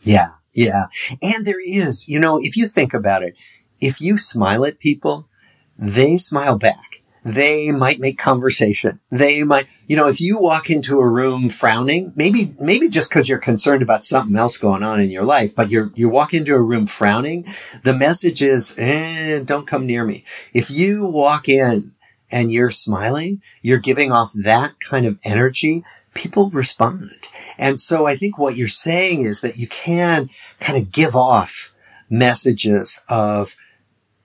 Yeah. 0.01 0.31
Yeah. 0.53 0.87
And 1.21 1.45
there 1.45 1.61
is, 1.61 2.07
you 2.07 2.19
know, 2.19 2.39
if 2.41 2.57
you 2.57 2.67
think 2.67 2.93
about 2.93 3.23
it, 3.23 3.37
if 3.79 4.01
you 4.01 4.17
smile 4.17 4.65
at 4.65 4.79
people, 4.79 5.29
they 5.77 6.17
smile 6.17 6.57
back. 6.57 6.88
They 7.25 7.71
might 7.71 7.99
make 7.99 8.17
conversation. 8.17 8.99
They 9.11 9.43
might, 9.43 9.67
you 9.87 9.97
know, 9.97 10.07
if 10.07 10.21
you 10.21 10.37
walk 10.37 10.69
into 10.69 10.99
a 10.99 11.07
room 11.07 11.49
frowning, 11.49 12.13
maybe, 12.15 12.53
maybe 12.59 12.87
just 12.87 13.09
because 13.09 13.27
you're 13.27 13.39
concerned 13.39 13.81
about 13.81 14.05
something 14.05 14.37
else 14.37 14.57
going 14.57 14.83
on 14.83 15.01
in 15.01 15.09
your 15.09 15.23
life, 15.23 15.55
but 15.55 15.69
you're, 15.69 15.91
you 15.95 16.07
walk 16.07 16.33
into 16.33 16.53
a 16.53 16.61
room 16.61 16.87
frowning, 16.87 17.45
the 17.83 17.93
message 17.93 18.41
is, 18.41 18.73
eh, 18.77 19.41
don't 19.43 19.67
come 19.67 19.85
near 19.85 20.03
me. 20.03 20.23
If 20.53 20.71
you 20.71 21.05
walk 21.05 21.49
in 21.49 21.93
and 22.31 22.51
you're 22.51 22.71
smiling, 22.71 23.41
you're 23.61 23.79
giving 23.79 24.11
off 24.11 24.31
that 24.33 24.79
kind 24.79 25.05
of 25.05 25.19
energy 25.23 25.83
people 26.13 26.49
respond. 26.49 27.11
And 27.57 27.79
so 27.79 28.05
I 28.05 28.17
think 28.17 28.37
what 28.37 28.55
you're 28.55 28.67
saying 28.67 29.25
is 29.25 29.41
that 29.41 29.57
you 29.57 29.67
can 29.67 30.29
kind 30.59 30.77
of 30.77 30.91
give 30.91 31.15
off 31.15 31.71
messages 32.09 32.99
of 33.07 33.55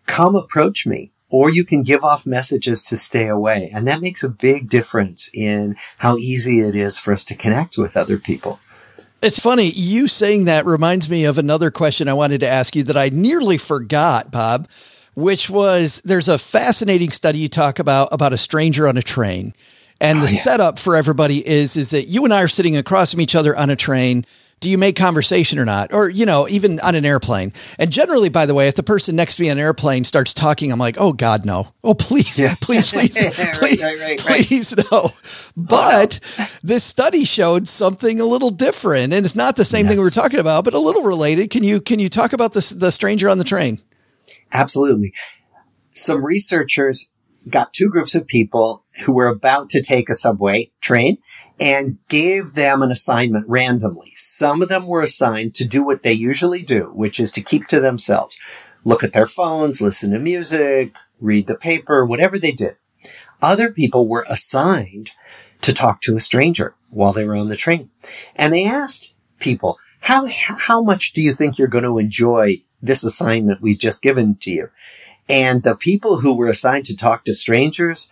come 0.06 0.34
approach 0.34 0.86
me 0.86 1.12
or 1.30 1.50
you 1.50 1.64
can 1.64 1.82
give 1.82 2.04
off 2.04 2.26
messages 2.26 2.82
to 2.84 2.96
stay 2.96 3.26
away. 3.26 3.70
And 3.74 3.88
that 3.88 4.00
makes 4.00 4.22
a 4.22 4.28
big 4.28 4.68
difference 4.68 5.28
in 5.32 5.76
how 5.98 6.16
easy 6.16 6.60
it 6.60 6.76
is 6.76 6.98
for 6.98 7.12
us 7.12 7.24
to 7.24 7.34
connect 7.34 7.76
with 7.76 7.96
other 7.96 8.18
people. 8.18 8.60
It's 9.22 9.38
funny. 9.38 9.70
You 9.70 10.06
saying 10.06 10.44
that 10.44 10.66
reminds 10.66 11.08
me 11.08 11.24
of 11.24 11.38
another 11.38 11.70
question 11.70 12.08
I 12.08 12.12
wanted 12.12 12.40
to 12.40 12.48
ask 12.48 12.76
you 12.76 12.82
that 12.84 12.96
I 12.96 13.08
nearly 13.08 13.56
forgot, 13.56 14.30
Bob, 14.30 14.68
which 15.14 15.48
was 15.48 16.02
there's 16.04 16.28
a 16.28 16.36
fascinating 16.36 17.10
study 17.10 17.38
you 17.38 17.48
talk 17.48 17.78
about 17.78 18.10
about 18.12 18.34
a 18.34 18.38
stranger 18.38 18.86
on 18.86 18.98
a 18.98 19.02
train. 19.02 19.54
And 20.00 20.18
the 20.18 20.26
oh, 20.26 20.30
yeah. 20.30 20.36
setup 20.36 20.78
for 20.78 20.94
everybody 20.94 21.46
is 21.46 21.76
is 21.76 21.88
that 21.90 22.08
you 22.08 22.24
and 22.24 22.34
I 22.34 22.42
are 22.42 22.48
sitting 22.48 22.76
across 22.76 23.12
from 23.12 23.22
each 23.22 23.34
other 23.34 23.56
on 23.56 23.70
a 23.70 23.76
train. 23.76 24.26
Do 24.60 24.70
you 24.70 24.78
make 24.78 24.96
conversation 24.96 25.58
or 25.58 25.64
not? 25.64 25.92
Or, 25.92 26.08
you 26.08 26.24
know, 26.24 26.48
even 26.48 26.80
on 26.80 26.94
an 26.94 27.04
airplane. 27.04 27.52
And 27.78 27.90
generally, 27.90 28.28
by 28.28 28.46
the 28.46 28.54
way, 28.54 28.68
if 28.68 28.74
the 28.74 28.82
person 28.82 29.14
next 29.16 29.36
to 29.36 29.42
me 29.42 29.50
on 29.50 29.58
an 29.58 29.64
airplane 29.64 30.04
starts 30.04 30.32
talking, 30.32 30.72
I'm 30.72 30.78
like, 30.78 30.96
oh 30.98 31.12
God, 31.12 31.44
no. 31.44 31.68
Oh, 31.82 31.94
please, 31.94 32.40
yeah. 32.40 32.54
please, 32.60 32.90
please, 32.90 33.18
please, 33.54 33.82
right, 33.82 34.00
right, 34.00 34.00
right, 34.00 34.20
please, 34.20 34.74
no. 34.90 35.10
But 35.56 36.20
oh. 36.38 36.50
this 36.62 36.84
study 36.84 37.24
showed 37.24 37.68
something 37.68 38.20
a 38.20 38.24
little 38.24 38.50
different. 38.50 39.12
And 39.12 39.24
it's 39.24 39.36
not 39.36 39.56
the 39.56 39.64
same 39.64 39.84
yes. 39.84 39.92
thing 39.92 39.98
we 39.98 40.04
were 40.04 40.10
talking 40.10 40.40
about, 40.40 40.64
but 40.64 40.74
a 40.74 40.78
little 40.78 41.02
related. 41.02 41.50
Can 41.50 41.62
you 41.62 41.80
can 41.80 41.98
you 41.98 42.08
talk 42.08 42.32
about 42.32 42.52
this 42.52 42.70
the 42.70 42.90
stranger 42.90 43.28
on 43.28 43.38
the 43.38 43.44
train? 43.44 43.80
Absolutely. 44.52 45.12
Some 45.90 46.24
researchers 46.24 47.08
got 47.48 47.72
two 47.72 47.90
groups 47.90 48.14
of 48.14 48.26
people 48.26 48.84
who 49.04 49.12
were 49.12 49.28
about 49.28 49.68
to 49.70 49.82
take 49.82 50.08
a 50.08 50.14
subway 50.14 50.70
train 50.80 51.18
and 51.60 51.98
gave 52.08 52.54
them 52.54 52.82
an 52.82 52.90
assignment 52.90 53.46
randomly. 53.48 54.12
Some 54.16 54.62
of 54.62 54.68
them 54.68 54.86
were 54.86 55.02
assigned 55.02 55.54
to 55.56 55.64
do 55.64 55.82
what 55.82 56.02
they 56.02 56.12
usually 56.12 56.62
do, 56.62 56.90
which 56.94 57.20
is 57.20 57.30
to 57.32 57.42
keep 57.42 57.66
to 57.68 57.80
themselves, 57.80 58.38
look 58.84 59.04
at 59.04 59.12
their 59.12 59.26
phones, 59.26 59.80
listen 59.80 60.10
to 60.10 60.18
music, 60.18 60.96
read 61.20 61.46
the 61.46 61.56
paper, 61.56 62.04
whatever 62.04 62.38
they 62.38 62.52
did. 62.52 62.76
Other 63.42 63.70
people 63.70 64.08
were 64.08 64.26
assigned 64.28 65.12
to 65.60 65.72
talk 65.72 66.00
to 66.02 66.16
a 66.16 66.20
stranger 66.20 66.74
while 66.90 67.12
they 67.12 67.24
were 67.24 67.36
on 67.36 67.48
the 67.48 67.56
train. 67.56 67.90
And 68.36 68.52
they 68.52 68.66
asked 68.66 69.12
people, 69.38 69.78
how, 70.00 70.26
how 70.28 70.82
much 70.82 71.12
do 71.12 71.22
you 71.22 71.34
think 71.34 71.58
you're 71.58 71.68
going 71.68 71.84
to 71.84 71.98
enjoy 71.98 72.62
this 72.82 73.04
assignment 73.04 73.62
we've 73.62 73.78
just 73.78 74.02
given 74.02 74.36
to 74.36 74.50
you? 74.50 74.70
And 75.28 75.62
the 75.62 75.76
people 75.76 76.20
who 76.20 76.34
were 76.34 76.48
assigned 76.48 76.84
to 76.86 76.96
talk 76.96 77.24
to 77.24 77.34
strangers 77.34 78.08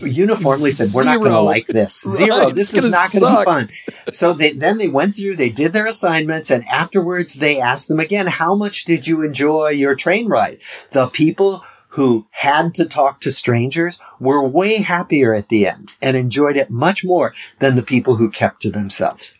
uniformly 0.00 0.70
said, 0.70 0.88
we're 0.94 1.04
not 1.04 1.18
going 1.18 1.32
to 1.32 1.40
like 1.40 1.66
this. 1.66 2.02
Zero. 2.14 2.46
Right, 2.46 2.54
this 2.54 2.72
is 2.72 2.90
not 2.90 3.10
going 3.12 3.24
to 3.24 3.38
be 3.38 3.44
fun. 3.44 3.68
So 4.12 4.32
they, 4.32 4.52
then 4.52 4.78
they 4.78 4.88
went 4.88 5.16
through, 5.16 5.36
they 5.36 5.50
did 5.50 5.72
their 5.72 5.86
assignments 5.86 6.50
and 6.50 6.64
afterwards 6.68 7.34
they 7.34 7.60
asked 7.60 7.88
them 7.88 8.00
again, 8.00 8.26
how 8.26 8.54
much 8.54 8.84
did 8.84 9.06
you 9.06 9.22
enjoy 9.22 9.70
your 9.70 9.94
train 9.94 10.28
ride? 10.28 10.60
The 10.90 11.08
people 11.08 11.64
who 11.90 12.26
had 12.30 12.74
to 12.74 12.84
talk 12.84 13.20
to 13.22 13.32
strangers 13.32 13.98
were 14.20 14.46
way 14.46 14.76
happier 14.76 15.34
at 15.34 15.48
the 15.48 15.66
end 15.66 15.94
and 16.00 16.16
enjoyed 16.16 16.56
it 16.56 16.70
much 16.70 17.04
more 17.04 17.34
than 17.58 17.74
the 17.74 17.82
people 17.82 18.16
who 18.16 18.30
kept 18.30 18.62
to 18.62 18.70
themselves. 18.70 19.34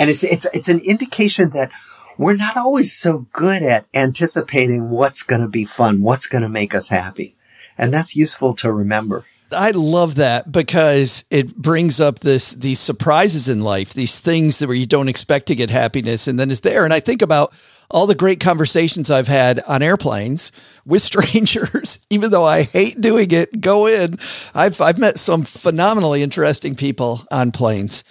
And 0.00 0.10
it's, 0.10 0.24
it's, 0.24 0.46
it's 0.54 0.68
an 0.68 0.80
indication 0.80 1.50
that 1.50 1.70
we're 2.18 2.36
not 2.36 2.56
always 2.56 2.92
so 2.92 3.26
good 3.32 3.62
at 3.62 3.86
anticipating 3.94 4.90
what's 4.90 5.22
going 5.22 5.40
to 5.40 5.48
be 5.48 5.64
fun, 5.64 6.02
what's 6.02 6.26
going 6.26 6.42
to 6.42 6.48
make 6.48 6.74
us 6.74 6.88
happy. 6.88 7.34
And 7.78 7.92
that's 7.92 8.16
useful 8.16 8.54
to 8.56 8.72
remember. 8.72 9.24
I 9.52 9.72
love 9.72 10.16
that 10.16 10.50
because 10.50 11.24
it 11.30 11.54
brings 11.54 12.00
up 12.00 12.20
this 12.20 12.52
these 12.52 12.80
surprises 12.80 13.48
in 13.48 13.60
life, 13.60 13.92
these 13.92 14.18
things 14.18 14.58
that 14.58 14.66
where 14.66 14.76
you 14.76 14.86
don't 14.86 15.08
expect 15.08 15.46
to 15.46 15.54
get 15.54 15.70
happiness 15.70 16.26
and 16.26 16.38
then 16.38 16.50
it's 16.50 16.60
there. 16.60 16.84
And 16.84 16.92
I 16.92 17.00
think 17.00 17.22
about 17.22 17.52
all 17.90 18.06
the 18.06 18.14
great 18.14 18.40
conversations 18.40 19.10
I've 19.10 19.28
had 19.28 19.60
on 19.66 19.82
airplanes 19.82 20.52
with 20.86 21.02
strangers, 21.02 21.98
even 22.10 22.30
though 22.30 22.44
I 22.44 22.62
hate 22.62 23.00
doing 23.00 23.30
it, 23.30 23.60
go 23.60 23.86
in. 23.86 24.18
I've 24.54 24.80
I've 24.80 24.98
met 24.98 25.18
some 25.18 25.44
phenomenally 25.44 26.22
interesting 26.22 26.74
people 26.74 27.22
on 27.30 27.52
planes. 27.52 28.04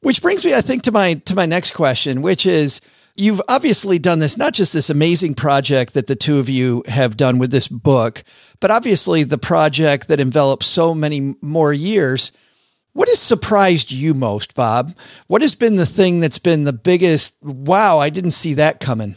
Which 0.00 0.20
brings 0.20 0.44
me, 0.44 0.54
I 0.54 0.60
think, 0.60 0.82
to 0.82 0.92
my 0.92 1.14
to 1.14 1.34
my 1.34 1.46
next 1.46 1.72
question, 1.72 2.22
which 2.22 2.46
is 2.46 2.80
You've 3.16 3.42
obviously 3.48 4.00
done 4.00 4.18
this, 4.18 4.36
not 4.36 4.54
just 4.54 4.72
this 4.72 4.90
amazing 4.90 5.34
project 5.34 5.94
that 5.94 6.08
the 6.08 6.16
two 6.16 6.40
of 6.40 6.48
you 6.48 6.82
have 6.88 7.16
done 7.16 7.38
with 7.38 7.52
this 7.52 7.68
book, 7.68 8.24
but 8.58 8.72
obviously 8.72 9.22
the 9.22 9.38
project 9.38 10.08
that 10.08 10.18
envelops 10.18 10.66
so 10.66 10.94
many 10.94 11.36
more 11.40 11.72
years. 11.72 12.32
What 12.92 13.08
has 13.08 13.20
surprised 13.20 13.92
you 13.92 14.14
most, 14.14 14.54
Bob? 14.54 14.96
What 15.28 15.42
has 15.42 15.54
been 15.54 15.76
the 15.76 15.86
thing 15.86 16.18
that's 16.18 16.40
been 16.40 16.64
the 16.64 16.72
biggest, 16.72 17.36
wow, 17.40 17.98
I 17.98 18.10
didn't 18.10 18.32
see 18.32 18.54
that 18.54 18.80
coming? 18.80 19.14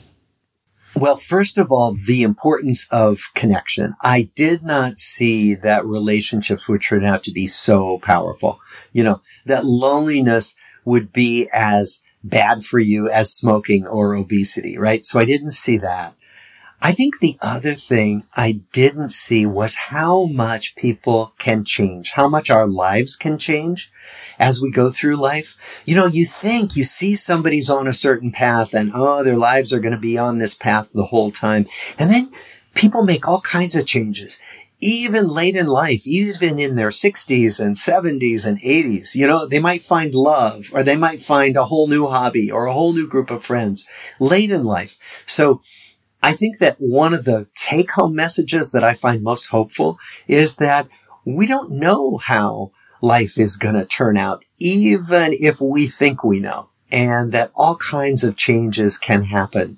Well, 0.95 1.17
first 1.17 1.57
of 1.57 1.71
all, 1.71 1.95
the 1.95 2.21
importance 2.21 2.87
of 2.91 3.19
connection. 3.33 3.95
I 4.01 4.29
did 4.35 4.63
not 4.63 4.99
see 4.99 5.55
that 5.55 5.85
relationships 5.85 6.67
would 6.67 6.81
turn 6.81 7.03
out 7.03 7.23
to 7.23 7.31
be 7.31 7.45
so 7.45 7.99
powerful. 7.99 8.59
You 8.93 9.03
know, 9.03 9.21
that 9.45 9.65
loneliness 9.65 10.53
would 10.85 11.11
be 11.11 11.49
as 11.51 11.99
bad 12.27 12.63
for 12.63 12.79
you 12.79 13.09
as 13.09 13.33
smoking 13.33 13.85
or 13.87 14.15
obesity, 14.15 14.77
right? 14.77 15.03
So 15.03 15.19
I 15.19 15.23
didn't 15.23 15.51
see 15.51 15.77
that. 15.77 16.13
I 16.79 16.91
think 16.91 17.19
the 17.19 17.37
other 17.41 17.73
thing 17.73 18.27
I 18.35 18.61
didn't 18.71 19.09
see 19.09 19.47
was 19.47 19.75
how 19.75 20.25
much 20.25 20.75
people 20.75 21.33
can 21.39 21.63
change, 21.63 22.11
how 22.11 22.27
much 22.27 22.51
our 22.51 22.67
lives 22.67 23.15
can 23.15 23.39
change 23.39 23.91
as 24.37 24.61
we 24.61 24.69
go 24.71 24.91
through 24.91 25.15
life. 25.15 25.55
You 25.85 25.95
know, 25.95 26.05
you 26.05 26.25
think 26.25 26.75
you 26.75 26.83
see 26.83 27.15
somebody's 27.15 27.69
on 27.69 27.87
a 27.87 27.93
certain 27.93 28.31
path 28.31 28.75
and, 28.75 28.91
oh, 28.93 29.23
their 29.23 29.37
lives 29.37 29.73
are 29.73 29.79
going 29.79 29.93
to 29.93 29.99
be 29.99 30.19
on 30.19 30.37
this 30.37 30.53
path 30.53 30.91
the 30.93 31.05
whole 31.05 31.31
time. 31.31 31.65
And 31.97 32.11
then 32.11 32.31
people 32.75 33.03
make 33.03 33.27
all 33.27 33.41
kinds 33.41 33.75
of 33.75 33.87
changes 33.87 34.39
even 34.79 35.27
late 35.27 35.55
in 35.55 35.67
life, 35.67 36.05
even 36.05 36.59
in 36.59 36.75
their 36.75 36.89
60s 36.89 37.59
and 37.59 37.75
70s 37.75 38.45
and 38.45 38.61
80s, 38.61 39.15
you 39.15 39.25
know, 39.25 39.47
they 39.47 39.59
might 39.59 39.81
find 39.81 40.13
love 40.13 40.69
or 40.71 40.83
they 40.83 40.95
might 40.95 41.21
find 41.21 41.57
a 41.57 41.65
whole 41.65 41.87
new 41.87 42.07
hobby 42.07 42.51
or 42.51 42.65
a 42.65 42.73
whole 42.73 42.93
new 42.93 43.07
group 43.07 43.31
of 43.31 43.43
friends 43.43 43.87
late 44.19 44.51
in 44.51 44.63
life. 44.63 44.97
So 45.25 45.61
I 46.21 46.33
think 46.33 46.59
that 46.59 46.75
one 46.79 47.13
of 47.13 47.25
the 47.25 47.47
take 47.55 47.91
home 47.91 48.15
messages 48.15 48.71
that 48.71 48.83
I 48.83 48.93
find 48.93 49.23
most 49.23 49.47
hopeful 49.47 49.97
is 50.27 50.55
that 50.55 50.87
we 51.25 51.47
don't 51.47 51.71
know 51.71 52.17
how 52.17 52.71
life 53.01 53.37
is 53.37 53.57
going 53.57 53.75
to 53.75 53.85
turn 53.85 54.17
out, 54.17 54.43
even 54.59 55.33
if 55.33 55.59
we 55.59 55.87
think 55.87 56.23
we 56.23 56.39
know, 56.39 56.69
and 56.91 57.31
that 57.31 57.51
all 57.55 57.75
kinds 57.77 58.23
of 58.23 58.35
changes 58.35 58.97
can 58.97 59.23
happen 59.23 59.77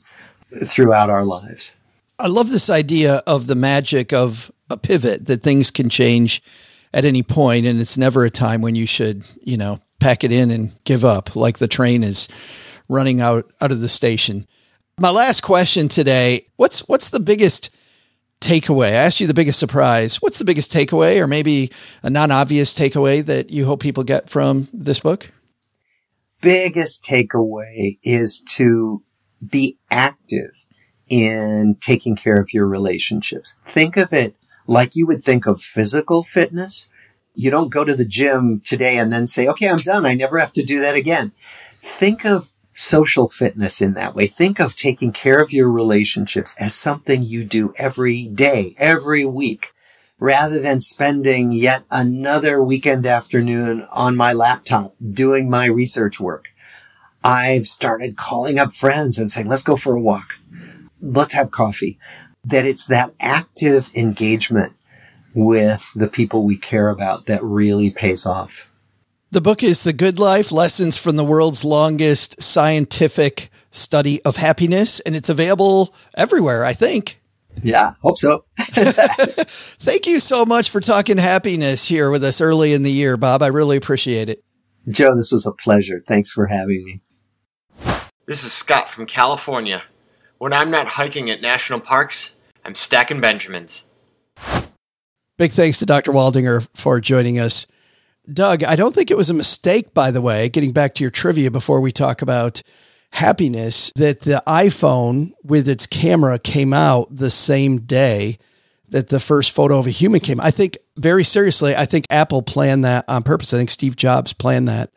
throughout 0.65 1.09
our 1.09 1.25
lives. 1.25 1.73
I 2.17 2.27
love 2.27 2.49
this 2.49 2.69
idea 2.69 3.23
of 3.25 3.47
the 3.47 3.55
magic 3.55 4.11
of 4.11 4.51
a 4.69 4.77
pivot 4.77 5.25
that 5.25 5.41
things 5.41 5.71
can 5.71 5.89
change 5.89 6.41
at 6.93 7.05
any 7.05 7.23
point 7.23 7.65
and 7.65 7.79
it's 7.79 7.97
never 7.97 8.25
a 8.25 8.29
time 8.29 8.61
when 8.61 8.75
you 8.75 8.85
should, 8.85 9.23
you 9.43 9.57
know, 9.57 9.79
pack 9.99 10.23
it 10.23 10.31
in 10.31 10.49
and 10.51 10.71
give 10.83 11.05
up 11.05 11.35
like 11.35 11.57
the 11.57 11.67
train 11.67 12.03
is 12.03 12.27
running 12.87 13.21
out 13.21 13.45
out 13.61 13.71
of 13.71 13.81
the 13.81 13.89
station. 13.89 14.47
My 14.99 15.09
last 15.09 15.41
question 15.41 15.87
today, 15.87 16.47
what's 16.55 16.87
what's 16.87 17.09
the 17.09 17.19
biggest 17.19 17.69
takeaway. 18.41 18.87
I 18.87 18.91
asked 18.91 19.19
you 19.19 19.27
the 19.27 19.33
biggest 19.33 19.59
surprise. 19.59 20.21
What's 20.21 20.39
the 20.39 20.45
biggest 20.45 20.71
takeaway, 20.71 21.19
or 21.19 21.27
maybe 21.27 21.71
a 22.03 22.09
non 22.09 22.31
obvious 22.31 22.77
takeaway 22.77 23.23
that 23.25 23.49
you 23.49 23.65
hope 23.65 23.81
people 23.81 24.03
get 24.03 24.29
from 24.29 24.67
this 24.73 24.99
book? 24.99 25.31
Biggest 26.41 27.03
takeaway 27.03 27.99
is 28.01 28.41
to 28.51 29.03
be 29.45 29.77
active 29.91 30.51
in 31.09 31.75
taking 31.81 32.15
care 32.15 32.39
of 32.39 32.53
your 32.53 32.65
relationships. 32.65 33.55
Think 33.71 33.97
of 33.97 34.13
it 34.13 34.35
like 34.69 34.95
you 34.95 35.07
would 35.07 35.23
think 35.23 35.47
of 35.47 35.61
physical 35.61 36.23
fitness. 36.23 36.85
You 37.33 37.49
don't 37.49 37.71
go 37.71 37.83
to 37.83 37.95
the 37.95 38.05
gym 38.05 38.61
today 38.63 38.97
and 38.97 39.11
then 39.11 39.25
say, 39.25 39.47
okay, 39.47 39.67
I'm 39.67 39.77
done. 39.77 40.05
I 40.05 40.13
never 40.13 40.37
have 40.37 40.53
to 40.53 40.63
do 40.63 40.79
that 40.81 40.95
again. 40.95 41.31
Think 41.81 42.25
of 42.25 42.49
social 42.73 43.27
fitness 43.27 43.81
in 43.81 43.93
that 43.95 44.13
way. 44.13 44.27
Think 44.27 44.59
of 44.59 44.75
taking 44.75 45.11
care 45.11 45.41
of 45.41 45.51
your 45.51 45.71
relationships 45.71 46.55
as 46.59 46.75
something 46.75 47.23
you 47.23 47.43
do 47.43 47.73
every 47.77 48.27
day, 48.27 48.75
every 48.77 49.25
week, 49.25 49.73
rather 50.19 50.59
than 50.59 50.81
spending 50.81 51.51
yet 51.51 51.83
another 51.89 52.61
weekend 52.63 53.07
afternoon 53.07 53.87
on 53.91 54.15
my 54.15 54.33
laptop 54.33 54.93
doing 55.11 55.49
my 55.49 55.65
research 55.65 56.19
work. 56.19 56.49
I've 57.23 57.65
started 57.65 58.17
calling 58.17 58.59
up 58.59 58.71
friends 58.71 59.17
and 59.17 59.31
saying, 59.31 59.47
let's 59.47 59.63
go 59.63 59.75
for 59.75 59.95
a 59.95 60.01
walk. 60.01 60.39
Let's 61.01 61.33
have 61.33 61.51
coffee. 61.51 61.97
That 62.45 62.65
it's 62.65 62.85
that 62.85 63.13
active 63.19 63.89
engagement 63.95 64.73
with 65.35 65.91
the 65.95 66.07
people 66.07 66.43
we 66.43 66.57
care 66.57 66.89
about 66.89 67.25
that 67.27 67.43
really 67.43 67.89
pays 67.89 68.25
off. 68.25 68.67
The 69.31 69.41
book 69.41 69.61
is 69.61 69.83
The 69.83 69.93
Good 69.93 70.17
Life 70.17 70.51
Lessons 70.51 70.97
from 70.97 71.15
the 71.15 71.23
World's 71.23 71.63
Longest 71.63 72.41
Scientific 72.41 73.51
Study 73.69 74.23
of 74.23 74.37
Happiness, 74.37 74.99
and 75.01 75.15
it's 75.15 75.29
available 75.29 75.93
everywhere, 76.15 76.65
I 76.65 76.73
think. 76.73 77.21
Yeah, 77.61 77.93
hope 78.01 78.17
so. 78.17 78.45
Thank 78.57 80.07
you 80.07 80.19
so 80.19 80.45
much 80.45 80.69
for 80.69 80.79
talking 80.79 81.17
happiness 81.17 81.85
here 81.85 82.09
with 82.09 82.23
us 82.23 82.41
early 82.41 82.73
in 82.73 82.83
the 82.83 82.91
year, 82.91 83.17
Bob. 83.17 83.43
I 83.43 83.47
really 83.47 83.77
appreciate 83.77 84.29
it. 84.29 84.43
Joe, 84.89 85.15
this 85.15 85.31
was 85.31 85.45
a 85.45 85.51
pleasure. 85.51 85.99
Thanks 85.99 86.31
for 86.31 86.47
having 86.47 86.83
me. 86.83 87.01
This 88.25 88.43
is 88.43 88.51
Scott 88.51 88.89
from 88.91 89.05
California. 89.05 89.83
When 90.39 90.53
I'm 90.53 90.71
not 90.71 90.87
hiking 90.87 91.29
at 91.29 91.41
national 91.41 91.81
parks, 91.81 92.37
I'm 92.63 92.73
stacking 92.73 93.19
Benjamins. 93.19 93.83
Big 95.37 95.51
thanks 95.51 95.79
to 95.79 95.85
Dr. 95.85 96.11
Waldinger 96.11 96.65
for 96.75 96.99
joining 97.01 97.39
us. 97.39 97.67
Doug, 98.31 98.63
I 98.63 98.75
don't 98.75 98.95
think 98.95 99.11
it 99.11 99.17
was 99.17 99.29
a 99.29 99.33
mistake, 99.33 99.93
by 99.93 100.11
the 100.11 100.21
way, 100.21 100.47
getting 100.47 100.71
back 100.71 100.95
to 100.95 101.03
your 101.03 101.11
trivia 101.11 101.51
before 101.51 101.81
we 101.81 101.91
talk 101.91 102.21
about 102.21 102.61
happiness, 103.11 103.91
that 103.95 104.21
the 104.21 104.41
iPhone 104.47 105.31
with 105.43 105.67
its 105.67 105.85
camera 105.85 106.39
came 106.39 106.71
out 106.73 107.13
the 107.13 107.31
same 107.31 107.81
day 107.81 108.37
that 108.89 109.09
the 109.09 109.19
first 109.19 109.53
photo 109.53 109.77
of 109.77 109.87
a 109.87 109.91
human 109.91 110.21
came. 110.21 110.39
I 110.39 110.51
think 110.51 110.77
very 110.95 111.23
seriously, 111.23 111.75
I 111.75 111.85
think 111.85 112.05
Apple 112.09 112.43
planned 112.43 112.85
that 112.85 113.03
on 113.07 113.23
purpose. 113.23 113.53
I 113.53 113.57
think 113.57 113.71
Steve 113.71 113.95
Jobs 113.95 114.31
planned 114.31 114.67
that 114.69 114.91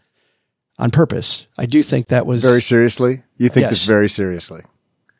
on 0.78 0.90
purpose. 0.90 1.46
I 1.58 1.66
do 1.66 1.82
think 1.82 2.08
that 2.08 2.26
was 2.26 2.44
Very 2.44 2.62
seriously? 2.62 3.22
You 3.38 3.48
think 3.48 3.62
Yes. 3.62 3.70
this 3.70 3.84
very 3.86 4.08
seriously? 4.08 4.62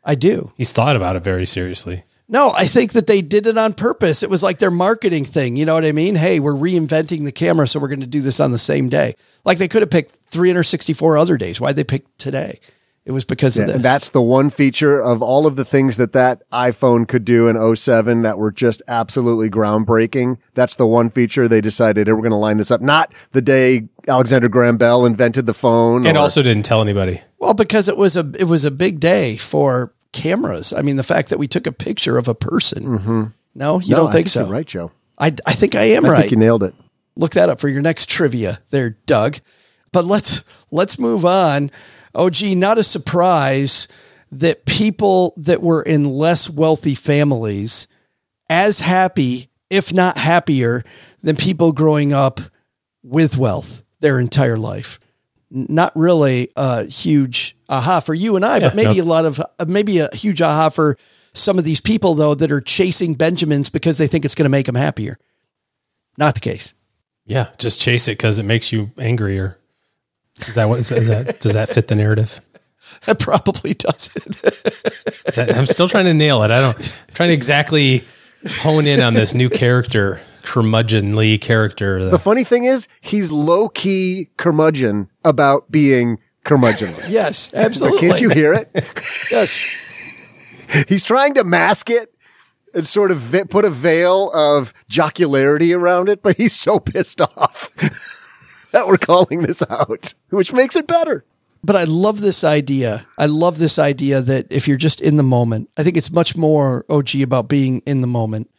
I 0.05 0.15
do. 0.15 0.53
He's 0.57 0.73
thought 0.73 0.97
about 0.97 1.17
it 1.17 1.21
very 1.21 1.47
seriously. 1.47 2.05
No, 2.29 2.51
I 2.51 2.65
think 2.65 2.93
that 2.93 3.07
they 3.07 3.21
did 3.21 3.47
it 3.47 3.59
on 3.59 3.75
purpose. 3.75 4.23
It 4.23 4.31
was 4.31 4.43
like 4.43 4.59
their 4.59 4.71
marketing 4.71 5.25
thing. 5.25 5.57
You 5.57 5.67
know 5.67 5.75
what 5.75 5.85
I 5.85 5.93
mean? 5.93 6.15
Hey, 6.15 6.41
we're 6.41 6.55
reinventing 6.55 7.25
the 7.25 7.33
camera, 7.33 7.67
so 7.69 7.79
we're 7.79 7.89
going 7.89 8.01
to 8.01 8.07
do 8.07 8.23
this 8.23 8.41
on 8.41 8.53
the 8.53 8.59
same 8.59 8.89
day. 8.89 9.17
Like 9.45 9.59
they 9.59 9.69
could 9.69 9.83
have 9.83 9.91
picked 9.91 10.17
364 10.31 11.19
other 11.19 11.37
days. 11.37 11.61
Why'd 11.61 11.77
they 11.77 11.85
pick 11.85 12.05
today? 12.17 12.59
It 13.05 13.11
was 13.11 13.25
because 13.25 13.57
Yeah, 13.57 13.65
of 13.65 13.69
this. 13.73 13.83
that's 13.83 14.11
the 14.11 14.23
one 14.23 14.49
feature 14.49 15.01
of 15.03 15.23
all 15.23 15.45
of 15.47 15.57
the 15.57 15.65
things 15.65 15.97
that 15.97 16.13
that 16.13 16.49
iPhone 16.53 17.09
could 17.09 17.25
do 17.25 17.49
in 17.49 17.57
07 17.77 18.23
that 18.23 18.39
were 18.39 18.53
just 18.53 18.81
absolutely 18.87 19.51
groundbreaking. 19.51 20.39
That's 20.55 20.77
the 20.77 20.87
one 20.87 21.11
feature 21.11 21.49
they 21.49 21.61
decided 21.61 22.07
hey, 22.07 22.13
we're 22.13 22.21
going 22.21 22.31
to 22.31 22.37
line 22.37 22.59
this 22.59 22.71
up. 22.71 22.81
Not 22.81 23.13
the 23.33 23.43
day 23.43 23.89
Alexander 24.07 24.49
Graham 24.49 24.77
Bell 24.77 25.05
invented 25.05 25.47
the 25.47 25.55
phone. 25.55 26.07
And 26.07 26.17
or- 26.17 26.21
also 26.21 26.43
didn't 26.43 26.65
tell 26.65 26.81
anybody. 26.81 27.21
well 27.41 27.55
because 27.55 27.89
it 27.89 27.97
was 27.97 28.15
a 28.17 28.31
it 28.39 28.45
was 28.45 28.65
a 28.65 28.71
big 28.71 29.01
day 29.01 29.37
for 29.37 29.93
cameras. 30.13 30.73
I 30.73 30.83
mean, 30.83 30.95
the 30.97 31.03
fact 31.03 31.29
that 31.31 31.39
we 31.39 31.49
took 31.49 31.67
a 31.67 31.73
picture 31.73 32.19
of 32.19 32.29
a 32.29 32.35
person. 32.37 32.85
Mm-hmm. 32.99 33.23
No, 33.57 33.81
you 33.81 33.91
No, 33.91 33.97
don't 34.03 34.09
I 34.11 34.13
think, 34.13 34.29
so? 34.29 34.43
You're 34.43 34.51
right, 34.53 34.67
Joe. 34.67 34.93
I 35.19 35.35
I 35.47 35.55
think 35.55 35.75
I 35.75 35.85
am 35.85 36.05
I 36.07 36.09
right. 36.11 36.21
think 36.21 36.31
you 36.31 36.37
nailed 36.37 36.63
it. 36.63 36.75
look 37.17 37.33
that 37.33 37.49
up 37.49 37.59
for 37.61 37.69
your 37.69 37.83
next 37.83 38.09
trivia 38.09 38.61
there, 38.71 38.91
Doug. 39.07 39.39
But 39.91 40.05
let's 40.05 40.45
let's 40.71 40.99
move 41.01 41.25
on. 41.27 41.71
Oh 42.15 42.31
gee, 42.31 42.55
not 42.55 42.79
a 42.79 42.85
surprise 42.85 43.89
that 44.31 44.65
people 44.65 45.35
that 45.37 45.63
were 45.63 45.83
in 45.83 46.05
less 46.05 46.49
wealthy 46.49 46.95
families 46.95 47.87
as 48.49 48.81
happy, 48.81 49.51
if 49.71 49.93
not 49.93 50.17
happier, 50.17 50.83
than 51.23 51.37
people 51.37 51.73
growing 51.73 52.13
up 52.13 52.41
with 53.03 53.37
wealth 53.37 53.83
their 54.01 54.19
entire 54.19 54.59
life. 54.59 54.99
Not 55.51 55.93
really 55.95 56.51
a 56.57 56.85
huge 56.85 57.57
aha 57.69 58.01
for 58.01 58.15
you 58.15 58.37
and 58.37 58.45
I, 58.45 58.61
but 58.61 58.75
maybe 58.75 58.99
no. 58.99 59.05
a 59.05 59.05
lot 59.05 59.25
of 59.27 59.41
uh, 59.41 59.47
maybe 59.67 59.99
a 59.99 60.15
huge 60.15 60.41
aha 60.41 60.71
for 60.71 60.97
some 61.35 61.59
of 61.59 61.65
these 61.65 61.81
people 61.81 62.15
though 62.15 62.35
that 62.35 62.51
are 62.51 62.61
chasing 62.61 63.15
Benjamins 63.15 63.69
because 63.69 63.99
they 63.99 64.07
think 64.07 64.25
it's 64.25 64.35
going 64.35 64.45
to 64.45 64.51
make 64.51 64.67
them 64.67 64.75
happier. 64.75 65.19
Not 66.17 66.35
the 66.35 66.41
case. 66.41 66.75
Yeah, 67.25 67.49
just 67.59 67.81
chase 67.81 68.09
it 68.09 68.13
because 68.13 68.39
it 68.39 68.45
makes 68.45 68.73
you 68.73 68.91
angrier. 68.99 69.59
Is 70.41 70.55
that 70.55 70.69
what 70.69 70.81
is 70.81 70.89
that? 70.89 71.41
Does 71.41 71.55
that 71.55 71.69
fit 71.69 71.89
the 71.89 71.97
narrative? 71.97 72.41
That 73.07 73.19
probably 73.19 73.75
doesn't. 73.75 74.43
That- 75.35 75.55
I'm 75.57 75.67
still 75.67 75.89
trying 75.89 76.05
to 76.07 76.15
nail 76.15 76.43
it. 76.43 76.51
I 76.51 76.61
don't. 76.61 76.79
I'm 76.79 77.15
trying 77.15 77.29
to 77.31 77.35
exactly 77.35 78.05
hone 78.59 78.87
in 78.87 79.01
on 79.01 79.15
this 79.15 79.35
new 79.35 79.49
character, 79.49 80.21
curmudgeonly 80.43 81.41
character. 81.41 82.11
The 82.11 82.19
funny 82.19 82.45
thing 82.45 82.65
is, 82.65 82.89
he's 83.01 83.31
low 83.33 83.69
key 83.69 84.29
curmudgeon 84.37 85.09
about 85.25 85.71
being 85.71 86.19
curmudgeon. 86.45 86.93
yes, 87.09 87.53
absolutely. 87.55 88.01
Can't 88.09 88.21
you 88.21 88.31
hear 88.31 88.53
it? 88.55 88.69
Yes. 89.31 89.89
He's 90.89 91.03
trying 91.05 91.35
to 91.35 91.45
mask 91.45 91.89
it 91.91 92.13
and 92.75 92.87
sort 92.87 93.11
of 93.11 93.35
put 93.51 93.65
a 93.65 93.71
veil 93.71 94.31
of 94.35 94.73
jocularity 94.91 95.77
around 95.77 96.09
it, 96.09 96.23
but 96.23 96.37
he's 96.37 96.55
so 96.55 96.81
pissed 96.81 97.21
off 97.21 97.71
that 98.73 98.87
we're 98.87 98.99
calling 98.99 99.43
this 99.43 99.63
out, 99.69 100.15
which 100.31 100.53
makes 100.53 100.77
it 100.77 100.87
better. 100.87 101.25
But 101.65 101.77
I 101.77 101.85
love 101.85 102.21
this 102.21 102.43
idea. 102.43 103.07
I 103.17 103.27
love 103.27 103.59
this 103.59 103.79
idea 103.79 104.21
that 104.21 104.49
if 104.51 104.67
you're 104.67 104.77
just 104.77 105.01
in 105.01 105.17
the 105.17 105.23
moment, 105.23 105.71
I 105.77 105.85
think 105.85 105.97
it's 105.97 106.11
much 106.11 106.37
more 106.37 106.85
OG 106.89 107.17
about 107.23 107.49
being 107.49 107.83
in 107.87 108.01
the 108.01 108.09
moment 108.09 108.51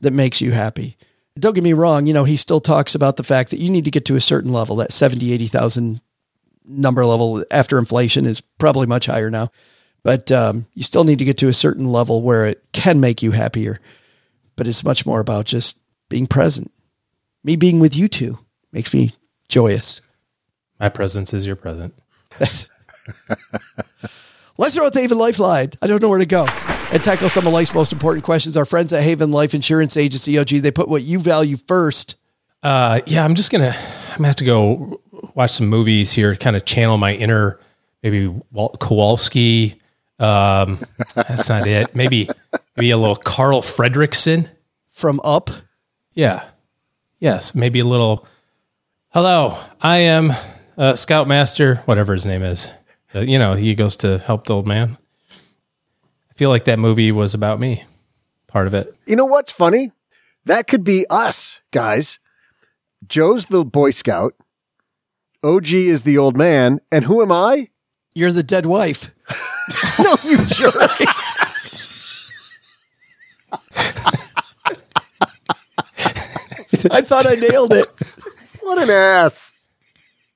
that 0.00 0.12
makes 0.12 0.40
you 0.40 0.52
happy. 0.52 0.96
Don't 1.38 1.54
get 1.54 1.64
me 1.64 1.72
wrong, 1.72 2.06
you 2.06 2.12
know, 2.12 2.24
he 2.24 2.36
still 2.36 2.60
talks 2.60 2.94
about 2.94 3.16
the 3.16 3.24
fact 3.24 3.50
that 3.50 3.58
you 3.58 3.70
need 3.70 3.86
to 3.86 3.90
get 3.90 4.04
to 4.04 4.16
a 4.16 4.20
certain 4.20 4.52
level, 4.52 4.76
that 4.76 4.92
70, 4.92 5.32
80,000 5.32 6.00
number 6.64 7.04
level 7.04 7.42
after 7.50 7.78
inflation 7.78 8.26
is 8.26 8.40
probably 8.40 8.86
much 8.86 9.06
higher 9.06 9.30
now. 9.30 9.50
But 10.04 10.30
um, 10.30 10.66
you 10.74 10.82
still 10.82 11.04
need 11.04 11.18
to 11.20 11.24
get 11.24 11.38
to 11.38 11.48
a 11.48 11.52
certain 11.52 11.86
level 11.86 12.22
where 12.22 12.46
it 12.46 12.62
can 12.72 13.00
make 13.00 13.22
you 13.22 13.30
happier. 13.30 13.78
But 14.56 14.66
it's 14.66 14.84
much 14.84 15.06
more 15.06 15.20
about 15.20 15.46
just 15.46 15.78
being 16.08 16.26
present. 16.26 16.70
Me 17.44 17.56
being 17.56 17.80
with 17.80 17.96
you 17.96 18.08
two 18.08 18.38
makes 18.72 18.92
me 18.92 19.12
joyous. 19.52 20.00
My 20.80 20.88
presence 20.88 21.34
is 21.34 21.46
your 21.46 21.56
present. 21.56 21.94
Let's 24.58 24.74
throw 24.74 24.86
out 24.86 24.94
the 24.94 25.00
Haven 25.00 25.18
Lifeline. 25.18 25.72
I 25.82 25.86
don't 25.86 26.00
know 26.00 26.08
where 26.08 26.18
to 26.18 26.26
go. 26.26 26.46
And 26.90 27.02
tackle 27.02 27.28
some 27.28 27.46
of 27.46 27.52
life's 27.52 27.74
most 27.74 27.92
important 27.92 28.24
questions. 28.24 28.56
Our 28.56 28.64
friends 28.64 28.92
at 28.94 29.02
Haven 29.02 29.30
Life 29.30 29.54
Insurance 29.54 29.96
Agency, 29.96 30.38
OG, 30.38 30.48
they 30.48 30.70
put 30.70 30.88
what 30.88 31.02
you 31.02 31.18
value 31.18 31.58
first. 31.58 32.16
Uh, 32.62 33.02
yeah, 33.06 33.24
I'm 33.24 33.34
just 33.34 33.50
gonna. 33.50 33.74
I'm 34.10 34.16
gonna 34.16 34.28
have 34.28 34.36
to 34.36 34.44
go 34.44 35.00
watch 35.34 35.50
some 35.50 35.68
movies 35.68 36.12
here. 36.12 36.34
Kind 36.36 36.56
of 36.56 36.64
channel 36.64 36.96
my 36.96 37.14
inner, 37.14 37.60
maybe 38.02 38.28
Walt 38.52 38.80
Kowalski. 38.80 39.80
Um, 40.18 40.78
that's 41.14 41.48
not 41.48 41.66
it. 41.66 41.94
Maybe 41.94 42.28
maybe 42.76 42.90
a 42.90 42.96
little 42.96 43.16
Carl 43.16 43.60
Fredricksen. 43.60 44.48
From 44.90 45.20
Up. 45.24 45.50
Yeah. 46.12 46.44
Yes. 47.18 47.54
Maybe 47.54 47.80
a 47.80 47.84
little. 47.84 48.26
Hello, 49.14 49.58
I 49.82 49.98
am 49.98 50.32
uh, 50.78 50.96
Scoutmaster, 50.96 51.82
whatever 51.84 52.14
his 52.14 52.24
name 52.24 52.42
is. 52.42 52.72
Uh, 53.14 53.20
you 53.20 53.38
know, 53.38 53.52
he 53.52 53.74
goes 53.74 53.94
to 53.98 54.18
help 54.20 54.46
the 54.46 54.54
old 54.54 54.66
man. 54.66 54.96
I 56.30 56.34
feel 56.34 56.48
like 56.48 56.64
that 56.64 56.78
movie 56.78 57.12
was 57.12 57.34
about 57.34 57.60
me. 57.60 57.84
Part 58.46 58.66
of 58.66 58.72
it. 58.72 58.96
You 59.04 59.16
know 59.16 59.26
what's 59.26 59.52
funny? 59.52 59.92
That 60.46 60.66
could 60.66 60.82
be 60.82 61.04
us, 61.10 61.60
guys. 61.72 62.20
Joe's 63.06 63.44
the 63.44 63.66
Boy 63.66 63.90
Scout. 63.90 64.32
OG 65.44 65.74
is 65.74 66.04
the 66.04 66.16
old 66.16 66.34
man. 66.34 66.80
And 66.90 67.04
who 67.04 67.20
am 67.20 67.30
I? 67.30 67.68
You're 68.14 68.32
the 68.32 68.42
dead 68.42 68.64
wife. 68.64 69.10
no, 70.02 70.16
you 70.24 70.38
jerk. 70.46 70.74
I 76.90 77.02
thought 77.02 77.26
I 77.26 77.34
nailed 77.34 77.74
it. 77.74 77.88
What 78.62 78.78
an 78.78 78.90
ass. 78.90 79.52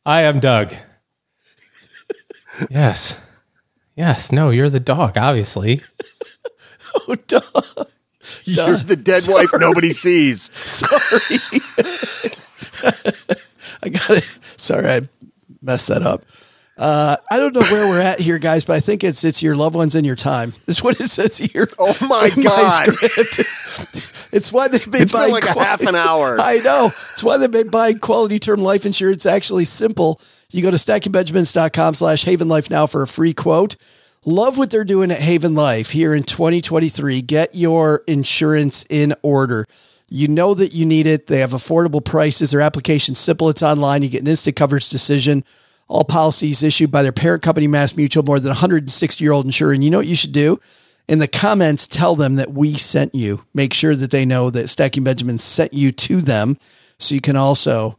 I 0.04 0.22
am 0.22 0.40
Doug. 0.40 0.74
yes. 2.70 3.44
Yes. 3.96 4.30
No, 4.32 4.50
you're 4.50 4.70
the 4.70 4.80
dog, 4.80 5.16
obviously. 5.16 5.80
Oh, 7.08 7.14
dog. 7.26 7.88
You're 8.44 8.78
the 8.78 8.96
dead 8.96 9.24
wife 9.28 9.50
nobody 9.58 9.90
sees. 9.90 10.50
Sorry. 10.52 11.38
I 13.82 13.88
got 13.88 14.10
it. 14.10 14.38
Sorry, 14.56 14.86
I 14.86 15.08
messed 15.62 15.88
that 15.88 16.02
up. 16.02 16.24
Uh, 16.78 17.16
I 17.30 17.38
don't 17.38 17.54
know 17.54 17.62
where 17.62 17.88
we're 17.88 18.02
at 18.02 18.20
here, 18.20 18.38
guys, 18.38 18.66
but 18.66 18.74
I 18.74 18.80
think 18.80 19.02
it's 19.02 19.24
it's 19.24 19.42
your 19.42 19.56
loved 19.56 19.74
ones 19.74 19.94
and 19.94 20.04
your 20.04 20.16
time. 20.16 20.52
That's 20.66 20.82
what 20.82 21.00
it 21.00 21.08
says 21.08 21.38
here. 21.38 21.68
Oh 21.78 21.96
my 22.06 22.30
God. 22.30 22.94
script. 22.94 24.28
it's 24.32 24.52
why 24.52 24.68
they've 24.68 24.90
been 24.90 25.02
It's 25.02 25.12
been 25.12 25.20
buying 25.20 25.32
like 25.32 25.46
a 25.46 25.58
half 25.58 25.86
an 25.86 25.94
hour. 25.94 26.36
I 26.40 26.58
know. 26.58 26.86
It's 26.86 27.24
why 27.24 27.38
they've 27.38 27.50
been 27.50 27.70
buying 27.70 27.98
quality 27.98 28.38
term 28.38 28.60
life 28.60 28.84
insurance. 28.84 29.24
It's 29.24 29.26
actually 29.26 29.64
simple. 29.64 30.20
You 30.50 30.62
go 30.62 30.70
to 30.70 30.76
stackingbenjamins.com 30.76 31.94
slash 31.94 32.24
Haven 32.24 32.48
Life 32.48 32.70
now 32.70 32.86
for 32.86 33.02
a 33.02 33.08
free 33.08 33.32
quote. 33.32 33.76
Love 34.24 34.58
what 34.58 34.70
they're 34.70 34.84
doing 34.84 35.10
at 35.10 35.20
Haven 35.20 35.54
Life 35.54 35.90
here 35.90 36.14
in 36.14 36.24
2023. 36.24 37.22
Get 37.22 37.54
your 37.54 38.02
insurance 38.06 38.84
in 38.90 39.14
order. 39.22 39.66
You 40.08 40.28
know 40.28 40.52
that 40.54 40.72
you 40.74 40.84
need 40.84 41.06
it. 41.06 41.26
They 41.26 41.38
have 41.40 41.50
affordable 41.52 42.04
prices. 42.04 42.50
Their 42.50 42.60
application's 42.60 43.18
simple. 43.18 43.48
It's 43.48 43.62
online. 43.62 44.02
You 44.02 44.08
get 44.08 44.22
an 44.22 44.28
instant 44.28 44.56
coverage 44.56 44.88
decision. 44.88 45.44
All 45.88 46.04
policies 46.04 46.62
issued 46.62 46.90
by 46.90 47.02
their 47.02 47.12
parent 47.12 47.42
company, 47.42 47.68
Mass 47.68 47.96
Mutual, 47.96 48.24
more 48.24 48.40
than 48.40 48.50
160 48.50 49.22
year 49.22 49.32
old 49.32 49.46
insurer. 49.46 49.72
And 49.72 49.84
you 49.84 49.90
know 49.90 49.98
what 49.98 50.06
you 50.06 50.16
should 50.16 50.32
do? 50.32 50.58
In 51.08 51.20
the 51.20 51.28
comments, 51.28 51.86
tell 51.86 52.16
them 52.16 52.34
that 52.36 52.52
we 52.52 52.74
sent 52.74 53.14
you. 53.14 53.44
Make 53.54 53.72
sure 53.72 53.94
that 53.94 54.10
they 54.10 54.24
know 54.24 54.50
that 54.50 54.68
Stacking 54.68 55.04
Benjamin 55.04 55.38
sent 55.38 55.72
you 55.72 55.92
to 55.92 56.20
them. 56.20 56.58
So 56.98 57.14
you 57.14 57.20
can 57.20 57.36
also 57.36 57.96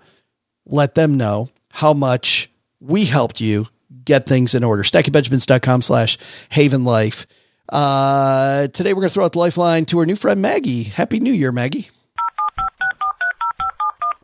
let 0.66 0.96
them 0.96 1.16
know 1.16 1.50
how 1.70 1.94
much 1.94 2.50
we 2.82 3.06
helped 3.06 3.40
you 3.40 3.68
get 4.04 4.28
things 4.28 4.54
in 4.54 4.64
order. 4.64 4.84
StackingBenjamins.com 4.84 5.82
slash 5.82 6.18
Haven 6.50 6.84
Life. 6.84 7.26
Uh, 7.70 8.68
today 8.68 8.94
we're 8.94 9.02
going 9.02 9.10
to 9.10 9.14
throw 9.14 9.26
out 9.26 9.34
the 9.34 9.40
lifeline 9.40 9.86
to 9.86 10.00
our 10.00 10.06
new 10.06 10.16
friend 10.16 10.42
Maggie. 10.42 10.84
Happy 10.84 11.20
New 11.20 11.34
Year, 11.34 11.52
Maggie. 11.52 11.90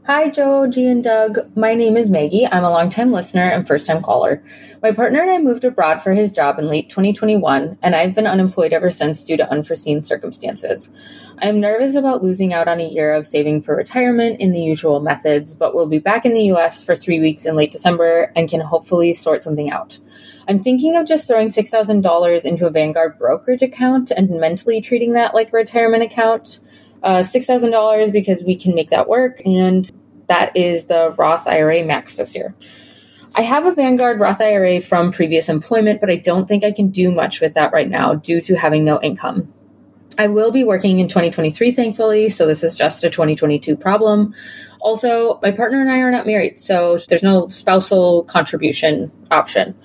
Hi, 0.06 0.30
Joe, 0.30 0.68
G, 0.68 0.86
and 0.88 1.02
Doug. 1.02 1.56
My 1.56 1.76
name 1.76 1.96
is 1.96 2.10
Maggie. 2.10 2.46
I'm 2.46 2.66
a 2.66 2.70
longtime 2.70 3.14
listener 3.14 3.44
and 3.44 3.66
first 3.66 3.88
time 3.88 4.04
caller. 4.04 4.44
My 4.82 4.92
partner 4.92 5.22
and 5.22 5.32
I 5.32 5.38
moved 5.38 5.64
abroad 5.64 6.04
for 6.04 6.12
his 6.12 6.34
job 6.34 6.60
in 6.60 6.68
late 6.68 6.90
2021, 6.90 7.78
and 7.82 7.96
I've 7.96 8.14
been 8.14 8.28
unemployed 8.28 8.74
ever 8.74 8.92
since 8.92 9.24
due 9.24 9.38
to 9.38 9.50
unforeseen 9.50 10.04
circumstances. 10.04 10.90
I 11.38 11.48
am 11.48 11.62
nervous 11.62 11.96
about 11.96 12.22
losing 12.22 12.52
out 12.52 12.68
on 12.68 12.82
a 12.82 12.90
year 12.90 13.14
of 13.14 13.26
saving 13.26 13.62
for 13.62 13.78
retirement 13.78 14.42
in 14.42 14.52
the 14.52 14.60
usual 14.60 15.00
methods, 15.00 15.56
but 15.56 15.74
we'll 15.74 15.88
be 15.88 16.00
back 16.00 16.26
in 16.26 16.34
the 16.34 16.52
US 16.52 16.84
for 16.84 16.98
three 16.98 17.22
weeks 17.22 17.46
in 17.46 17.56
late 17.56 17.72
December 17.72 18.30
and 18.36 18.50
can 18.50 18.60
hopefully 18.60 19.14
sort 19.14 19.42
something 19.42 19.72
out. 19.72 20.02
I'm 20.50 20.62
thinking 20.62 20.98
of 20.98 21.08
just 21.08 21.28
throwing 21.28 21.48
$6,000 21.48 22.44
into 22.46 22.68
a 22.68 22.72
Vanguard 22.72 23.18
brokerage 23.18 23.62
account 23.62 24.12
and 24.12 24.30
mentally 24.32 24.82
treating 24.82 25.14
that 25.14 25.34
like 25.34 25.54
a 25.54 25.56
retirement 25.56 26.04
account 26.04 26.60
uh, 27.04 27.20
$6,000 27.20 28.12
because 28.12 28.44
we 28.44 28.56
can 28.56 28.74
make 28.74 28.90
that 28.90 29.08
work. 29.08 29.42
And 29.46 29.90
that 30.28 30.56
is 30.56 30.86
the 30.86 31.14
Roth 31.18 31.48
IRA 31.48 31.84
max 31.84 32.16
this 32.16 32.34
year. 32.34 32.56
I 33.36 33.42
have 33.42 33.66
a 33.66 33.74
Vanguard 33.74 34.20
Roth 34.20 34.42
IRA 34.42 34.80
from 34.80 35.12
previous 35.12 35.50
employment, 35.50 36.00
but 36.00 36.10
I 36.10 36.18
don't 36.18 36.48
think 36.48 36.64
I 36.64 36.72
can 36.72 36.90
do 36.90 37.12
much 37.12 37.42
with 37.42 37.56
that 37.56 37.74
right 37.74 37.90
now 37.90 38.14
due 38.14 38.40
to 38.42 38.56
having 38.56 38.86
no 38.86 39.02
income. 39.02 39.52
I 40.18 40.28
will 40.28 40.52
be 40.52 40.64
working 40.64 41.00
in 41.00 41.08
2023, 41.08 41.72
thankfully, 41.72 42.30
so 42.30 42.46
this 42.46 42.64
is 42.64 42.78
just 42.78 43.04
a 43.04 43.10
2022 43.10 43.76
problem. 43.76 44.36
Also, 44.80 45.40
my 45.42 45.50
partner 45.50 45.82
and 45.82 45.90
I 45.90 46.00
are 46.00 46.12
not 46.12 46.28
married, 46.28 46.60
so 46.60 47.00
there's 47.10 47.24
no 47.24 47.48
spousal 47.48 48.24
contribution 48.26 49.12
option. 49.32 49.76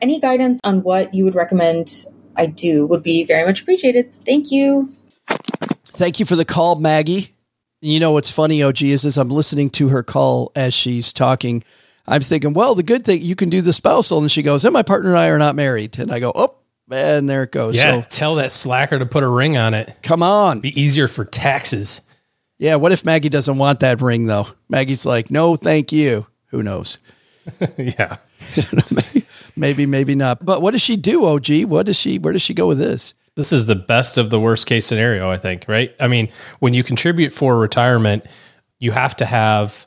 Any 0.00 0.20
guidance 0.20 0.60
on 0.62 0.82
what 0.82 1.12
you 1.14 1.24
would 1.24 1.34
recommend 1.34 2.04
I 2.36 2.46
do 2.46 2.86
would 2.86 3.02
be 3.02 3.24
very 3.24 3.44
much 3.44 3.62
appreciated. 3.62 4.12
Thank 4.24 4.52
you. 4.52 4.92
Thank 5.96 6.20
you 6.20 6.26
for 6.26 6.36
the 6.36 6.44
call, 6.44 6.76
Maggie. 6.76 7.30
You 7.80 8.00
know 8.00 8.10
what's 8.10 8.30
funny, 8.30 8.62
OG, 8.62 8.82
is 8.82 9.04
as 9.04 9.16
I'm 9.16 9.30
listening 9.30 9.70
to 9.70 9.88
her 9.88 10.02
call 10.02 10.52
as 10.54 10.74
she's 10.74 11.12
talking, 11.12 11.62
I'm 12.06 12.20
thinking, 12.20 12.52
well, 12.52 12.74
the 12.74 12.82
good 12.82 13.04
thing 13.04 13.22
you 13.22 13.34
can 13.34 13.48
do 13.48 13.60
the 13.62 13.72
spousal. 13.72 14.18
And 14.18 14.30
she 14.30 14.42
goes, 14.42 14.64
and 14.64 14.72
my 14.72 14.82
partner 14.82 15.10
and 15.10 15.18
I 15.18 15.28
are 15.28 15.38
not 15.38 15.54
married. 15.54 15.98
And 15.98 16.12
I 16.12 16.20
go, 16.20 16.32
oh, 16.34 16.54
and 16.90 17.28
there 17.28 17.42
it 17.44 17.52
goes. 17.52 17.76
Yeah, 17.76 18.02
So 18.02 18.06
tell 18.08 18.34
that 18.36 18.52
slacker 18.52 18.98
to 18.98 19.06
put 19.06 19.22
a 19.22 19.28
ring 19.28 19.56
on 19.56 19.74
it. 19.74 19.94
come 20.02 20.22
on. 20.22 20.60
Be 20.60 20.78
easier 20.80 21.08
for 21.08 21.24
taxes. 21.24 22.02
Yeah. 22.58 22.76
What 22.76 22.92
if 22.92 23.04
Maggie 23.04 23.28
doesn't 23.28 23.58
want 23.58 23.80
that 23.80 24.00
ring 24.00 24.26
though? 24.26 24.48
Maggie's 24.68 25.04
like, 25.06 25.30
no, 25.30 25.56
thank 25.56 25.92
you. 25.92 26.26
Who 26.50 26.62
knows? 26.62 26.98
yeah. 27.76 28.16
Maybe, 29.56 29.86
maybe 29.86 30.14
not. 30.14 30.44
But 30.44 30.60
what 30.60 30.72
does 30.72 30.82
she 30.82 30.96
do, 30.96 31.24
OG? 31.24 31.64
What 31.64 31.86
does 31.86 31.96
she, 31.96 32.18
where 32.18 32.34
does 32.34 32.42
she 32.42 32.52
go 32.52 32.68
with 32.68 32.78
this? 32.78 33.14
This 33.36 33.52
is 33.52 33.66
the 33.66 33.76
best 33.76 34.18
of 34.18 34.30
the 34.30 34.40
worst 34.40 34.66
case 34.66 34.86
scenario, 34.86 35.30
I 35.30 35.36
think, 35.36 35.66
right? 35.68 35.94
I 36.00 36.08
mean, 36.08 36.30
when 36.58 36.74
you 36.74 36.82
contribute 36.82 37.32
for 37.32 37.58
retirement, 37.58 38.24
you 38.78 38.92
have 38.92 39.14
to 39.16 39.26
have 39.26 39.86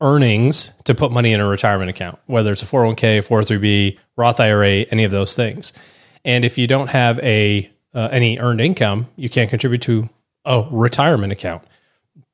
earnings 0.00 0.72
to 0.84 0.94
put 0.94 1.12
money 1.12 1.32
in 1.32 1.40
a 1.40 1.46
retirement 1.46 1.90
account, 1.90 2.18
whether 2.26 2.52
it's 2.52 2.62
a 2.62 2.66
401k, 2.66 3.26
403b, 3.26 3.98
Roth 4.16 4.40
IRA, 4.40 4.68
any 4.90 5.04
of 5.04 5.10
those 5.10 5.34
things. 5.34 5.72
And 6.24 6.44
if 6.44 6.58
you 6.58 6.66
don't 6.66 6.88
have 6.88 7.18
a 7.20 7.70
uh, 7.94 8.08
any 8.12 8.38
earned 8.38 8.60
income, 8.60 9.08
you 9.16 9.28
can't 9.28 9.48
contribute 9.48 9.82
to 9.82 10.08
a 10.44 10.66
retirement 10.70 11.32
account. 11.32 11.62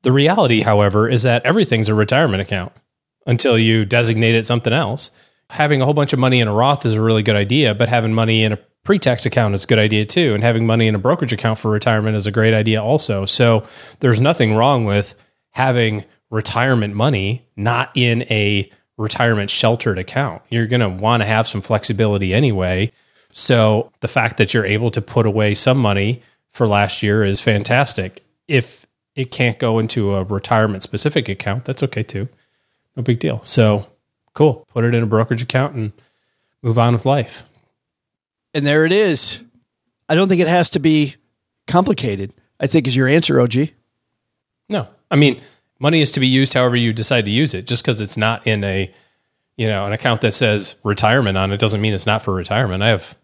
The 0.03 0.11
reality, 0.11 0.61
however, 0.61 1.07
is 1.07 1.23
that 1.23 1.45
everything's 1.45 1.89
a 1.89 1.95
retirement 1.95 2.41
account 2.41 2.73
until 3.25 3.57
you 3.57 3.85
designate 3.85 4.35
it 4.35 4.45
something 4.45 4.73
else. 4.73 5.11
Having 5.51 5.81
a 5.81 5.85
whole 5.85 5.93
bunch 5.93 6.13
of 6.13 6.19
money 6.19 6.39
in 6.39 6.47
a 6.47 6.53
Roth 6.53 6.85
is 6.85 6.93
a 6.93 7.01
really 7.01 7.23
good 7.23 7.35
idea, 7.35 7.73
but 7.73 7.89
having 7.89 8.13
money 8.13 8.43
in 8.43 8.53
a 8.53 8.59
pre-tax 8.85 9.25
account 9.25 9.53
is 9.53 9.65
a 9.65 9.67
good 9.67 9.79
idea 9.79 10.05
too. 10.05 10.33
And 10.33 10.43
having 10.43 10.65
money 10.65 10.87
in 10.87 10.95
a 10.95 10.99
brokerage 10.99 11.33
account 11.33 11.59
for 11.59 11.69
retirement 11.69 12.15
is 12.15 12.27
a 12.27 12.31
great 12.31 12.53
idea 12.53 12.81
also. 12.81 13.25
So 13.25 13.65
there's 13.99 14.21
nothing 14.21 14.55
wrong 14.55 14.85
with 14.85 15.15
having 15.51 16.05
retirement 16.29 16.93
money 16.93 17.45
not 17.57 17.91
in 17.95 18.21
a 18.23 18.71
retirement 18.97 19.49
sheltered 19.49 19.97
account. 19.99 20.41
You're 20.49 20.67
going 20.67 20.81
to 20.81 20.89
want 20.89 21.21
to 21.21 21.25
have 21.25 21.47
some 21.47 21.61
flexibility 21.61 22.33
anyway. 22.33 22.91
So 23.33 23.91
the 23.99 24.07
fact 24.07 24.37
that 24.37 24.53
you're 24.53 24.65
able 24.65 24.91
to 24.91 25.01
put 25.01 25.25
away 25.25 25.55
some 25.55 25.77
money 25.77 26.21
for 26.51 26.67
last 26.67 27.03
year 27.03 27.25
is 27.25 27.41
fantastic. 27.41 28.23
If 28.47 28.85
it 29.15 29.31
can't 29.31 29.59
go 29.59 29.79
into 29.79 30.13
a 30.13 30.23
retirement 30.23 30.83
specific 30.83 31.27
account, 31.27 31.65
that's 31.65 31.83
okay 31.83 32.03
too. 32.03 32.29
No 32.95 33.03
big 33.03 33.19
deal. 33.19 33.43
So 33.43 33.87
cool. 34.33 34.65
Put 34.69 34.85
it 34.85 34.93
in 34.93 35.03
a 35.03 35.07
brokerage 35.07 35.41
account 35.41 35.75
and 35.75 35.91
move 36.61 36.77
on 36.77 36.93
with 36.93 37.05
life. 37.05 37.43
And 38.55 38.65
there 38.65 38.85
it 38.85 38.93
is. 38.93 39.43
I 40.07 40.15
don't 40.15 40.29
think 40.29 40.39
it 40.39 40.47
has 40.47 40.69
to 40.71 40.79
be 40.79 41.15
complicated. 41.67 42.33
I 42.57 42.67
think 42.67 42.87
is 42.87 42.95
your 42.95 43.09
answer, 43.09 43.39
OG. 43.39 43.53
No, 44.69 44.87
I 45.11 45.17
mean, 45.17 45.41
money 45.77 46.01
is 46.01 46.11
to 46.11 46.21
be 46.21 46.27
used 46.27 46.53
however 46.53 46.77
you 46.77 46.93
decide 46.93 47.25
to 47.25 47.31
use 47.31 47.53
it. 47.53 47.67
Just 47.67 47.83
because 47.83 47.99
it's 47.99 48.15
not 48.15 48.47
in 48.47 48.63
a, 48.63 48.91
you 49.57 49.67
know, 49.67 49.85
an 49.85 49.91
account 49.91 50.21
that 50.21 50.33
says 50.33 50.77
retirement 50.85 51.37
on 51.37 51.51
it 51.51 51.59
doesn't 51.59 51.81
mean 51.81 51.93
it's 51.93 52.05
not 52.05 52.21
for 52.21 52.33
retirement. 52.33 52.81
I 52.81 52.87
have 52.87 53.17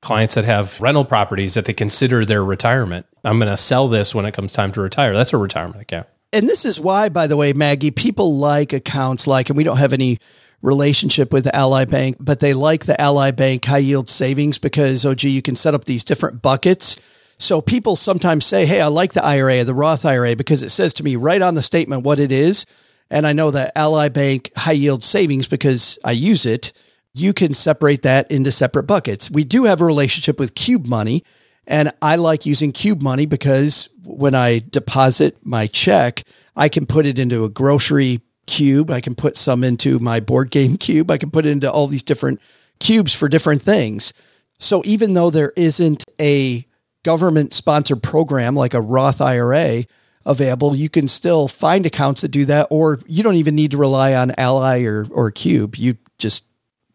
clients 0.00 0.36
that 0.36 0.46
have 0.46 0.80
rental 0.80 1.04
properties 1.04 1.52
that 1.52 1.66
they 1.66 1.74
consider 1.74 2.24
their 2.24 2.42
retirement. 2.42 3.04
I'm 3.24 3.38
going 3.38 3.50
to 3.50 3.58
sell 3.58 3.88
this 3.88 4.14
when 4.14 4.24
it 4.24 4.32
comes 4.32 4.54
time 4.54 4.72
to 4.72 4.80
retire. 4.80 5.12
That's 5.12 5.34
a 5.34 5.38
retirement 5.38 5.82
account. 5.82 6.08
And 6.32 6.48
this 6.48 6.64
is 6.64 6.80
why, 6.80 7.10
by 7.10 7.26
the 7.26 7.36
way, 7.36 7.52
Maggie, 7.52 7.90
people 7.90 8.38
like 8.38 8.72
accounts 8.72 9.26
like, 9.26 9.50
and 9.50 9.56
we 9.56 9.64
don't 9.64 9.76
have 9.76 9.92
any 9.92 10.18
relationship 10.62 11.32
with 11.32 11.52
Ally 11.54 11.84
Bank, 11.84 12.16
but 12.20 12.38
they 12.38 12.54
like 12.54 12.86
the 12.86 12.98
Ally 13.00 13.32
Bank 13.32 13.64
high 13.64 13.78
yield 13.78 14.08
savings 14.08 14.58
because, 14.58 15.04
oh, 15.04 15.14
gee, 15.14 15.30
you 15.30 15.42
can 15.42 15.56
set 15.56 15.74
up 15.74 15.84
these 15.84 16.04
different 16.04 16.40
buckets. 16.40 16.96
So 17.38 17.60
people 17.60 17.96
sometimes 17.96 18.46
say, 18.46 18.64
hey, 18.64 18.80
I 18.80 18.86
like 18.86 19.12
the 19.12 19.24
IRA, 19.24 19.64
the 19.64 19.74
Roth 19.74 20.06
IRA, 20.06 20.36
because 20.36 20.62
it 20.62 20.70
says 20.70 20.94
to 20.94 21.02
me 21.02 21.16
right 21.16 21.42
on 21.42 21.56
the 21.56 21.62
statement 21.62 22.04
what 22.04 22.20
it 22.20 22.30
is. 22.30 22.64
And 23.10 23.26
I 23.26 23.32
know 23.32 23.50
that 23.50 23.72
Ally 23.76 24.08
Bank 24.08 24.50
high 24.56 24.72
yield 24.72 25.02
savings 25.02 25.48
because 25.48 25.98
I 26.04 26.12
use 26.12 26.46
it. 26.46 26.72
You 27.12 27.34
can 27.34 27.52
separate 27.52 28.02
that 28.02 28.30
into 28.30 28.52
separate 28.52 28.84
buckets. 28.84 29.30
We 29.30 29.44
do 29.44 29.64
have 29.64 29.80
a 29.80 29.84
relationship 29.84 30.38
with 30.38 30.54
Qube 30.54 30.86
Money, 30.86 31.24
and 31.66 31.92
I 32.00 32.16
like 32.16 32.46
using 32.46 32.72
Qube 32.72 33.02
Money 33.02 33.26
because 33.26 33.90
when 34.04 34.34
I 34.34 34.60
deposit 34.60 35.36
my 35.44 35.66
check, 35.66 36.22
I 36.56 36.68
can 36.68 36.86
put 36.86 37.04
it 37.04 37.18
into 37.18 37.44
a 37.44 37.50
grocery 37.50 38.20
cube. 38.46 38.90
I 38.90 39.00
can 39.00 39.14
put 39.14 39.36
some 39.36 39.64
into 39.64 39.98
my 39.98 40.20
board 40.20 40.50
game 40.50 40.76
cube. 40.76 41.10
I 41.10 41.18
can 41.18 41.30
put 41.30 41.46
it 41.46 41.50
into 41.50 41.70
all 41.70 41.86
these 41.86 42.02
different 42.02 42.40
cubes 42.80 43.14
for 43.14 43.28
different 43.28 43.62
things. 43.62 44.12
So 44.58 44.82
even 44.84 45.14
though 45.14 45.30
there 45.30 45.52
isn't 45.56 46.04
a 46.20 46.66
government 47.02 47.52
sponsored 47.52 48.02
program 48.02 48.54
like 48.54 48.74
a 48.74 48.80
Roth 48.80 49.20
IRA 49.20 49.84
available, 50.24 50.76
you 50.76 50.88
can 50.88 51.08
still 51.08 51.48
find 51.48 51.84
accounts 51.84 52.20
that 52.20 52.28
do 52.28 52.44
that, 52.46 52.68
or 52.70 53.00
you 53.06 53.22
don't 53.22 53.36
even 53.36 53.54
need 53.54 53.72
to 53.72 53.76
rely 53.76 54.14
on 54.14 54.32
Ally 54.38 54.84
or, 54.84 55.06
or 55.10 55.32
Qube. 55.32 55.78
You 55.78 55.96
just 56.18 56.44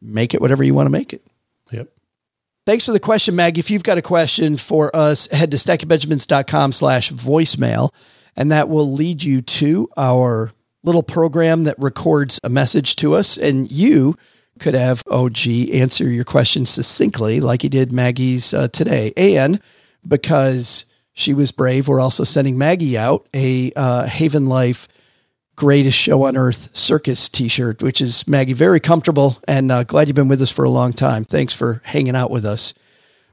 make 0.02 0.34
it 0.34 0.42
whatever 0.42 0.64
you 0.64 0.74
want 0.74 0.88
to 0.88 0.92
make 0.92 1.12
it. 1.14 1.26
Yep. 1.72 1.90
Thanks 2.66 2.86
for 2.86 2.92
the 2.92 3.00
question, 3.00 3.36
Maggie. 3.36 3.60
If 3.60 3.72
you've 3.72 3.84
got 3.84 3.98
a 3.98 4.02
question 4.02 4.58
for 4.58 4.96
us, 4.96 5.28
head 5.28 5.52
to 5.52 5.58
stackingbenjamins.com 5.58 6.72
slash 6.72 7.12
voicemail, 7.12 7.94
and 8.36 8.52
that 8.52 8.70
will 8.70 8.92
lead 8.92 9.24
you 9.24 9.42
to 9.42 9.90
our 9.98 10.52
little 10.84 11.04
program 11.04 11.66
that 11.66 11.76
records 11.80 12.40
a 12.44 12.50
message 12.50 12.96
to 12.98 13.16
us. 13.16 13.38
And 13.38 13.72
you 13.72 14.16
could 14.60 14.74
have 14.74 15.04
OG 15.10 15.48
answer 15.72 16.10
your 16.10 16.24
question 16.24 16.66
succinctly, 16.66 17.40
like 17.40 17.62
he 17.62 17.70
did 17.70 17.92
Maggie's 17.92 18.54
uh, 18.54 18.68
today. 18.70 19.14
And 19.16 19.60
because 20.08 20.86
She 21.18 21.34
was 21.34 21.52
brave. 21.52 21.88
We're 21.88 22.00
also 22.00 22.24
sending 22.24 22.60
Maggie 22.60 22.96
out 22.96 23.28
a 23.34 23.72
uh, 23.76 24.06
Haven 24.06 24.46
Life 24.46 24.88
greatest 25.56 25.98
show 25.98 26.26
on 26.28 26.38
earth 26.38 26.70
circus 26.78 27.28
t-shirt, 27.28 27.82
which 27.82 28.02
is 28.02 28.28
Maggie 28.28 28.54
very 28.54 28.80
comfortable 28.80 29.36
and 29.48 29.72
uh, 29.72 29.84
glad 29.84 30.08
you've 30.08 30.16
been 30.16 30.28
with 30.28 30.44
us 30.44 30.52
for 30.52 30.64
a 30.64 30.70
long 30.70 30.94
time. 30.94 31.26
Thanks 31.26 31.56
for 31.56 31.82
hanging 31.84 32.16
out 32.16 32.30
with 32.30 32.46
us. 32.46 32.76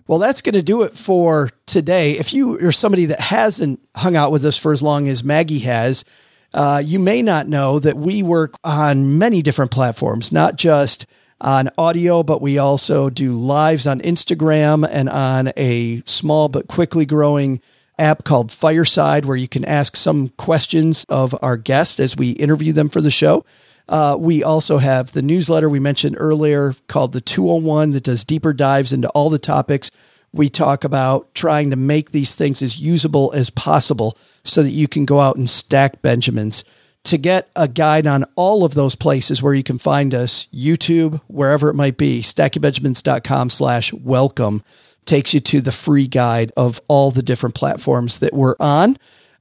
Well, 0.07 0.19
that's 0.19 0.41
going 0.41 0.55
to 0.55 0.63
do 0.63 0.81
it 0.83 0.97
for 0.97 1.51
today. 1.67 2.13
If 2.13 2.33
you 2.33 2.59
are 2.67 2.73
somebody 2.73 3.05
that 3.05 3.21
hasn't 3.21 3.81
hung 3.95 4.17
out 4.17 4.33
with 4.33 4.47
us 4.47 4.57
for 4.57 4.73
as 4.73 4.83
long 4.83 5.07
as 5.07 5.23
Maggie 5.23 5.59
has, 5.59 6.07
uh, 6.55 6.81
you 6.85 7.01
may 7.01 7.21
not 7.21 7.49
know 7.49 7.81
that 7.81 7.97
we 7.97 8.23
work 8.23 8.55
on 8.63 9.19
many 9.19 9.43
different 9.43 9.73
platforms, 9.73 10.31
not 10.31 10.57
just 10.57 11.05
on 11.41 11.69
audio, 11.77 12.23
but 12.23 12.41
we 12.41 12.59
also 12.59 13.11
do 13.11 13.37
lives 13.37 13.87
on 13.89 14.01
Instagram 14.01 14.89
and 14.89 15.09
on 15.09 15.53
a 15.57 16.01
small 16.03 16.49
but 16.49 16.69
quickly 16.69 17.05
growing 17.05 17.61
app 17.99 18.23
called 18.23 18.53
Fireside, 18.53 19.25
where 19.25 19.37
you 19.37 19.49
can 19.49 19.65
ask 19.65 19.97
some 19.97 20.29
questions 20.31 21.05
of 21.09 21.35
our 21.43 21.57
guests 21.57 21.99
as 21.99 22.17
we 22.17 22.31
interview 22.31 22.73
them 22.73 22.89
for 22.89 23.01
the 23.01 23.11
show. 23.11 23.45
Uh, 23.89 24.17
we 24.19 24.43
also 24.43 24.79
have 24.79 25.13
the 25.13 25.23
newsletter 25.23 25.69
we 25.69 25.81
mentioned 25.81 26.17
earlier 26.19 26.75
called 26.87 27.13
the 27.13 27.21
201 27.21 27.91
that 27.91 28.05
does 28.05 28.25
deeper 28.25 28.53
dives 28.53 28.93
into 28.93 29.09
all 29.11 29.29
the 29.29 29.39
topics. 29.39 29.91
We 30.35 30.49
talk 30.49 30.83
about 30.83 31.33
trying 31.33 31.71
to 31.71 31.77
make 31.77 32.11
these 32.11 32.35
things 32.35 32.61
as 32.61 32.81
usable 32.81 33.33
as 33.37 33.51
possible 33.51 34.19
so 34.43 34.65
that 34.65 34.73
you 34.73 34.89
can 34.89 35.05
go 35.05 35.21
out 35.21 35.37
and 35.37 35.49
stack 35.49 36.03
Benjamins. 36.03 36.65
To 37.05 37.19
get 37.19 37.51
a 37.55 37.69
guide 37.69 38.09
on 38.09 38.25
all 38.35 38.65
of 38.65 38.75
those 38.75 38.97
places 38.97 39.41
where 39.41 39.55
you 39.55 39.63
can 39.63 39.79
find 39.79 40.13
us, 40.13 40.49
YouTube, 40.53 41.21
wherever 41.29 41.69
it 41.69 41.75
might 41.75 41.97
be, 41.97 42.21
stackingbenjamins.com 42.21 43.49
slash 43.51 43.93
welcome 43.93 44.65
takes 45.05 45.35
you 45.35 45.41
to 45.41 45.61
the 45.61 45.71
free 45.71 46.09
guide 46.09 46.51
of 46.57 46.81
all 46.89 47.13
the 47.13 47.23
different 47.23 47.55
platforms 47.55 48.19
that 48.19 48.33
we're 48.35 48.57
on. 48.59 48.97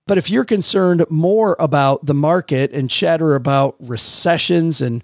But 0.06 0.20
if 0.20 0.30
you're 0.30 0.46
concerned 0.46 1.06
more 1.10 1.56
about 1.58 2.06
the 2.06 2.14
market 2.14 2.72
and 2.72 2.88
chatter 2.88 3.34
about 3.34 3.78
recessions 3.80 4.80
and 4.80 5.04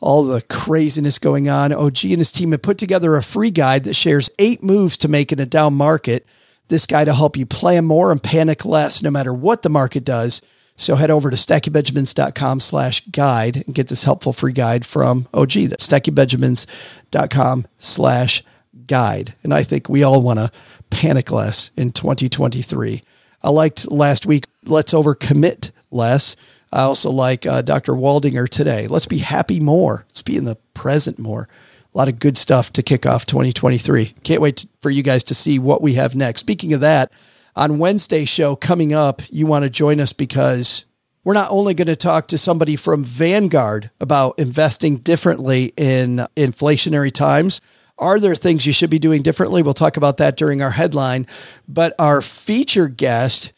all 0.00 0.24
the 0.24 0.42
craziness 0.42 1.18
going 1.18 1.48
on, 1.48 1.72
OG 1.72 2.04
and 2.04 2.18
his 2.18 2.32
team 2.32 2.52
have 2.52 2.62
put 2.62 2.78
together 2.78 3.16
a 3.16 3.22
free 3.22 3.50
guide 3.50 3.84
that 3.84 3.94
shares 3.94 4.30
eight 4.38 4.62
moves 4.62 4.96
to 4.98 5.08
make 5.08 5.32
in 5.32 5.38
a 5.38 5.46
down 5.46 5.74
market. 5.74 6.26
This 6.68 6.86
guide 6.86 7.04
to 7.04 7.14
help 7.14 7.36
you 7.36 7.46
plan 7.46 7.84
more 7.84 8.12
and 8.12 8.22
panic 8.22 8.64
less 8.64 9.02
no 9.02 9.10
matter 9.10 9.34
what 9.34 9.62
the 9.62 9.68
market 9.68 10.04
does. 10.04 10.40
So 10.76 10.96
head 10.96 11.10
over 11.10 11.28
to 11.28 11.36
stackingbenjamins.com 11.36 12.60
slash 12.60 13.04
guide 13.06 13.56
and 13.66 13.74
get 13.74 13.88
this 13.88 14.04
helpful 14.04 14.32
free 14.32 14.54
guide 14.54 14.86
from 14.86 15.28
OG. 15.34 15.52
That's 15.52 15.86
stackingbenjamins.com 15.86 17.66
slash 17.76 18.42
guide. 18.86 19.34
And 19.42 19.52
I 19.52 19.62
think 19.62 19.88
we 19.88 20.02
all 20.02 20.22
want 20.22 20.38
to 20.38 20.50
panic 20.88 21.30
less 21.30 21.70
in 21.76 21.92
2023. 21.92 23.02
I 23.42 23.50
liked 23.50 23.90
last 23.90 24.24
week, 24.24 24.46
let's 24.64 24.94
overcommit 24.94 25.70
less. 25.90 26.36
I 26.72 26.82
also 26.82 27.10
like 27.10 27.46
uh, 27.46 27.62
Dr. 27.62 27.92
Waldinger 27.92 28.48
today. 28.48 28.86
Let's 28.86 29.06
be 29.06 29.18
happy 29.18 29.60
more. 29.60 30.04
Let's 30.08 30.22
be 30.22 30.36
in 30.36 30.44
the 30.44 30.56
present 30.74 31.18
more. 31.18 31.48
A 31.92 31.98
lot 31.98 32.08
of 32.08 32.20
good 32.20 32.38
stuff 32.38 32.72
to 32.74 32.82
kick 32.82 33.04
off 33.06 33.26
2023. 33.26 34.14
Can't 34.22 34.40
wait 34.40 34.58
to, 34.58 34.68
for 34.80 34.90
you 34.90 35.02
guys 35.02 35.24
to 35.24 35.34
see 35.34 35.58
what 35.58 35.82
we 35.82 35.94
have 35.94 36.14
next. 36.14 36.40
Speaking 36.40 36.72
of 36.72 36.80
that, 36.80 37.12
on 37.56 37.78
Wednesday 37.78 38.24
show 38.24 38.54
coming 38.54 38.94
up, 38.94 39.22
you 39.30 39.46
want 39.46 39.64
to 39.64 39.70
join 39.70 40.00
us 40.00 40.12
because 40.12 40.84
we're 41.24 41.34
not 41.34 41.50
only 41.50 41.74
going 41.74 41.88
to 41.88 41.96
talk 41.96 42.28
to 42.28 42.38
somebody 42.38 42.76
from 42.76 43.02
Vanguard 43.02 43.90
about 44.00 44.38
investing 44.38 44.98
differently 44.98 45.72
in 45.76 46.26
inflationary 46.36 47.12
times, 47.12 47.60
are 47.98 48.18
there 48.18 48.34
things 48.34 48.66
you 48.66 48.72
should 48.72 48.88
be 48.88 48.98
doing 48.98 49.22
differently? 49.22 49.62
We'll 49.62 49.74
talk 49.74 49.96
about 49.96 50.16
that 50.18 50.36
during 50.36 50.62
our 50.62 50.70
headline. 50.70 51.26
But 51.68 51.94
our 51.98 52.22
feature 52.22 52.88
guest 52.88 53.52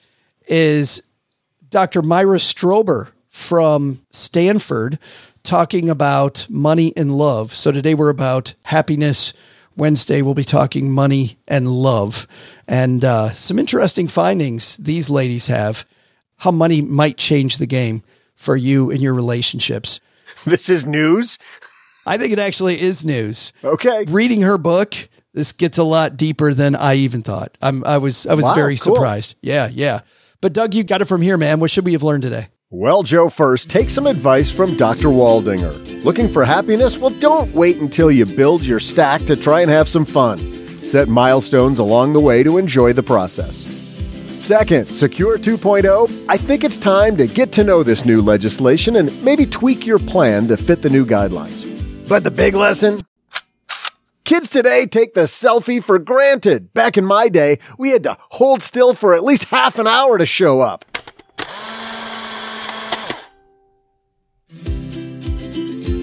is 0.48 1.02
Dr. 1.72 2.02
Myra 2.02 2.36
Strober 2.36 3.12
from 3.30 4.00
Stanford 4.10 4.98
talking 5.42 5.88
about 5.88 6.46
money 6.50 6.92
and 6.98 7.16
love. 7.16 7.54
So 7.54 7.72
today 7.72 7.94
we're 7.94 8.10
about 8.10 8.52
happiness. 8.64 9.32
Wednesday 9.74 10.20
we'll 10.20 10.34
be 10.34 10.44
talking 10.44 10.92
money 10.92 11.38
and 11.48 11.66
love 11.70 12.26
and 12.68 13.02
uh, 13.02 13.30
some 13.30 13.58
interesting 13.58 14.06
findings 14.06 14.76
these 14.76 15.08
ladies 15.08 15.46
have 15.46 15.86
how 16.36 16.50
money 16.50 16.82
might 16.82 17.16
change 17.16 17.56
the 17.56 17.64
game 17.66 18.02
for 18.36 18.54
you 18.54 18.90
in 18.90 19.00
your 19.00 19.14
relationships. 19.14 19.98
This 20.44 20.68
is 20.68 20.84
news. 20.84 21.38
I 22.04 22.18
think 22.18 22.32
it 22.32 22.38
actually 22.38 22.80
is 22.80 23.02
news. 23.04 23.52
Okay. 23.64 24.04
Reading 24.08 24.42
her 24.42 24.58
book, 24.58 24.94
this 25.34 25.52
gets 25.52 25.78
a 25.78 25.84
lot 25.84 26.16
deeper 26.16 26.52
than 26.52 26.74
I 26.74 26.96
even 26.96 27.22
thought. 27.22 27.56
I'm, 27.62 27.82
I 27.84 27.96
was, 27.98 28.26
I 28.26 28.34
was 28.34 28.44
Wow, 28.44 28.54
very 28.54 28.76
cool. 28.76 28.94
surprised. 28.96 29.36
Yeah, 29.40 29.68
yeah. 29.72 30.00
But 30.42 30.52
Doug, 30.52 30.74
you 30.74 30.82
got 30.82 31.00
it 31.00 31.04
from 31.04 31.22
here, 31.22 31.38
man. 31.38 31.60
What 31.60 31.70
should 31.70 31.84
we 31.84 31.92
have 31.92 32.02
learned 32.02 32.24
today? 32.24 32.48
Well, 32.68 33.04
Joe, 33.04 33.30
first, 33.30 33.70
take 33.70 33.88
some 33.88 34.08
advice 34.08 34.50
from 34.50 34.76
Dr. 34.76 35.06
Waldinger. 35.06 36.04
Looking 36.04 36.28
for 36.28 36.44
happiness? 36.44 36.98
Well, 36.98 37.10
don't 37.20 37.54
wait 37.54 37.76
until 37.76 38.10
you 38.10 38.26
build 38.26 38.62
your 38.62 38.80
stack 38.80 39.22
to 39.26 39.36
try 39.36 39.60
and 39.60 39.70
have 39.70 39.88
some 39.88 40.04
fun. 40.04 40.38
Set 40.78 41.06
milestones 41.06 41.78
along 41.78 42.12
the 42.12 42.20
way 42.20 42.42
to 42.42 42.58
enjoy 42.58 42.92
the 42.92 43.04
process. 43.04 43.58
Second, 44.44 44.88
Secure 44.88 45.38
2.0. 45.38 46.26
I 46.28 46.36
think 46.38 46.64
it's 46.64 46.76
time 46.76 47.16
to 47.18 47.28
get 47.28 47.52
to 47.52 47.62
know 47.62 47.84
this 47.84 48.04
new 48.04 48.20
legislation 48.20 48.96
and 48.96 49.22
maybe 49.22 49.46
tweak 49.46 49.86
your 49.86 50.00
plan 50.00 50.48
to 50.48 50.56
fit 50.56 50.82
the 50.82 50.90
new 50.90 51.06
guidelines. 51.06 51.68
But 52.08 52.24
the 52.24 52.32
big 52.32 52.54
lesson? 52.54 53.02
Kids 54.24 54.48
today 54.48 54.86
take 54.86 55.14
the 55.14 55.22
selfie 55.22 55.82
for 55.82 55.98
granted. 55.98 56.72
Back 56.72 56.96
in 56.96 57.04
my 57.04 57.28
day, 57.28 57.58
we 57.76 57.90
had 57.90 58.04
to 58.04 58.16
hold 58.30 58.62
still 58.62 58.94
for 58.94 59.14
at 59.14 59.24
least 59.24 59.46
half 59.46 59.78
an 59.78 59.88
hour 59.88 60.16
to 60.16 60.26
show 60.26 60.60
up. 60.60 60.84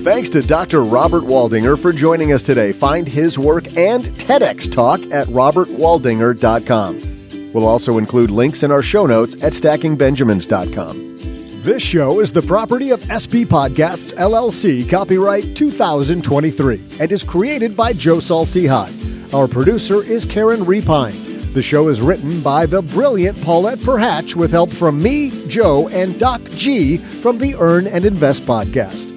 Thanks 0.03 0.29
to 0.29 0.41
Dr. 0.41 0.83
Robert 0.83 1.23
Waldinger 1.23 1.79
for 1.79 1.91
joining 1.91 2.31
us 2.31 2.41
today. 2.41 2.71
Find 2.71 3.07
his 3.07 3.37
work 3.37 3.67
and 3.77 4.03
TEDx 4.03 4.71
talk 4.71 5.01
at 5.11 5.27
robertwaldinger.com. 5.27 7.51
We'll 7.53 7.67
also 7.67 7.97
include 7.97 8.31
links 8.31 8.63
in 8.63 8.71
our 8.71 8.81
show 8.81 9.05
notes 9.05 9.35
at 9.43 9.53
stackingbenjamins.com. 9.53 11.18
This 11.61 11.83
show 11.83 12.21
is 12.21 12.31
the 12.31 12.41
property 12.41 12.91
of 12.91 13.03
SP 13.11 13.43
Podcasts 13.43 14.13
LLC, 14.13 14.89
copyright 14.89 15.57
2023, 15.57 16.81
and 17.01 17.11
is 17.11 17.21
created 17.21 17.75
by 17.75 17.91
Joe 17.91 18.21
Saul-Sehy. 18.21 19.33
Our 19.33 19.45
producer 19.45 20.01
is 20.01 20.25
Karen 20.25 20.61
Repine. 20.61 21.11
The 21.53 21.61
show 21.61 21.89
is 21.89 21.99
written 21.99 22.39
by 22.39 22.65
the 22.65 22.81
brilliant 22.81 23.41
Paulette 23.41 23.79
Perhatch 23.79 24.35
with 24.35 24.51
help 24.51 24.69
from 24.71 25.03
me, 25.03 25.31
Joe, 25.49 25.89
and 25.89 26.17
Doc 26.17 26.41
G 26.51 26.95
from 26.95 27.37
the 27.37 27.55
Earn 27.55 27.87
and 27.87 28.05
Invest 28.05 28.43
podcast. 28.43 29.09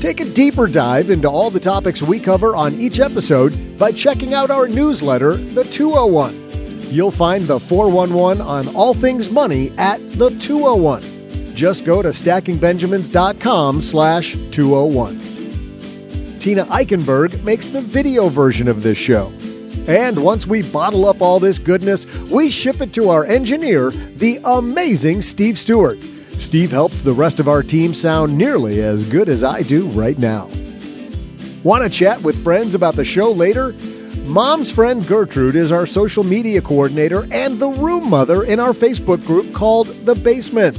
Take 0.00 0.18
a 0.18 0.24
deeper 0.24 0.66
dive 0.66 1.10
into 1.10 1.30
all 1.30 1.50
the 1.50 1.60
topics 1.60 2.02
we 2.02 2.18
cover 2.18 2.56
on 2.56 2.74
each 2.74 2.98
episode 2.98 3.78
by 3.78 3.92
checking 3.92 4.34
out 4.34 4.50
our 4.50 4.66
newsletter, 4.66 5.34
The 5.34 5.62
201. 5.62 6.34
You'll 6.92 7.12
find 7.12 7.44
the 7.44 7.60
411 7.60 8.44
on 8.44 8.66
all 8.74 8.92
things 8.92 9.30
money 9.30 9.70
at 9.78 10.00
The 10.14 10.30
201. 10.40 11.09
Just 11.54 11.84
go 11.84 12.02
to 12.02 12.08
stackingbenjamins.com 12.08 13.80
slash 13.80 14.32
201. 14.50 15.18
Tina 16.38 16.64
Eichenberg 16.66 17.42
makes 17.44 17.68
the 17.68 17.82
video 17.82 18.28
version 18.28 18.66
of 18.66 18.82
this 18.82 18.96
show. 18.96 19.30
And 19.86 20.22
once 20.22 20.46
we 20.46 20.62
bottle 20.62 21.06
up 21.06 21.20
all 21.20 21.38
this 21.38 21.58
goodness, 21.58 22.06
we 22.30 22.48
ship 22.48 22.80
it 22.80 22.92
to 22.94 23.10
our 23.10 23.24
engineer, 23.24 23.90
the 23.90 24.38
amazing 24.44 25.20
Steve 25.22 25.58
Stewart. 25.58 25.98
Steve 26.00 26.70
helps 26.70 27.02
the 27.02 27.12
rest 27.12 27.40
of 27.40 27.48
our 27.48 27.62
team 27.62 27.92
sound 27.92 28.36
nearly 28.36 28.80
as 28.82 29.04
good 29.04 29.28
as 29.28 29.44
I 29.44 29.62
do 29.62 29.86
right 29.88 30.18
now. 30.18 30.48
Want 31.62 31.84
to 31.84 31.90
chat 31.90 32.22
with 32.22 32.42
friends 32.42 32.74
about 32.74 32.94
the 32.94 33.04
show 33.04 33.30
later? 33.30 33.74
Mom's 34.24 34.72
friend 34.72 35.06
Gertrude 35.06 35.56
is 35.56 35.72
our 35.72 35.84
social 35.84 36.24
media 36.24 36.62
coordinator 36.62 37.26
and 37.30 37.58
the 37.58 37.68
room 37.68 38.08
mother 38.08 38.44
in 38.44 38.58
our 38.60 38.72
Facebook 38.72 39.26
group 39.26 39.52
called 39.52 39.88
The 39.88 40.14
Basement. 40.14 40.78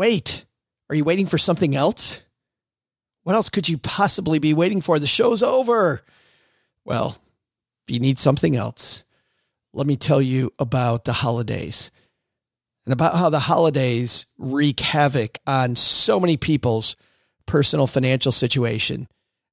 Wait, 0.00 0.46
are 0.88 0.96
you 0.96 1.04
waiting 1.04 1.26
for 1.26 1.36
something 1.36 1.76
else? 1.76 2.22
What 3.24 3.36
else 3.36 3.50
could 3.50 3.68
you 3.68 3.76
possibly 3.76 4.38
be 4.38 4.54
waiting 4.54 4.80
for? 4.80 4.98
The 4.98 5.06
show's 5.06 5.42
over. 5.42 6.00
Well, 6.86 7.18
if 7.86 7.92
you 7.92 8.00
need 8.00 8.18
something 8.18 8.56
else, 8.56 9.04
let 9.74 9.86
me 9.86 9.96
tell 9.96 10.22
you 10.22 10.54
about 10.58 11.04
the 11.04 11.12
holidays 11.12 11.90
and 12.86 12.94
about 12.94 13.16
how 13.16 13.28
the 13.28 13.40
holidays 13.40 14.24
wreak 14.38 14.80
havoc 14.80 15.38
on 15.46 15.76
so 15.76 16.18
many 16.18 16.38
people's 16.38 16.96
personal 17.44 17.86
financial 17.86 18.32
situation. 18.32 19.06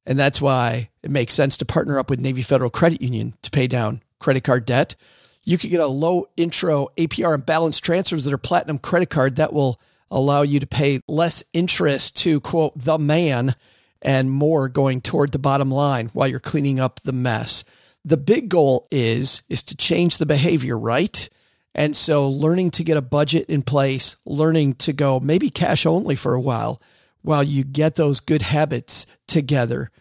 And 0.05 0.17
that's 0.17 0.39
why 0.39 0.91
it 1.03 1.11
makes 1.11 1.33
sense 1.33 1.57
to 1.57 1.65
partner 1.65 1.99
up 1.99 2.09
with 2.09 2.21
Navy 2.21 2.41
Federal 2.41 2.69
Credit 2.69 3.01
Union 3.01 3.33
to 3.41 3.51
pay 3.51 3.67
down 3.67 4.01
credit 4.17 4.45
card 4.45 4.65
debt. 4.65 4.95
You 5.43 5.57
can 5.57 5.71
get 5.71 5.81
a 5.81 5.87
low 5.87 6.29
intro 6.37 6.87
APR 6.95 7.33
and 7.33 7.45
balance 7.45 7.81
transfers 7.81 8.23
that 8.23 8.33
are 8.33 8.37
platinum 8.37 8.77
credit 8.77 9.09
card 9.09 9.35
that 9.35 9.51
will 9.51 9.77
allow 10.09 10.41
you 10.41 10.59
to 10.59 10.67
pay 10.67 10.99
less 11.07 11.43
interest 11.53 12.15
to 12.17 12.39
quote 12.39 12.73
the 12.77 12.97
man 12.97 13.55
and 14.01 14.31
more 14.31 14.69
going 14.69 15.01
toward 15.01 15.31
the 15.31 15.39
bottom 15.39 15.71
line 15.71 16.07
while 16.13 16.27
you're 16.27 16.39
cleaning 16.39 16.79
up 16.79 16.99
the 17.01 17.11
mess. 17.11 17.63
The 18.05 18.17
big 18.17 18.49
goal 18.49 18.87
is 18.91 19.43
is 19.49 19.63
to 19.63 19.75
change 19.75 20.17
the 20.17 20.25
behavior, 20.25 20.77
right? 20.77 21.29
And 21.75 21.95
so 21.95 22.27
learning 22.29 22.71
to 22.71 22.83
get 22.83 22.97
a 22.97 23.01
budget 23.01 23.47
in 23.49 23.61
place, 23.61 24.17
learning 24.25 24.75
to 24.75 24.93
go 24.93 25.19
maybe 25.19 25.49
cash 25.49 25.85
only 25.85 26.15
for 26.15 26.33
a 26.33 26.41
while 26.41 26.81
while 27.21 27.43
you 27.43 27.63
get 27.63 27.95
those 27.95 28.19
good 28.19 28.41
habits 28.41 29.05
together 29.27 29.91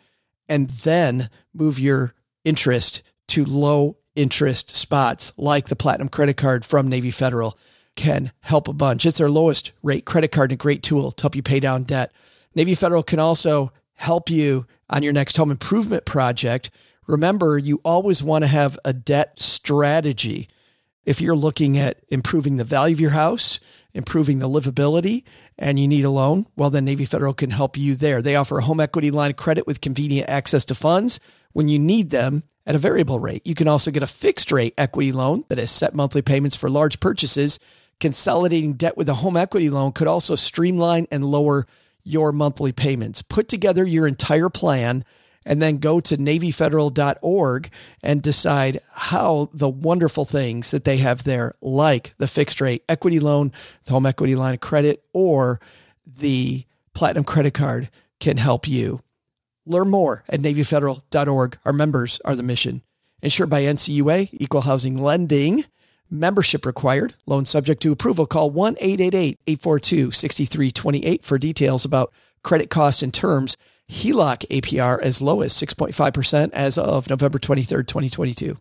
and 0.48 0.70
then 0.70 1.28
move 1.52 1.78
your 1.78 2.14
interest 2.44 3.02
to 3.28 3.44
low 3.44 3.96
interest 4.14 4.74
spots 4.74 5.32
like 5.36 5.68
the 5.68 5.76
platinum 5.76 6.08
credit 6.08 6.36
card 6.36 6.64
from 6.64 6.88
Navy 6.88 7.10
Federal 7.10 7.58
can 7.96 8.30
help 8.40 8.68
a 8.68 8.72
bunch. 8.72 9.04
It's 9.06 9.18
their 9.18 9.30
lowest 9.30 9.72
rate 9.82 10.04
credit 10.04 10.30
card 10.30 10.52
and 10.52 10.60
a 10.60 10.62
great 10.62 10.82
tool 10.82 11.12
to 11.12 11.22
help 11.22 11.34
you 11.34 11.42
pay 11.42 11.60
down 11.60 11.82
debt. 11.82 12.12
Navy 12.54 12.74
Federal 12.74 13.02
can 13.02 13.18
also 13.18 13.72
help 13.94 14.30
you 14.30 14.66
on 14.88 15.02
your 15.02 15.12
next 15.12 15.36
home 15.36 15.50
improvement 15.50 16.04
project. 16.04 16.70
Remember, 17.06 17.58
you 17.58 17.80
always 17.84 18.22
want 18.22 18.42
to 18.42 18.48
have 18.48 18.78
a 18.84 18.92
debt 18.92 19.40
strategy. 19.40 20.48
If 21.04 21.20
you're 21.20 21.36
looking 21.36 21.78
at 21.78 22.00
improving 22.08 22.56
the 22.56 22.64
value 22.64 22.94
of 22.94 23.00
your 23.00 23.10
house, 23.10 23.60
improving 23.94 24.38
the 24.38 24.48
livability, 24.48 25.22
and 25.58 25.78
you 25.78 25.86
need 25.86 26.04
a 26.04 26.10
loan, 26.10 26.46
well, 26.56 26.68
then 26.68 26.84
Navy 26.84 27.04
Federal 27.04 27.32
can 27.32 27.50
help 27.50 27.76
you 27.76 27.94
there. 27.94 28.20
They 28.20 28.36
offer 28.36 28.58
a 28.58 28.62
home 28.62 28.80
equity 28.80 29.10
line 29.10 29.30
of 29.30 29.36
credit 29.36 29.66
with 29.66 29.80
convenient 29.80 30.28
access 30.28 30.64
to 30.66 30.74
funds 30.74 31.20
when 31.52 31.68
you 31.68 31.78
need 31.78 32.10
them 32.10 32.42
at 32.66 32.74
a 32.74 32.78
variable 32.78 33.20
rate. 33.20 33.46
You 33.46 33.54
can 33.54 33.68
also 33.68 33.90
get 33.90 34.02
a 34.02 34.08
fixed 34.08 34.50
rate 34.50 34.74
equity 34.76 35.12
loan 35.12 35.44
that 35.48 35.58
has 35.58 35.70
set 35.70 35.94
monthly 35.94 36.22
payments 36.22 36.56
for 36.56 36.68
large 36.68 36.98
purchases. 37.00 37.58
Consolidating 37.98 38.74
debt 38.74 38.96
with 38.96 39.08
a 39.08 39.14
home 39.14 39.36
equity 39.36 39.70
loan 39.70 39.92
could 39.92 40.06
also 40.06 40.34
streamline 40.34 41.06
and 41.10 41.24
lower 41.24 41.66
your 42.04 42.32
monthly 42.32 42.72
payments. 42.72 43.22
Put 43.22 43.48
together 43.48 43.86
your 43.86 44.06
entire 44.06 44.48
plan 44.48 45.04
and 45.46 45.62
then 45.62 45.78
go 45.78 46.00
to 46.00 46.16
NavyFederal.org 46.16 47.70
and 48.02 48.20
decide 48.20 48.80
how 48.92 49.48
the 49.52 49.68
wonderful 49.68 50.24
things 50.24 50.72
that 50.72 50.84
they 50.84 50.98
have 50.98 51.24
there, 51.24 51.54
like 51.60 52.14
the 52.18 52.26
fixed 52.26 52.60
rate 52.60 52.84
equity 52.88 53.20
loan, 53.20 53.52
the 53.84 53.92
home 53.92 54.06
equity 54.06 54.34
line 54.34 54.54
of 54.54 54.60
credit, 54.60 55.04
or 55.12 55.60
the 56.04 56.64
platinum 56.94 57.24
credit 57.24 57.54
card, 57.54 57.88
can 58.18 58.36
help 58.36 58.66
you. 58.68 59.00
Learn 59.64 59.88
more 59.88 60.24
at 60.28 60.40
NavyFederal.org. 60.40 61.58
Our 61.64 61.72
members 61.72 62.20
are 62.24 62.36
the 62.36 62.42
mission. 62.42 62.82
Insured 63.22 63.50
by 63.50 63.62
NCUA, 63.62 64.30
Equal 64.32 64.60
Housing 64.62 65.00
Lending. 65.00 65.64
Membership 66.10 66.64
required. 66.64 67.14
Loan 67.26 67.44
subject 67.44 67.82
to 67.82 67.92
approval. 67.92 68.26
Call 68.26 68.50
1 68.50 68.76
888 68.78 69.38
842 69.46 70.10
6328 70.10 71.24
for 71.24 71.38
details 71.38 71.84
about 71.84 72.12
credit 72.42 72.70
cost 72.70 73.02
and 73.02 73.12
terms. 73.12 73.56
HELOC 73.88 74.46
APR 74.48 75.00
as 75.00 75.22
low 75.22 75.42
as 75.42 75.52
6.5% 75.54 76.50
as 76.52 76.76
of 76.78 77.08
November 77.08 77.38
23rd, 77.38 77.86
2022. 77.86 78.56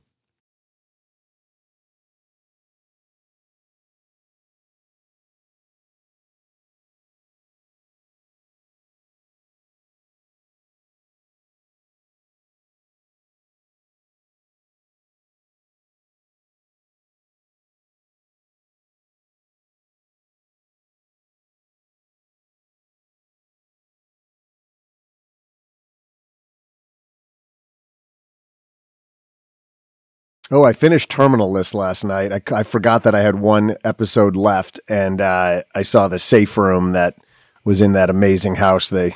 Oh, 30.52 30.64
I 30.64 30.74
finished 30.74 31.10
Terminal 31.10 31.52
List 31.52 31.74
last 31.74 32.04
night. 32.04 32.32
I, 32.32 32.56
I 32.56 32.64
forgot 32.64 33.04
that 33.04 33.16
I 33.16 33.22
had 33.22 33.40
one 33.40 33.78
episode 33.84 34.36
left, 34.36 34.80
and 34.88 35.20
uh, 35.20 35.64
I 35.74 35.82
saw 35.82 36.08
the 36.08 36.20
safe 36.20 36.56
room 36.56 36.92
that 36.92 37.16
was 37.64 37.82
in 37.82 37.94
that 37.94 38.12
amazing 38.12 38.56
house 38.56 38.90
they 38.90 39.16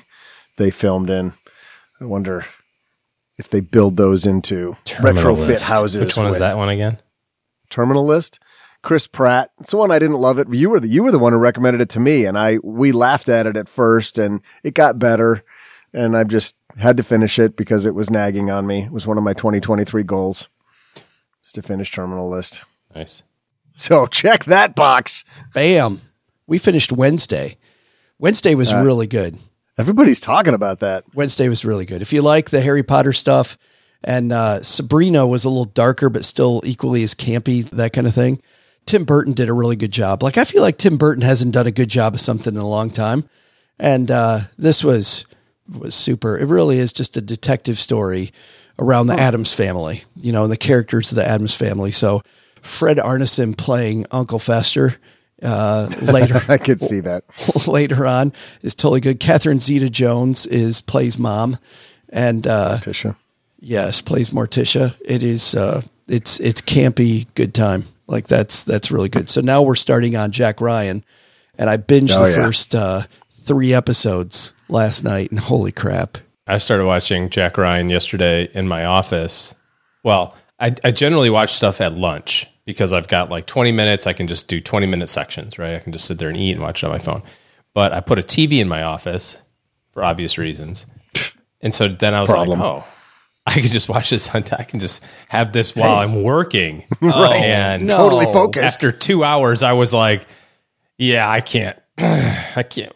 they 0.58 0.72
filmed 0.72 1.10
in. 1.10 1.34
I 2.02 2.06
wonder 2.06 2.46
if 3.38 3.50
they 3.50 3.62
build 3.62 3.96
those 3.96 4.26
into 4.26 4.76
Terminal 4.86 5.36
retrofit 5.36 5.48
List. 5.48 5.66
houses. 5.66 6.00
Which 6.00 6.18
one 6.18 6.28
is 6.28 6.40
that 6.40 6.58
one 6.58 6.70
again? 6.70 6.98
Terminal 7.70 8.06
List. 8.06 8.40
Chris 8.82 9.08
Pratt. 9.08 9.52
It's 9.60 9.72
the 9.72 9.78
one 9.78 9.92
I 9.92 10.00
didn't 10.00 10.18
love 10.18 10.40
it. 10.40 10.52
You 10.52 10.70
were 10.70 10.80
the 10.80 10.88
you 10.88 11.04
were 11.04 11.12
the 11.12 11.20
one 11.20 11.34
who 11.34 11.40
recommended 11.40 11.82
it 11.82 11.90
to 11.90 12.00
me, 12.00 12.26
and 12.26 12.40
I 12.40 12.58
we 12.64 12.92
laughed 12.92 13.30
at 13.30 13.46
it 13.46 13.56
at 13.56 13.70
first, 13.70 14.18
and 14.18 14.42
it 14.64 14.74
got 14.74 14.98
better, 14.98 15.44
and 15.94 16.18
I 16.18 16.24
just 16.24 16.56
had 16.78 16.98
to 16.98 17.04
finish 17.04 17.38
it 17.38 17.56
because 17.56 17.86
it 17.86 17.94
was 17.94 18.10
nagging 18.10 18.50
on 18.50 18.66
me. 18.66 18.86
It 18.86 18.92
was 18.92 19.06
one 19.06 19.18
of 19.18 19.24
my 19.24 19.34
2023 19.34 20.04
goals. 20.04 20.48
Is 21.44 21.52
to 21.54 21.62
finish 21.62 21.92
Terminal 21.92 22.30
List. 22.30 22.64
Nice. 22.96 23.24
So 23.78 24.06
check 24.08 24.46
that 24.46 24.76
box. 24.76 25.24
Bam. 25.54 26.02
We 26.48 26.58
finished 26.58 26.92
Wednesday. 26.92 27.58
Wednesday 28.18 28.56
was 28.56 28.74
Uh, 28.74 28.82
really 28.84 29.08
good. 29.08 29.38
Everybody's 29.78 30.20
talking 30.20 30.54
about 30.54 30.82
that. 30.82 31.06
Wednesday 31.14 31.48
was 31.48 31.64
really 31.64 31.86
good. 31.86 32.02
If 32.02 32.12
you 32.12 32.22
like 32.22 32.50
the 32.50 32.60
Harry 32.62 32.84
Potter 32.84 33.14
stuff, 33.14 33.58
and 34.04 34.32
uh, 34.34 34.62
Sabrina 34.64 35.26
was 35.28 35.46
a 35.46 35.50
little 35.50 35.66
darker, 35.66 36.10
but 36.10 36.26
still 36.26 36.62
equally 36.66 37.04
as 37.04 37.14
campy, 37.16 37.64
that 37.70 37.94
kind 37.94 38.08
of 38.08 38.14
thing. 38.14 38.42
Tim 38.86 39.04
Burton 39.06 39.34
did 39.34 39.50
a 39.50 39.54
really 39.54 39.76
good 39.76 39.92
job. 39.92 40.24
Like 40.24 40.38
I 40.38 40.46
feel 40.46 40.62
like 40.62 40.78
Tim 40.78 40.98
Burton 40.98 41.22
hasn't 41.22 41.54
done 41.54 41.68
a 41.68 41.72
good 41.72 41.90
job 41.90 42.14
of 42.16 42.20
something 42.22 42.54
in 42.56 42.60
a 42.60 42.68
long 42.68 42.90
time, 42.90 43.24
and 43.78 44.10
uh, 44.10 44.40
this 44.58 44.84
was 44.84 45.26
was 45.70 45.94
super. 45.96 46.38
It 46.38 46.46
really 46.48 46.80
is 46.80 46.92
just 46.92 47.16
a 47.16 47.22
detective 47.22 47.78
story 47.78 48.32
around 48.80 49.08
the 49.08 49.20
Addams 49.20 49.54
family, 49.54 50.04
you 50.16 50.32
know, 50.32 50.44
and 50.44 50.52
the 50.52 50.58
characters 50.58 51.12
of 51.12 51.18
the 51.18 51.28
Addams 51.28 51.54
family. 51.56 51.92
So 51.92 52.24
Fred 52.62 52.98
Armisen 52.98 53.56
playing 53.56 54.06
Uncle 54.12 54.40
Fester. 54.40 54.96
Uh, 55.42 55.90
later, 56.02 56.40
I 56.50 56.58
could 56.58 56.82
see 56.82 57.00
that. 57.02 57.24
later 57.68 58.08
on 58.08 58.34
is 58.62 58.74
totally 58.76 59.02
good. 59.02 59.20
Catherine 59.20 59.60
Zeta 59.60 59.90
Jones 59.90 60.46
is 60.48 60.82
plays 60.82 61.20
mom, 61.20 61.58
and 62.10 62.48
uh, 62.48 62.80
Tisha. 62.82 63.16
Yes, 63.60 64.02
plays 64.02 64.32
Morticia. 64.32 64.96
It 65.06 65.22
is 65.24 65.56
uh, 65.56 65.82
it's 66.08 66.40
it's 66.40 66.62
campy, 66.62 67.28
good 67.36 67.54
time. 67.54 67.84
Like 68.08 68.28
that's 68.28 68.64
that's 68.64 68.92
really 68.92 69.10
good. 69.10 69.30
So 69.30 69.42
now 69.42 69.62
we're 69.62 69.76
starting 69.76 70.16
on 70.16 70.32
Jack 70.32 70.60
Ryan, 70.62 71.04
and 71.58 71.70
I 71.70 71.78
binged 71.78 72.12
Oh, 72.16 72.24
the 72.24 72.30
yeah. 72.32 72.36
first 72.46 72.74
uh, 72.76 73.04
three 73.32 73.74
episodes 73.74 74.54
last 74.68 75.04
night, 75.04 75.32
and 75.32 75.40
holy 75.40 75.72
crap! 75.72 76.18
I 76.50 76.58
started 76.58 76.86
watching 76.86 77.30
Jack 77.30 77.58
Ryan 77.58 77.90
yesterday 77.90 78.50
in 78.54 78.68
my 78.68 78.86
office. 78.86 79.54
Well, 80.04 80.36
I, 80.60 80.76
I 80.84 80.92
generally 80.92 81.30
watch 81.30 81.54
stuff 81.54 81.80
at 81.80 81.94
lunch 81.94 82.48
because 82.66 82.92
I've 82.92 83.08
got 83.08 83.30
like 83.30 83.46
20 83.46 83.72
minutes. 83.72 84.08
I 84.08 84.14
can 84.14 84.28
just 84.28 84.48
do 84.48 84.60
20 84.60 84.88
minute 84.88 85.10
sections, 85.10 85.60
right? 85.60 85.76
I 85.76 85.80
can 85.80 85.94
just 85.94 86.06
sit 86.06 86.18
there 86.18 86.30
and 86.30 86.38
eat 86.38 86.54
and 86.54 86.62
watch 86.62 86.84
it 86.84 86.88
on 86.88 86.92
my 86.92 87.00
phone. 87.00 87.22
But 87.76 87.94
I 87.94 88.02
put 88.02 88.18
a 88.18 88.24
TV 88.24 88.60
in 88.60 88.68
my 88.68 88.82
office 88.82 89.38
for 89.92 90.04
obvious 90.04 90.38
reasons. 90.38 90.88
And 91.62 91.74
so 91.74 91.88
then 91.88 92.16
I 92.16 92.22
was 92.22 92.32
Problem. 92.32 92.60
like, 92.60 92.68
oh, 92.68 92.86
I 93.46 93.54
could 93.62 93.72
just 93.72 93.90
watch 93.90 94.10
this 94.10 94.34
on 94.34 94.44
I 94.52 94.64
can 94.64 94.80
just 94.80 95.06
have 95.28 95.54
this 95.54 95.76
while 95.76 95.98
I'm 95.98 96.24
working. 96.24 96.86
Right. 97.02 97.44
And 97.44 97.86
No. 97.86 97.98
Totally 97.98 98.26
focused. 98.26 98.76
after 98.76 98.92
two 98.92 99.24
hours, 99.24 99.62
I 99.62 99.74
was 99.74 99.94
like, 99.94 100.26
yeah, 100.98 101.30
I 101.30 101.42
can't. 101.42 101.78
I 102.00 102.64
can't. 102.68 102.94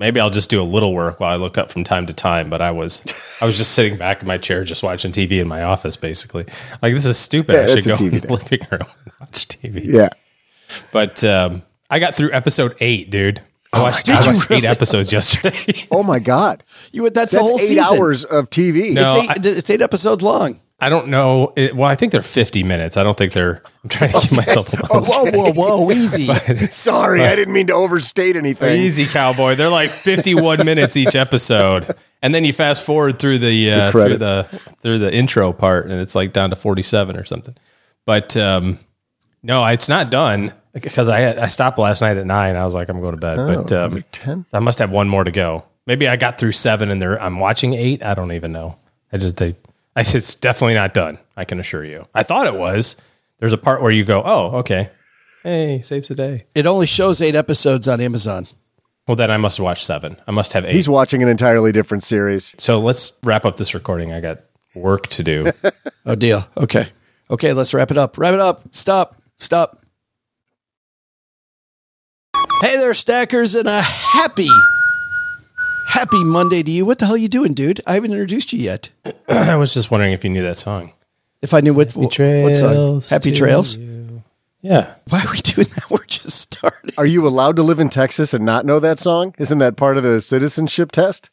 Maybe 0.00 0.18
I'll 0.18 0.30
just 0.30 0.50
do 0.50 0.60
a 0.60 0.64
little 0.64 0.92
work 0.94 1.20
while 1.20 1.30
I 1.32 1.36
look 1.36 1.58
up 1.58 1.70
from 1.70 1.84
time 1.84 2.06
to 2.06 2.12
time. 2.12 2.48
But 2.50 2.60
I 2.62 2.70
was, 2.72 3.04
I 3.40 3.44
was 3.46 3.56
just 3.58 3.72
sitting 3.72 3.96
back 3.98 4.22
in 4.22 4.26
my 4.26 4.38
chair, 4.38 4.64
just 4.64 4.82
watching 4.82 5.12
TV 5.12 5.32
in 5.40 5.46
my 5.46 5.62
office, 5.62 5.96
basically. 5.96 6.46
Like 6.82 6.94
this 6.94 7.04
is 7.06 7.18
stupid. 7.18 7.52
Yeah, 7.52 7.62
I 7.62 7.66
should 7.68 7.84
go 7.84 7.94
TV 7.94 8.14
in 8.14 8.20
the 8.20 8.32
living 8.32 8.66
room 8.70 8.80
and 9.04 9.12
watch 9.20 9.46
TV. 9.46 9.84
Yeah. 9.84 10.08
But 10.90 11.22
um, 11.22 11.62
I 11.90 11.98
got 11.98 12.14
through 12.14 12.32
episode 12.32 12.74
eight, 12.80 13.10
dude. 13.10 13.42
I 13.72 13.82
watched, 13.82 14.06
did 14.06 14.16
I 14.16 14.26
watched 14.32 14.50
really? 14.50 14.64
eight 14.66 14.68
episodes 14.68 15.12
yesterday. 15.12 15.56
Oh 15.92 16.02
my 16.02 16.18
God. 16.18 16.64
You 16.92 17.02
that's, 17.04 17.14
That's 17.14 17.32
the 17.32 17.38
whole 17.40 17.60
eight 17.60 17.66
season. 17.68 17.84
hours 17.98 18.24
of 18.24 18.48
TV. 18.50 18.92
No. 18.94 19.02
It's 19.04 19.14
eight, 19.14 19.30
I- 19.30 19.58
it's 19.58 19.70
eight 19.70 19.82
episodes 19.82 20.22
long. 20.22 20.58
I 20.80 20.88
don't 20.88 21.08
know. 21.08 21.52
It, 21.56 21.76
well, 21.76 21.88
I 21.88 21.94
think 21.94 22.10
they're 22.12 22.22
50 22.22 22.62
minutes. 22.62 22.96
I 22.96 23.02
don't 23.02 23.16
think 23.16 23.32
they're. 23.32 23.62
I'm 23.84 23.90
trying 23.90 24.10
to 24.12 24.18
keep 24.20 24.32
myself. 24.36 24.68
Oh, 24.90 25.00
whoa, 25.04 25.30
whoa, 25.30 25.52
whoa, 25.86 25.90
easy. 25.92 26.26
Sorry, 26.68 27.24
I 27.24 27.36
didn't 27.36 27.52
mean 27.54 27.66
to 27.68 27.74
overstate 27.74 28.36
anything. 28.36 28.80
Easy, 28.82 29.06
cowboy. 29.06 29.54
They're 29.56 29.68
like 29.68 29.90
51 29.90 30.64
minutes 30.64 30.96
each 30.96 31.14
episode, 31.14 31.94
and 32.22 32.34
then 32.34 32.44
you 32.44 32.52
fast 32.52 32.84
forward 32.84 33.18
through 33.18 33.38
the, 33.38 33.70
uh, 33.72 33.90
The 33.90 33.92
through 33.92 34.16
the 34.18 34.42
through 34.82 34.98
the 35.00 35.14
intro 35.14 35.52
part, 35.52 35.86
and 35.86 36.00
it's 36.00 36.14
like 36.14 36.32
down 36.32 36.50
to 36.50 36.56
47 36.56 37.16
or 37.16 37.24
something. 37.24 37.56
But 38.06 38.36
um, 38.36 38.78
no, 39.42 39.64
it's 39.66 39.88
not 39.88 40.10
done 40.10 40.52
because 40.72 41.08
I 41.08 41.42
I 41.42 41.48
stopped 41.48 41.78
last 41.78 42.00
night 42.00 42.16
at 42.16 42.26
nine. 42.26 42.56
I 42.56 42.64
was 42.64 42.74
like, 42.74 42.88
I'm 42.88 43.00
going 43.00 43.14
to 43.14 43.20
bed, 43.20 43.36
but 43.36 43.72
Oh, 43.72 43.84
um, 43.86 44.04
10? 44.12 44.46
I 44.52 44.58
must 44.60 44.78
have 44.78 44.90
one 44.90 45.08
more 45.08 45.24
to 45.24 45.30
go. 45.30 45.64
Maybe 45.86 46.08
I 46.08 46.16
got 46.16 46.38
through 46.38 46.52
seven, 46.52 46.90
and 46.90 47.00
there 47.00 47.20
I'm 47.20 47.38
watching 47.38 47.74
eight. 47.74 48.02
I 48.02 48.14
don't 48.14 48.32
even 48.32 48.52
know. 48.52 48.78
I 49.12 49.18
just 49.18 49.36
they. 49.36 49.56
I 49.96 50.02
said 50.02 50.18
it's 50.18 50.34
definitely 50.34 50.74
not 50.74 50.94
done. 50.94 51.18
I 51.36 51.44
can 51.44 51.60
assure 51.60 51.84
you. 51.84 52.06
I 52.14 52.22
thought 52.22 52.46
it 52.46 52.54
was. 52.54 52.96
There's 53.38 53.52
a 53.52 53.58
part 53.58 53.82
where 53.82 53.90
you 53.90 54.04
go, 54.04 54.22
oh, 54.24 54.58
okay. 54.58 54.90
Hey, 55.42 55.80
saves 55.80 56.08
the 56.08 56.14
day. 56.14 56.46
It 56.54 56.66
only 56.66 56.86
shows 56.86 57.20
eight 57.20 57.34
episodes 57.34 57.88
on 57.88 58.00
Amazon. 58.00 58.46
Well, 59.08 59.16
then 59.16 59.30
I 59.30 59.38
must 59.38 59.58
watch 59.58 59.84
seven. 59.84 60.16
I 60.28 60.30
must 60.30 60.52
have 60.52 60.64
eight. 60.64 60.74
He's 60.74 60.88
watching 60.88 61.22
an 61.22 61.28
entirely 61.28 61.72
different 61.72 62.04
series. 62.04 62.54
so 62.58 62.78
let's 62.80 63.14
wrap 63.24 63.44
up 63.44 63.56
this 63.56 63.74
recording. 63.74 64.12
I 64.12 64.20
got 64.20 64.40
work 64.74 65.06
to 65.08 65.22
do. 65.22 65.50
Oh, 66.06 66.14
deal. 66.14 66.44
Okay. 66.56 66.86
Okay, 67.30 67.52
let's 67.52 67.74
wrap 67.74 67.90
it 67.90 67.98
up. 67.98 68.16
Wrap 68.16 68.32
it 68.32 68.40
up. 68.40 68.62
Stop. 68.74 69.20
Stop. 69.36 69.84
Hey 72.62 72.76
there, 72.78 72.94
stackers, 72.94 73.54
and 73.54 73.68
a 73.68 73.80
happy, 73.82 74.48
happy 75.90 76.22
Monday 76.24 76.62
to 76.62 76.70
you. 76.70 76.86
What 76.86 76.98
the 76.98 77.06
hell 77.06 77.16
are 77.16 77.18
you 77.18 77.28
doing, 77.28 77.52
dude? 77.52 77.80
I 77.86 77.94
haven't 77.94 78.12
introduced 78.12 78.52
you 78.52 78.60
yet. 78.60 78.90
I 79.28 79.56
was 79.56 79.74
just 79.74 79.90
wondering 79.90 80.12
if 80.12 80.24
you 80.24 80.30
knew 80.30 80.42
that 80.42 80.56
song. 80.56 80.92
If 81.42 81.52
I 81.52 81.60
knew 81.60 81.74
what, 81.74 81.94
what 81.96 82.12
song. 82.12 83.00
Happy 83.08 83.30
to 83.30 83.36
Trails. 83.36 83.76
Yeah. 84.62 84.94
Why 85.08 85.20
are 85.22 85.30
we 85.32 85.38
doing 85.38 85.68
that? 85.74 85.86
We're 85.90 86.04
just 86.04 86.40
starting. 86.40 86.90
Are 86.98 87.06
you 87.06 87.26
allowed 87.26 87.56
to 87.56 87.62
live 87.62 87.80
in 87.80 87.88
Texas 87.88 88.34
and 88.34 88.44
not 88.44 88.66
know 88.66 88.78
that 88.78 88.98
song? 88.98 89.34
Isn't 89.38 89.58
that 89.58 89.76
part 89.76 89.96
of 89.96 90.02
the 90.02 90.20
citizenship 90.20 90.92
test? 90.92 91.30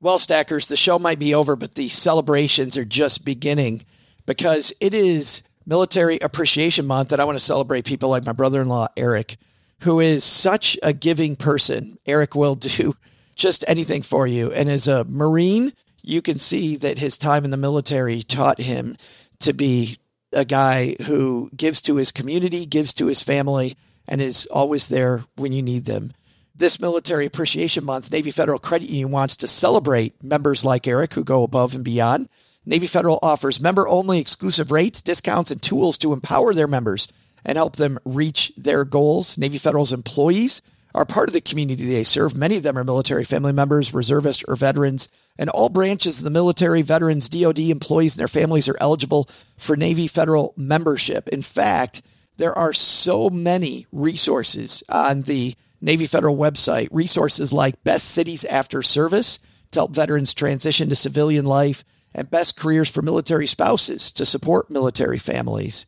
Well, 0.00 0.18
stackers, 0.18 0.68
the 0.68 0.76
show 0.76 0.98
might 0.98 1.18
be 1.18 1.34
over, 1.34 1.56
but 1.56 1.74
the 1.74 1.88
celebrations 1.88 2.76
are 2.76 2.84
just 2.84 3.24
beginning 3.24 3.84
because 4.26 4.72
it 4.80 4.94
is 4.94 5.42
Military 5.66 6.18
Appreciation 6.20 6.86
Month, 6.86 7.10
and 7.10 7.20
I 7.20 7.24
want 7.24 7.36
to 7.36 7.44
celebrate 7.44 7.84
people 7.84 8.08
like 8.10 8.24
my 8.24 8.32
brother 8.32 8.60
in 8.62 8.68
law, 8.68 8.86
Eric, 8.96 9.38
who 9.80 10.00
is 10.00 10.24
such 10.24 10.78
a 10.82 10.92
giving 10.92 11.36
person. 11.36 11.98
Eric 12.06 12.34
will 12.34 12.54
do 12.54 12.94
just 13.34 13.64
anything 13.68 14.02
for 14.02 14.26
you. 14.26 14.50
And 14.50 14.68
as 14.68 14.88
a 14.88 15.04
Marine, 15.04 15.72
you 16.02 16.22
can 16.22 16.38
see 16.38 16.76
that 16.76 16.98
his 16.98 17.18
time 17.18 17.44
in 17.44 17.50
the 17.50 17.56
military 17.56 18.22
taught 18.22 18.60
him 18.60 18.96
to 19.40 19.52
be 19.52 19.98
a 20.32 20.44
guy 20.44 20.96
who 21.06 21.50
gives 21.56 21.80
to 21.82 21.96
his 21.96 22.12
community, 22.12 22.66
gives 22.66 22.92
to 22.94 23.06
his 23.06 23.22
family, 23.22 23.76
and 24.06 24.20
is 24.20 24.46
always 24.46 24.88
there 24.88 25.24
when 25.36 25.52
you 25.52 25.62
need 25.62 25.84
them. 25.84 26.12
This 26.54 26.80
Military 26.80 27.24
Appreciation 27.24 27.84
Month, 27.84 28.10
Navy 28.10 28.32
Federal 28.32 28.58
Credit 28.58 28.90
Union 28.90 29.12
wants 29.12 29.36
to 29.36 29.48
celebrate 29.48 30.22
members 30.22 30.64
like 30.64 30.88
Eric 30.88 31.12
who 31.12 31.22
go 31.22 31.44
above 31.44 31.74
and 31.74 31.84
beyond. 31.84 32.28
Navy 32.66 32.88
Federal 32.88 33.20
offers 33.22 33.60
member 33.60 33.86
only 33.88 34.18
exclusive 34.18 34.72
rates, 34.72 35.00
discounts, 35.00 35.50
and 35.50 35.62
tools 35.62 35.96
to 35.98 36.12
empower 36.12 36.52
their 36.52 36.66
members 36.66 37.06
and 37.44 37.56
help 37.56 37.76
them 37.76 37.98
reach 38.04 38.52
their 38.56 38.84
goals. 38.84 39.38
Navy 39.38 39.58
Federal's 39.58 39.92
employees 39.92 40.62
are 40.94 41.04
part 41.04 41.28
of 41.28 41.32
the 41.32 41.40
community 41.40 41.86
they 41.86 42.04
serve. 42.04 42.34
Many 42.34 42.56
of 42.56 42.62
them 42.62 42.78
are 42.78 42.84
military 42.84 43.24
family 43.24 43.52
members, 43.52 43.94
reservists, 43.94 44.44
or 44.48 44.56
veterans, 44.56 45.08
and 45.38 45.50
all 45.50 45.68
branches 45.68 46.18
of 46.18 46.24
the 46.24 46.30
military, 46.30 46.82
veterans, 46.82 47.28
DoD 47.28 47.58
employees, 47.58 48.14
and 48.14 48.20
their 48.20 48.28
families 48.28 48.68
are 48.68 48.76
eligible 48.80 49.28
for 49.56 49.76
Navy 49.76 50.06
Federal 50.06 50.54
membership. 50.56 51.28
In 51.28 51.42
fact, 51.42 52.02
there 52.36 52.56
are 52.56 52.72
so 52.72 53.28
many 53.30 53.86
resources 53.92 54.82
on 54.88 55.22
the 55.22 55.54
Navy 55.80 56.06
Federal 56.06 56.36
website, 56.36 56.88
resources 56.90 57.52
like 57.52 57.84
Best 57.84 58.08
Cities 58.08 58.44
After 58.44 58.82
Service 58.82 59.38
to 59.72 59.80
help 59.80 59.94
veterans 59.94 60.34
transition 60.34 60.88
to 60.88 60.96
civilian 60.96 61.44
life, 61.44 61.84
and 62.14 62.30
Best 62.30 62.56
Careers 62.56 62.90
for 62.90 63.02
Military 63.02 63.46
Spouses 63.46 64.10
to 64.12 64.24
support 64.24 64.70
military 64.70 65.18
families. 65.18 65.84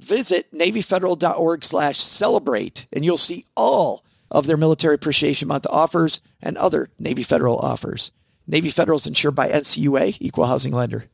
Visit 0.00 0.52
NavyFederal.org 0.52 1.64
slash 1.64 1.98
celebrate, 1.98 2.86
and 2.92 3.04
you'll 3.04 3.16
see 3.16 3.46
all 3.56 4.04
of 4.30 4.46
their 4.46 4.56
Military 4.56 4.94
Appreciation 4.94 5.48
Month 5.48 5.66
offers 5.68 6.20
and 6.40 6.56
other 6.56 6.88
Navy 6.98 7.22
Federal 7.22 7.58
offers. 7.58 8.12
Navy 8.46 8.70
Federal 8.70 8.96
is 8.96 9.06
insured 9.06 9.34
by 9.34 9.50
NCUA, 9.50 10.18
Equal 10.20 10.46
Housing 10.46 10.72
Lender. 10.72 11.04